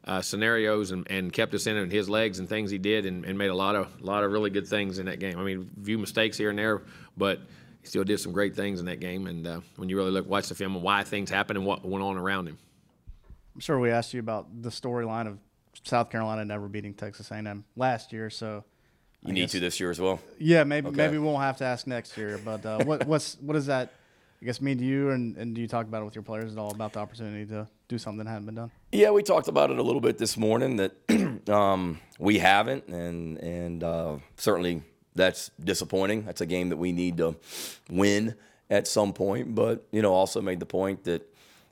uh, 0.05 0.21
scenarios, 0.21 0.91
and, 0.91 1.09
and 1.09 1.31
kept 1.31 1.53
us 1.53 1.67
in 1.67 1.77
it. 1.77 1.81
And 1.81 1.91
his 1.91 2.09
legs 2.09 2.39
and 2.39 2.49
things 2.49 2.71
he 2.71 2.77
did, 2.77 3.05
and, 3.05 3.25
and 3.25 3.37
made 3.37 3.49
a 3.49 3.55
lot 3.55 3.75
of 3.75 3.87
a 4.01 4.05
lot 4.05 4.23
of 4.23 4.31
really 4.31 4.49
good 4.49 4.67
things 4.67 4.99
in 4.99 5.05
that 5.05 5.19
game. 5.19 5.39
I 5.39 5.43
mean, 5.43 5.69
a 5.81 5.85
few 5.85 5.97
mistakes 5.97 6.37
here 6.37 6.49
and 6.49 6.59
there, 6.59 6.81
but 7.17 7.39
he 7.81 7.87
still 7.87 8.03
did 8.03 8.19
some 8.19 8.31
great 8.31 8.55
things 8.55 8.79
in 8.79 8.85
that 8.87 8.99
game. 8.99 9.27
And 9.27 9.47
uh, 9.47 9.61
when 9.77 9.89
you 9.89 9.95
really 9.97 10.11
look, 10.11 10.27
watch 10.27 10.47
the 10.49 10.55
film 10.55 10.75
and 10.75 10.83
why 10.83 11.03
things 11.03 11.29
happened 11.29 11.57
and 11.57 11.65
what 11.65 11.85
went 11.85 12.03
on 12.03 12.17
around 12.17 12.47
him. 12.47 12.57
I'm 13.55 13.61
sure 13.61 13.79
we 13.79 13.89
asked 13.91 14.13
you 14.13 14.19
about 14.19 14.61
the 14.61 14.69
storyline 14.69 15.27
of 15.27 15.37
South 15.83 16.09
Carolina 16.09 16.45
never 16.45 16.67
beating 16.67 16.93
Texas 16.93 17.31
A&M 17.31 17.63
last 17.75 18.11
year, 18.13 18.29
so 18.29 18.63
You 19.25 19.33
need 19.33 19.49
to 19.49 19.59
this 19.59 19.79
year 19.79 19.91
as 19.91 19.99
well. 19.99 20.19
yeah, 20.37 20.63
maybe 20.63 20.87
Okay. 20.87 20.97
maybe 20.97 21.17
we 21.17 21.25
won't 21.25 21.43
have 21.43 21.57
to 21.57 21.65
ask 21.65 21.87
next 21.87 22.17
year. 22.17 22.39
But 22.43 22.65
uh, 22.65 22.83
what 22.83 23.05
what's 23.07 23.35
what 23.41 23.53
does 23.53 23.65
that 23.67 23.91
I 24.41 24.45
guess 24.45 24.61
mean 24.61 24.77
to 24.77 24.85
you, 24.85 25.09
and, 25.09 25.35
and 25.35 25.53
do 25.53 25.59
you 25.61 25.67
talk 25.67 25.85
about 25.85 26.01
it 26.01 26.05
with 26.05 26.15
your 26.15 26.23
players 26.23 26.53
at 26.53 26.57
all 26.57 26.71
about 26.71 26.93
the 26.93 26.99
opportunity 26.99 27.45
to 27.47 27.67
do 27.89 27.97
something 27.97 28.23
that 28.25 28.31
hadn't 28.31 28.45
been 28.45 28.55
done? 28.55 28.71
Yeah, 28.93 29.11
we 29.11 29.21
talked 29.21 29.49
about 29.49 29.69
it 29.69 29.77
a 29.77 29.83
little 29.83 29.99
bit 29.99 30.17
this 30.17 30.37
morning 30.37 30.77
that 30.77 30.93
um, 31.49 31.99
we 32.19 32.39
haven't, 32.39 32.87
and 32.87 33.37
and 33.39 33.83
uh, 33.83 34.17
certainly 34.37 34.81
that's 35.15 35.51
disappointing. 35.59 36.25
That's 36.25 36.41
a 36.41 36.45
game 36.45 36.69
that 36.69 36.77
we 36.77 36.91
need 36.91 37.17
to 37.17 37.35
win 37.89 38.35
at 38.69 38.87
some 38.87 39.13
point. 39.13 39.55
But 39.55 39.85
you 39.91 40.01
know, 40.01 40.13
also 40.13 40.41
made 40.41 40.59
the 40.59 40.65
point 40.65 41.03
that 41.05 41.25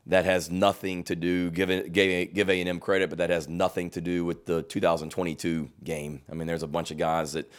that 0.08 0.26
has 0.26 0.50
nothing 0.50 1.04
to 1.04 1.16
do 1.16 1.50
give 1.52 1.70
give 1.94 2.50
A 2.50 2.60
and 2.60 2.70
M 2.70 2.80
credit, 2.80 3.10
but 3.10 3.20
that 3.20 3.30
has 3.30 3.48
nothing 3.48 3.90
to 3.92 4.02
do 4.02 4.26
with 4.26 4.46
the 4.46 4.62
2022 4.64 5.70
game. 5.84 6.22
I 6.32 6.36
mean, 6.36 6.48
there's 6.48 6.64
a 6.64 6.68
bunch 6.68 6.92
of 6.92 6.98
guys 6.98 7.34
that 7.34 7.52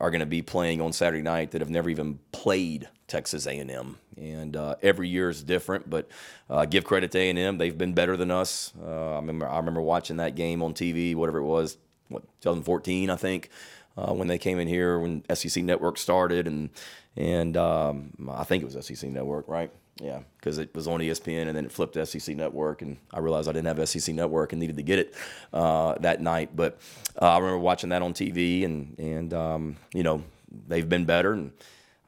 are 0.00 0.10
going 0.10 0.20
to 0.20 0.26
be 0.26 0.42
playing 0.42 0.80
on 0.80 0.92
Saturday 0.92 1.22
night 1.22 1.52
that 1.52 1.60
have 1.60 1.70
never 1.70 1.88
even 1.88 2.18
played 2.32 2.88
Texas 3.06 3.46
A&M, 3.46 3.96
and 4.16 4.56
uh, 4.56 4.74
every 4.82 5.08
year 5.08 5.30
is 5.30 5.42
different. 5.42 5.88
But 5.88 6.08
uh, 6.50 6.64
give 6.64 6.84
credit 6.84 7.10
to 7.12 7.18
A&M; 7.18 7.58
they've 7.58 7.76
been 7.76 7.94
better 7.94 8.16
than 8.16 8.30
us. 8.30 8.72
Uh, 8.82 9.12
I 9.12 9.16
remember 9.16 9.48
I 9.48 9.56
remember 9.56 9.80
watching 9.80 10.16
that 10.18 10.34
game 10.34 10.62
on 10.62 10.74
TV, 10.74 11.14
whatever 11.14 11.38
it 11.38 11.44
was, 11.44 11.78
what 12.08 12.22
2014, 12.40 13.08
I 13.08 13.16
think, 13.16 13.50
uh, 13.96 14.12
when 14.12 14.28
they 14.28 14.38
came 14.38 14.58
in 14.58 14.68
here 14.68 14.98
when 14.98 15.24
SEC 15.34 15.62
Network 15.62 15.98
started, 15.98 16.46
and 16.46 16.70
and 17.16 17.56
um, 17.56 18.12
I 18.30 18.44
think 18.44 18.62
it 18.62 18.72
was 18.72 18.86
SEC 18.86 19.10
Network, 19.10 19.48
right? 19.48 19.70
Yeah, 20.00 20.20
because 20.36 20.58
it 20.58 20.74
was 20.74 20.88
on 20.88 20.98
ESPN 20.98 21.46
and 21.46 21.56
then 21.56 21.64
it 21.64 21.70
flipped 21.70 21.94
to 21.94 22.04
SEC 22.04 22.36
Network, 22.36 22.82
and 22.82 22.96
I 23.12 23.20
realized 23.20 23.48
I 23.48 23.52
didn't 23.52 23.76
have 23.76 23.88
SEC 23.88 24.14
Network 24.14 24.52
and 24.52 24.60
needed 24.60 24.76
to 24.76 24.82
get 24.82 24.98
it 24.98 25.14
uh, 25.52 25.94
that 26.00 26.20
night. 26.20 26.56
But 26.56 26.80
uh, 27.20 27.26
I 27.26 27.38
remember 27.38 27.58
watching 27.58 27.90
that 27.90 28.02
on 28.02 28.12
TV, 28.12 28.64
and 28.64 28.98
and 28.98 29.32
um, 29.32 29.76
you 29.92 30.02
know 30.02 30.24
they've 30.66 30.88
been 30.88 31.04
better, 31.04 31.32
and 31.32 31.52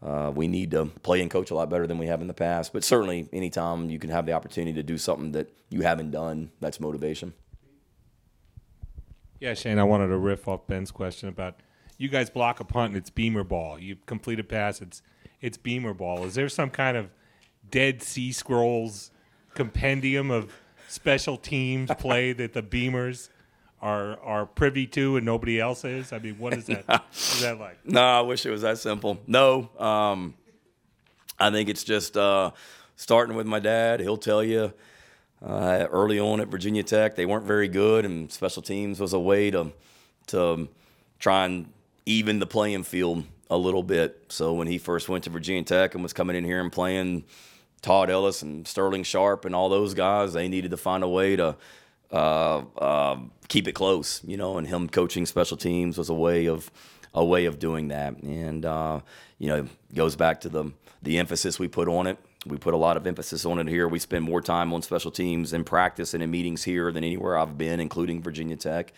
uh, 0.03 0.33
we 0.35 0.49
need 0.49 0.73
to 0.73 0.87
play 0.87 1.21
and 1.23 1.31
coach 1.31 1.53
a 1.53 1.55
lot 1.55 1.71
better 1.71 1.87
than 1.87 1.99
we 1.99 2.07
have 2.07 2.21
in 2.21 2.27
the 2.27 2.35
past. 2.35 2.73
But 2.73 2.83
certainly, 2.83 3.29
anytime 3.33 3.89
you 3.89 4.01
can 4.01 4.11
have 4.11 4.27
the 4.27 4.33
opportunity 4.33 4.73
to 4.75 4.83
do 4.83 4.99
something 4.99 5.31
that 5.33 5.53
you 5.71 5.83
haven't 5.83 6.11
done, 6.11 6.51
that's 6.61 6.81
motivation. 6.81 7.35
Yeah, 9.39 9.55
Shane, 9.55 9.79
I 9.79 9.85
wanted 9.85 10.09
to 10.09 10.17
riff 10.17 10.49
off 10.49 10.67
Ben's 10.67 10.91
question 10.91 11.29
about 11.29 11.61
you 11.99 12.09
guys 12.09 12.31
block 12.31 12.61
a 12.61 12.65
punt 12.65 12.89
and 12.89 12.97
it's 12.97 13.11
beamer 13.11 13.45
ball. 13.45 13.79
You 13.79 13.97
complete 14.07 14.41
a 14.41 14.45
pass, 14.45 14.81
it's 14.81 15.03
it's 15.41 15.57
beamer 15.57 15.95
ball. 15.95 16.25
Is 16.25 16.35
there 16.35 16.49
some 16.49 16.71
kind 16.71 16.97
of 16.97 17.11
Dead 17.71 18.03
Sea 18.03 18.33
Scrolls 18.33 19.11
compendium 19.55 20.31
of 20.31 20.53
special 20.89 21.37
teams 21.37 21.91
play 21.99 22.33
that 22.33 22.53
the 22.53 22.63
beamers 22.63 23.29
are 23.81 24.19
are 24.21 24.47
privy 24.47 24.87
to 24.89 25.17
and 25.17 25.27
nobody 25.27 25.61
else 25.61 25.85
is? 25.85 26.13
I 26.13 26.19
mean, 26.19 26.39
what 26.39 26.55
is 26.55 26.67
that? 26.67 27.05
is 27.13 27.41
that 27.41 27.59
like? 27.59 27.79
No, 27.85 28.03
I 28.03 28.21
wish 28.21 28.47
it 28.47 28.51
was 28.51 28.63
that 28.63 28.79
simple. 28.79 29.19
No, 29.27 29.71
um, 29.79 30.35
I 31.39 31.51
think 31.51 31.69
it's 31.69 31.85
just 31.85 32.17
uh, 32.17 32.53
starting 32.97 33.37
with 33.37 33.47
my 33.47 33.61
dad. 33.61 34.01
He'll 34.01 34.17
tell 34.17 34.43
you 34.43 34.73
uh, 35.45 35.87
early 35.91 36.19
on 36.19 36.41
at 36.41 36.49
Virginia 36.49 36.83
Tech. 36.83 37.15
They 37.17 37.27
weren't 37.27 37.45
very 37.47 37.69
good, 37.69 38.05
and 38.05 38.31
special 38.31 38.63
teams 38.63 39.01
was 39.01 39.13
a 39.13 39.21
way 39.21 39.51
to 39.51 39.73
to 40.29 40.69
try 41.19 41.45
and 41.45 41.73
even 42.07 42.39
the 42.39 42.47
playing 42.47 42.85
field 42.85 43.25
a 43.51 43.59
little 43.59 43.83
bit. 43.83 44.25
So 44.29 44.55
when 44.55 44.69
he 44.69 44.79
first 44.79 45.09
went 45.09 45.25
to 45.25 45.31
Virginia 45.31 45.65
Tech 45.65 45.95
and 45.95 46.03
was 46.03 46.13
coming 46.13 46.37
in 46.37 46.45
here 46.45 46.61
and 46.61 46.73
playing 46.73 47.25
Todd 47.83 48.11
Ellis 48.11 48.43
and 48.43 48.67
Sterling 48.67 49.03
Sharpe 49.03 49.45
and 49.45 49.55
all 49.55 49.69
those 49.69 49.95
guys, 49.95 50.33
they 50.33 50.49
needed 50.49 50.71
to 50.71 50.77
find 50.77 51.05
a 51.05 51.09
way 51.09 51.37
to 51.37 51.57
uh, 52.13 52.59
uh, 52.79 53.19
keep 53.49 53.69
it 53.69 53.73
close, 53.73 54.23
you 54.25 54.37
know. 54.37 54.59
And 54.59 54.67
him 54.67 54.89
coaching 54.89 55.27
special 55.27 55.57
teams 55.57 55.99
was 55.99 56.09
a 56.09 56.15
way 56.15 56.47
of 56.47 56.71
a 57.15 57.25
way 57.25 57.47
of 57.47 57.59
doing 57.59 57.89
that, 57.89 58.17
and 58.23 58.65
uh, 58.65 59.01
you 59.39 59.49
know, 59.49 59.69
goes 59.95 60.17
back 60.17 60.41
to 60.43 60.49
the 60.49 60.73
the 61.03 61.19
emphasis 61.19 61.59
we 61.59 61.69
put 61.69 61.89
on 61.89 62.07
it. 62.07 62.19
We 62.47 62.59
put 62.59 62.75
a 62.75 62.77
lot 62.77 62.97
of 62.97 63.07
emphasis 63.07 63.45
on 63.45 63.59
it 63.59 63.67
here. 63.67 63.89
We 63.89 63.99
spend 63.99 64.25
more 64.25 64.41
time 64.41 64.73
on 64.73 64.83
special 64.83 65.11
teams 65.11 65.53
in 65.53 65.65
practice 65.65 66.15
and 66.15 66.23
in 66.23 66.31
meetings 66.31 66.63
here 66.63 66.93
than 66.93 67.03
anywhere 67.03 67.37
I've 67.37 67.59
been, 67.59 67.81
including 67.81 68.23
Virginia 68.23 68.57
Tech. 68.57 68.93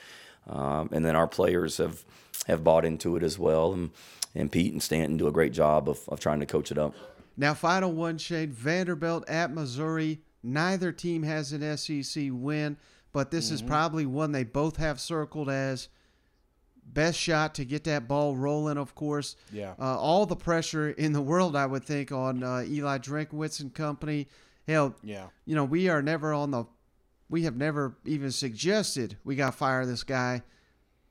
Um, 0.47 0.91
and 0.93 1.05
then 1.05 1.17
our 1.17 1.27
players 1.27 1.79
have 1.79 2.05
have 2.49 2.65
bought 2.65 2.85
into 2.85 3.15
it 3.17 3.23
as 3.23 3.39
well. 3.39 3.73
And, 3.73 3.91
and 4.35 4.51
Pete 4.51 4.73
and 4.73 4.83
Stanton 4.83 5.17
do 5.17 5.29
a 5.29 5.33
great 5.33 5.53
job 5.53 5.89
of, 5.89 6.01
of 6.09 6.19
trying 6.19 6.41
to 6.41 6.47
coach 6.47 6.73
it 6.73 6.79
up. 6.79 6.95
Now, 7.37 7.55
final 7.55 7.93
one, 7.93 8.19
Shane 8.19 8.51
Vanderbilt 8.51 9.29
at 9.29 9.53
Missouri. 9.53 10.21
Neither 10.43 10.91
team 10.93 11.23
has 11.23 11.53
an 11.53 11.63
SEC 11.77 12.31
win, 12.33 12.77
but 13.13 13.31
this 13.31 13.51
is 13.51 13.63
Mhm. 13.63 13.67
probably 13.69 14.07
one 14.07 14.33
they 14.33 14.45
both 14.45 14.77
have 14.79 14.99
circled 15.01 15.49
as 15.49 15.89
best 16.85 17.19
shot 17.19 17.55
to 17.57 17.65
get 17.65 17.85
that 17.85 18.09
ball 18.09 18.35
rolling. 18.35 18.79
Of 18.79 18.95
course, 18.95 19.37
Yeah. 19.53 19.75
Uh, 19.79 19.99
all 19.99 20.25
the 20.27 20.37
pressure 20.37 20.91
in 20.91 21.13
the 21.13 21.21
world, 21.21 21.55
I 21.55 21.67
would 21.67 21.85
think, 21.85 22.11
on 22.13 22.43
uh, 22.43 22.65
Eli 22.67 22.99
Drinkwitz 22.99 23.61
and 23.61 23.73
company. 23.75 24.27
Hell, 24.67 24.95
Yeah. 25.03 25.27
you 25.45 25.55
know, 25.55 25.65
we 25.65 25.89
are 25.89 26.03
never 26.03 26.33
on 26.33 26.51
the, 26.51 26.65
we 27.29 27.43
have 27.43 27.57
never 27.57 27.97
even 28.05 28.31
suggested 28.33 29.17
we 29.23 29.37
got 29.37 29.51
to 29.51 29.57
fire 29.57 29.85
this 29.85 30.03
guy, 30.03 30.43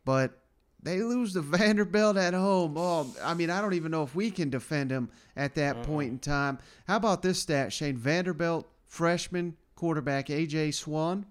but 0.04 0.42
they 0.88 1.02
lose 1.02 1.34
to 1.34 1.42
Vanderbilt 1.42 2.18
at 2.18 2.34
home. 2.34 2.76
Oh, 2.78 3.14
I 3.24 3.34
mean, 3.34 3.50
I 3.50 3.62
don't 3.62 3.74
even 3.74 3.92
know 3.92 4.04
if 4.04 4.16
we 4.16 4.32
can 4.32 4.50
defend 4.50 4.92
him 4.92 5.10
at 5.36 5.56
that 5.56 5.84
point 5.84 6.12
in 6.12 6.20
time. 6.20 6.60
How 6.88 6.96
about 6.98 7.22
this 7.22 7.40
stat, 7.40 7.74
Shane? 7.74 7.98
Vanderbilt 7.98 8.68
freshman 8.86 9.56
quarterback 9.76 10.28
AJ 10.28 10.74
Swann. 10.74 11.26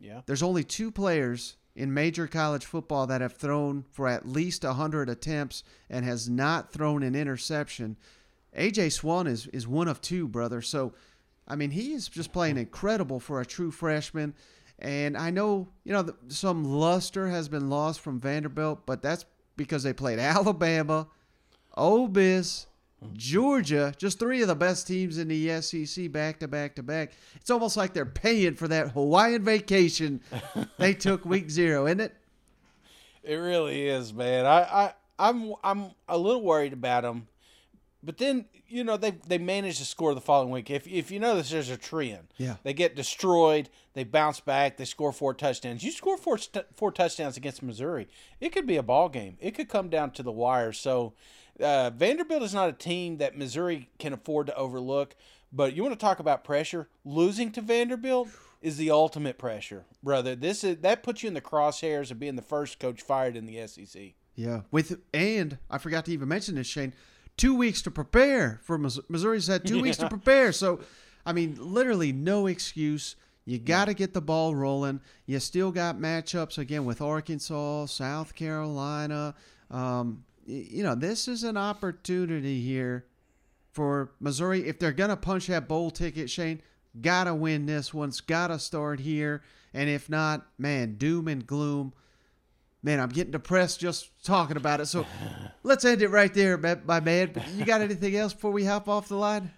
Yeah. 0.00 0.22
There's 0.26 0.42
only 0.42 0.64
two 0.64 0.90
players 0.90 1.56
in 1.74 1.94
major 1.94 2.26
college 2.26 2.64
football 2.64 3.06
that 3.06 3.20
have 3.20 3.34
thrown 3.34 3.84
for 3.90 4.08
at 4.08 4.28
least 4.28 4.64
100 4.64 5.08
attempts 5.08 5.62
and 5.88 6.04
has 6.04 6.28
not 6.28 6.72
thrown 6.72 7.02
an 7.02 7.14
interception. 7.14 7.96
AJ 8.56 8.92
Swann 8.92 9.26
is 9.26 9.46
is 9.48 9.68
one 9.68 9.88
of 9.88 10.00
two, 10.00 10.26
brother. 10.26 10.62
So, 10.62 10.94
I 11.46 11.56
mean, 11.56 11.70
he 11.70 11.92
is 11.92 12.08
just 12.08 12.32
playing 12.32 12.56
incredible 12.56 13.20
for 13.20 13.40
a 13.40 13.46
true 13.46 13.70
freshman. 13.70 14.34
And 14.78 15.16
I 15.16 15.30
know, 15.30 15.68
you 15.84 15.92
know, 15.92 16.08
some 16.28 16.64
luster 16.64 17.28
has 17.28 17.48
been 17.48 17.68
lost 17.68 18.00
from 18.00 18.20
Vanderbilt, 18.20 18.86
but 18.86 19.02
that's 19.02 19.24
because 19.56 19.82
they 19.82 19.92
played 19.92 20.18
Alabama, 20.20 21.08
Ole 21.76 22.08
Miss, 22.08 22.66
Georgia, 23.12 23.94
just 23.96 24.18
three 24.18 24.42
of 24.42 24.48
the 24.48 24.54
best 24.54 24.86
teams 24.86 25.18
in 25.18 25.28
the 25.28 25.60
SEC 25.60 26.10
back 26.10 26.40
to 26.40 26.48
back 26.48 26.74
to 26.76 26.82
back. 26.82 27.12
It's 27.36 27.50
almost 27.50 27.76
like 27.76 27.92
they're 27.92 28.06
paying 28.06 28.54
for 28.54 28.68
that 28.68 28.92
Hawaiian 28.92 29.44
vacation 29.44 30.20
they 30.78 30.94
took 30.94 31.24
week 31.24 31.50
zero, 31.50 31.86
isn't 31.86 32.00
it? 32.00 32.14
It 33.22 33.36
really 33.36 33.86
is, 33.88 34.12
man. 34.12 34.46
I, 34.46 34.62
I 34.62 34.92
I'm 35.18 35.54
I'm 35.62 35.90
a 36.08 36.16
little 36.16 36.42
worried 36.42 36.72
about 36.72 37.02
them, 37.02 37.26
but 38.02 38.18
then 38.18 38.46
you 38.66 38.84
know 38.84 38.96
they 38.96 39.12
they 39.26 39.38
managed 39.38 39.78
to 39.78 39.84
score 39.84 40.14
the 40.14 40.20
following 40.20 40.50
week. 40.50 40.70
If 40.70 40.86
if 40.86 41.10
you 41.10 41.18
notice, 41.18 41.50
there's 41.50 41.70
a 41.70 41.76
trend. 41.76 42.28
Yeah. 42.36 42.56
They 42.62 42.72
get 42.72 42.96
destroyed. 42.96 43.70
They 43.94 44.04
bounce 44.04 44.40
back. 44.40 44.76
They 44.76 44.84
score 44.84 45.12
four 45.12 45.34
touchdowns. 45.34 45.82
You 45.82 45.90
score 45.90 46.16
four 46.16 46.38
st- 46.38 46.66
four 46.76 46.92
touchdowns 46.92 47.36
against 47.36 47.62
Missouri. 47.62 48.08
It 48.40 48.50
could 48.50 48.66
be 48.66 48.76
a 48.76 48.82
ball 48.82 49.08
game. 49.08 49.36
It 49.40 49.52
could 49.54 49.68
come 49.68 49.88
down 49.88 50.12
to 50.12 50.22
the 50.22 50.32
wire. 50.32 50.72
So 50.72 51.14
uh, 51.60 51.90
Vanderbilt 51.90 52.42
is 52.42 52.54
not 52.54 52.68
a 52.68 52.72
team 52.72 53.18
that 53.18 53.36
Missouri 53.36 53.88
can 53.98 54.12
afford 54.12 54.46
to 54.46 54.56
overlook. 54.56 55.14
But 55.52 55.74
you 55.74 55.82
want 55.82 55.98
to 55.98 56.04
talk 56.04 56.18
about 56.18 56.44
pressure? 56.44 56.88
Losing 57.04 57.50
to 57.52 57.62
Vanderbilt 57.62 58.28
is 58.60 58.76
the 58.76 58.90
ultimate 58.90 59.38
pressure, 59.38 59.86
brother. 60.02 60.34
This 60.34 60.62
is 60.62 60.78
that 60.78 61.02
puts 61.02 61.22
you 61.22 61.28
in 61.28 61.34
the 61.34 61.40
crosshairs 61.40 62.10
of 62.10 62.18
being 62.18 62.36
the 62.36 62.42
first 62.42 62.78
coach 62.78 63.02
fired 63.02 63.36
in 63.36 63.46
the 63.46 63.66
SEC. 63.66 64.14
Yeah, 64.34 64.62
with 64.70 65.00
and 65.12 65.58
I 65.70 65.78
forgot 65.78 66.04
to 66.04 66.12
even 66.12 66.28
mention 66.28 66.56
this, 66.56 66.66
Shane. 66.66 66.94
Two 67.38 67.54
weeks 67.54 67.80
to 67.82 67.90
prepare 67.90 68.60
for 68.62 68.76
Mis- 68.76 69.00
Missouri's 69.08 69.46
had 69.46 69.66
two 69.66 69.80
weeks 69.80 69.96
to 69.96 70.08
prepare. 70.08 70.52
So, 70.52 70.80
I 71.24 71.32
mean, 71.32 71.56
literally 71.58 72.12
no 72.12 72.46
excuse. 72.48 73.16
You 73.46 73.58
got 73.58 73.86
to 73.86 73.94
get 73.94 74.12
the 74.12 74.20
ball 74.20 74.54
rolling. 74.54 75.00
You 75.24 75.40
still 75.40 75.72
got 75.72 75.98
matchups 75.98 76.58
again 76.58 76.84
with 76.84 77.00
Arkansas, 77.00 77.86
South 77.86 78.34
Carolina. 78.34 79.34
Um, 79.70 80.24
you 80.46 80.82
know, 80.82 80.94
this 80.94 81.28
is 81.28 81.44
an 81.44 81.56
opportunity 81.56 82.60
here 82.60 83.06
for 83.70 84.10
Missouri 84.18 84.66
if 84.66 84.78
they're 84.78 84.92
gonna 84.92 85.16
punch 85.16 85.46
that 85.46 85.68
bowl 85.68 85.90
ticket. 85.90 86.28
Shane 86.28 86.60
gotta 87.00 87.34
win 87.34 87.66
this 87.66 87.94
one's 87.94 88.20
gotta 88.20 88.58
start 88.58 88.98
here, 88.98 89.42
and 89.72 89.88
if 89.88 90.08
not, 90.10 90.46
man, 90.58 90.96
doom 90.96 91.28
and 91.28 91.46
gloom. 91.46 91.92
Man, 92.82 93.00
I'm 93.00 93.08
getting 93.08 93.32
depressed 93.32 93.80
just 93.80 94.10
talking 94.24 94.56
about 94.56 94.80
it. 94.80 94.86
So 94.86 95.04
let's 95.62 95.84
end 95.84 96.00
it 96.00 96.08
right 96.08 96.32
there, 96.32 96.56
my 96.56 97.00
man. 97.00 97.42
You 97.56 97.64
got 97.64 97.80
anything 97.80 98.14
else 98.16 98.32
before 98.32 98.52
we 98.52 98.64
hop 98.64 98.88
off 98.88 99.08
the 99.08 99.16
line? 99.16 99.50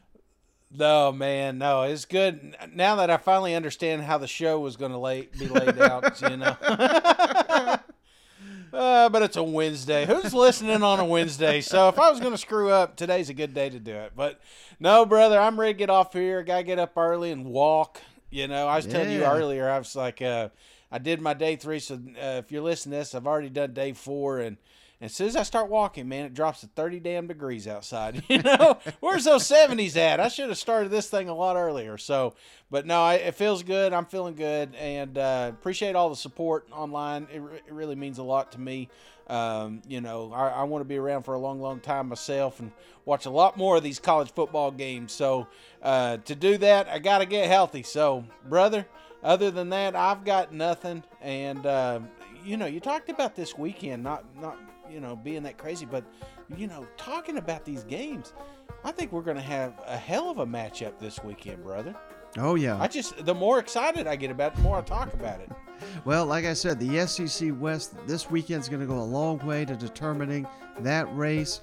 No, 0.72 1.10
man, 1.10 1.58
no, 1.58 1.82
it's 1.82 2.04
good 2.04 2.56
now 2.72 2.96
that 2.96 3.10
I 3.10 3.16
finally 3.16 3.56
understand 3.56 4.02
how 4.02 4.18
the 4.18 4.28
show 4.28 4.60
was 4.60 4.76
going 4.76 4.92
to 4.92 4.98
lay, 4.98 5.28
be 5.36 5.48
laid 5.48 5.80
out. 5.80 6.20
you 6.30 6.36
know, 6.36 6.56
uh, 8.72 9.08
but 9.08 9.22
it's 9.22 9.36
a 9.36 9.42
Wednesday. 9.42 10.06
Who's 10.06 10.32
listening 10.32 10.84
on 10.84 11.00
a 11.00 11.04
Wednesday? 11.04 11.60
So 11.60 11.88
if 11.88 11.98
I 11.98 12.08
was 12.08 12.20
going 12.20 12.32
to 12.32 12.38
screw 12.38 12.70
up, 12.70 12.94
today's 12.94 13.28
a 13.28 13.34
good 13.34 13.52
day 13.52 13.68
to 13.68 13.80
do 13.80 13.96
it. 13.96 14.12
But 14.14 14.40
no, 14.78 15.04
brother, 15.04 15.40
I'm 15.40 15.58
ready 15.58 15.72
to 15.74 15.78
get 15.78 15.90
off 15.90 16.12
here. 16.12 16.44
Got 16.44 16.58
to 16.58 16.62
get 16.62 16.78
up 16.78 16.96
early 16.96 17.32
and 17.32 17.46
walk. 17.46 18.00
You 18.30 18.46
know, 18.46 18.68
I 18.68 18.76
was 18.76 18.86
telling 18.86 19.10
you 19.10 19.24
earlier, 19.24 19.68
I 19.68 19.78
was 19.78 19.96
like, 19.96 20.22
uh, 20.22 20.50
I 20.92 20.98
did 20.98 21.20
my 21.20 21.34
day 21.34 21.56
three. 21.56 21.78
So 21.78 21.94
uh, 21.94 22.38
if 22.38 22.50
you're 22.50 22.62
listening 22.62 22.92
to 22.92 22.98
this, 22.98 23.14
I've 23.14 23.26
already 23.26 23.50
done 23.50 23.72
day 23.72 23.92
four, 23.92 24.38
and. 24.40 24.56
And 25.00 25.06
as 25.08 25.14
soon 25.16 25.28
as 25.28 25.36
I 25.36 25.44
start 25.44 25.70
walking, 25.70 26.10
man, 26.10 26.26
it 26.26 26.34
drops 26.34 26.60
to 26.60 26.66
30 26.66 27.00
damn 27.00 27.26
degrees 27.26 27.66
outside. 27.66 28.22
You 28.28 28.42
know, 28.42 28.78
where's 29.00 29.24
those 29.24 29.44
70s 29.44 29.96
at? 29.96 30.20
I 30.20 30.28
should 30.28 30.50
have 30.50 30.58
started 30.58 30.90
this 30.90 31.08
thing 31.08 31.28
a 31.30 31.34
lot 31.34 31.56
earlier. 31.56 31.96
So, 31.96 32.34
but 32.70 32.86
no, 32.86 33.00
I, 33.00 33.14
it 33.14 33.34
feels 33.34 33.62
good. 33.62 33.94
I'm 33.94 34.04
feeling 34.04 34.34
good 34.34 34.74
and 34.74 35.16
uh, 35.16 35.52
appreciate 35.52 35.96
all 35.96 36.10
the 36.10 36.16
support 36.16 36.68
online. 36.70 37.26
It, 37.32 37.38
re- 37.38 37.56
it 37.66 37.72
really 37.72 37.96
means 37.96 38.18
a 38.18 38.22
lot 38.22 38.52
to 38.52 38.60
me. 38.60 38.90
Um, 39.26 39.80
you 39.88 40.00
know, 40.00 40.32
I, 40.32 40.48
I 40.48 40.62
want 40.64 40.82
to 40.82 40.88
be 40.88 40.96
around 40.98 41.22
for 41.22 41.34
a 41.34 41.38
long, 41.38 41.60
long 41.60 41.80
time 41.80 42.08
myself 42.08 42.60
and 42.60 42.70
watch 43.04 43.26
a 43.26 43.30
lot 43.30 43.56
more 43.56 43.76
of 43.78 43.82
these 43.82 43.98
college 43.98 44.32
football 44.32 44.70
games. 44.70 45.12
So, 45.12 45.46
uh, 45.82 46.18
to 46.18 46.34
do 46.34 46.58
that, 46.58 46.88
I 46.88 46.98
got 46.98 47.18
to 47.18 47.26
get 47.26 47.48
healthy. 47.48 47.82
So, 47.82 48.24
brother, 48.48 48.86
other 49.22 49.50
than 49.50 49.70
that, 49.70 49.94
I've 49.94 50.24
got 50.24 50.52
nothing. 50.52 51.02
And, 51.20 51.66
uh, 51.66 52.00
you 52.44 52.56
know, 52.56 52.66
you 52.66 52.80
talked 52.80 53.08
about 53.08 53.36
this 53.36 53.56
weekend, 53.56 54.02
not, 54.02 54.24
not, 54.40 54.58
you 54.90 55.00
know, 55.00 55.16
being 55.16 55.42
that 55.44 55.58
crazy, 55.58 55.86
but, 55.86 56.04
you 56.56 56.66
know, 56.66 56.86
talking 56.96 57.36
about 57.38 57.64
these 57.64 57.84
games, 57.84 58.32
I 58.84 58.92
think 58.92 59.12
we're 59.12 59.22
going 59.22 59.36
to 59.36 59.42
have 59.42 59.74
a 59.86 59.96
hell 59.96 60.30
of 60.30 60.38
a 60.38 60.46
matchup 60.46 60.98
this 60.98 61.22
weekend, 61.22 61.62
brother. 61.62 61.94
Oh 62.38 62.54
yeah. 62.54 62.80
I 62.80 62.86
just, 62.86 63.24
the 63.24 63.34
more 63.34 63.58
excited 63.58 64.06
I 64.06 64.16
get 64.16 64.30
about 64.30 64.52
it, 64.52 64.56
the 64.56 64.62
more 64.62 64.78
I 64.78 64.82
talk 64.82 65.12
about 65.14 65.40
it. 65.40 65.50
Well, 66.04 66.26
like 66.26 66.44
I 66.44 66.52
said, 66.52 66.78
the 66.78 67.06
SEC 67.06 67.54
West 67.58 67.94
this 68.06 68.30
weekend's 68.30 68.68
going 68.68 68.80
to 68.80 68.86
go 68.86 68.98
a 68.98 69.02
long 69.02 69.38
way 69.38 69.64
to 69.64 69.74
determining 69.74 70.46
that 70.80 71.08
race. 71.16 71.62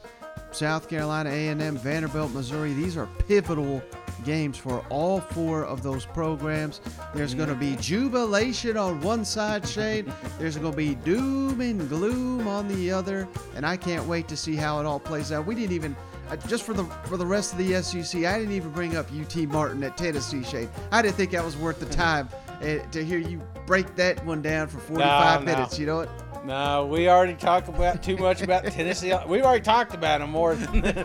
South 0.49 0.89
Carolina, 0.89 1.29
A&M, 1.29 1.77
Vanderbilt, 1.77 2.31
Missouri. 2.31 2.73
These 2.73 2.97
are 2.97 3.07
pivotal 3.27 3.81
games 4.23 4.57
for 4.57 4.79
all 4.89 5.19
four 5.21 5.63
of 5.65 5.83
those 5.83 6.05
programs. 6.05 6.81
There's 7.13 7.33
going 7.33 7.49
to 7.49 7.55
be 7.55 7.75
jubilation 7.77 8.77
on 8.77 9.01
one 9.01 9.23
side, 9.25 9.67
Shane. 9.67 10.11
There's 10.39 10.57
going 10.57 10.71
to 10.71 10.77
be 10.77 10.95
doom 10.95 11.61
and 11.61 11.87
gloom 11.89 12.47
on 12.47 12.67
the 12.67 12.91
other, 12.91 13.27
and 13.55 13.65
I 13.65 13.77
can't 13.77 14.05
wait 14.05 14.27
to 14.29 14.37
see 14.37 14.55
how 14.55 14.79
it 14.79 14.85
all 14.85 14.99
plays 14.99 15.31
out. 15.31 15.45
We 15.45 15.55
didn't 15.55 15.73
even 15.73 15.95
uh, 16.29 16.35
just 16.35 16.63
for 16.63 16.73
the 16.73 16.83
for 17.05 17.15
the 17.17 17.25
rest 17.25 17.53
of 17.53 17.57
the 17.59 17.81
SEC. 17.81 18.23
I 18.25 18.37
didn't 18.39 18.53
even 18.53 18.71
bring 18.71 18.95
up 18.97 19.07
UT 19.17 19.35
Martin 19.47 19.83
at 19.83 19.97
Tennessee, 19.97 20.43
Shane. 20.43 20.69
I 20.91 21.01
didn't 21.01 21.15
think 21.15 21.31
that 21.31 21.43
was 21.45 21.55
worth 21.57 21.79
the 21.79 21.85
time 21.95 22.27
uh, 22.61 22.79
to 22.91 23.05
hear 23.05 23.17
you 23.19 23.41
break 23.65 23.95
that 23.95 24.23
one 24.25 24.41
down 24.41 24.67
for 24.67 24.79
45 24.79 25.45
No, 25.45 25.45
no. 25.51 25.55
minutes. 25.57 25.79
You 25.79 25.85
know 25.85 25.97
what? 25.97 26.09
No, 26.47 26.85
we 26.85 27.09
already 27.09 27.33
talked 27.33 27.67
about 27.67 28.01
too 28.01 28.15
much 28.15 28.41
about 28.41 28.63
Tennessee. 28.63 29.13
We've 29.27 29.43
already 29.43 29.65
talked 29.65 29.93
about 29.93 30.21
them 30.21 30.31
more 30.31 30.55
than. 30.55 30.81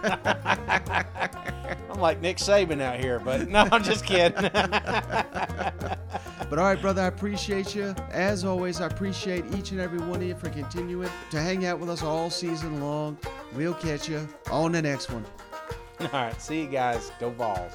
I'm 1.90 1.98
like 1.98 2.20
Nick 2.20 2.36
Saban 2.36 2.80
out 2.80 3.00
here, 3.00 3.18
but 3.18 3.48
no, 3.48 3.66
I'm 3.72 3.82
just 3.82 4.06
kidding. 4.06 4.40
But 6.48 6.58
all 6.58 6.66
right, 6.66 6.80
brother, 6.80 7.02
I 7.02 7.06
appreciate 7.06 7.74
you. 7.74 7.92
As 8.12 8.44
always, 8.44 8.80
I 8.80 8.86
appreciate 8.86 9.44
each 9.56 9.72
and 9.72 9.80
every 9.80 9.98
one 9.98 10.16
of 10.16 10.22
you 10.22 10.36
for 10.36 10.48
continuing 10.50 11.08
to 11.32 11.40
hang 11.40 11.66
out 11.66 11.80
with 11.80 11.90
us 11.90 12.04
all 12.04 12.30
season 12.30 12.80
long. 12.80 13.18
We'll 13.54 13.74
catch 13.74 14.08
you 14.08 14.28
on 14.48 14.70
the 14.70 14.82
next 14.82 15.10
one. 15.10 15.24
All 15.98 16.08
right, 16.12 16.40
see 16.40 16.60
you 16.60 16.68
guys. 16.68 17.10
Go 17.18 17.30
Vols. 17.30 17.72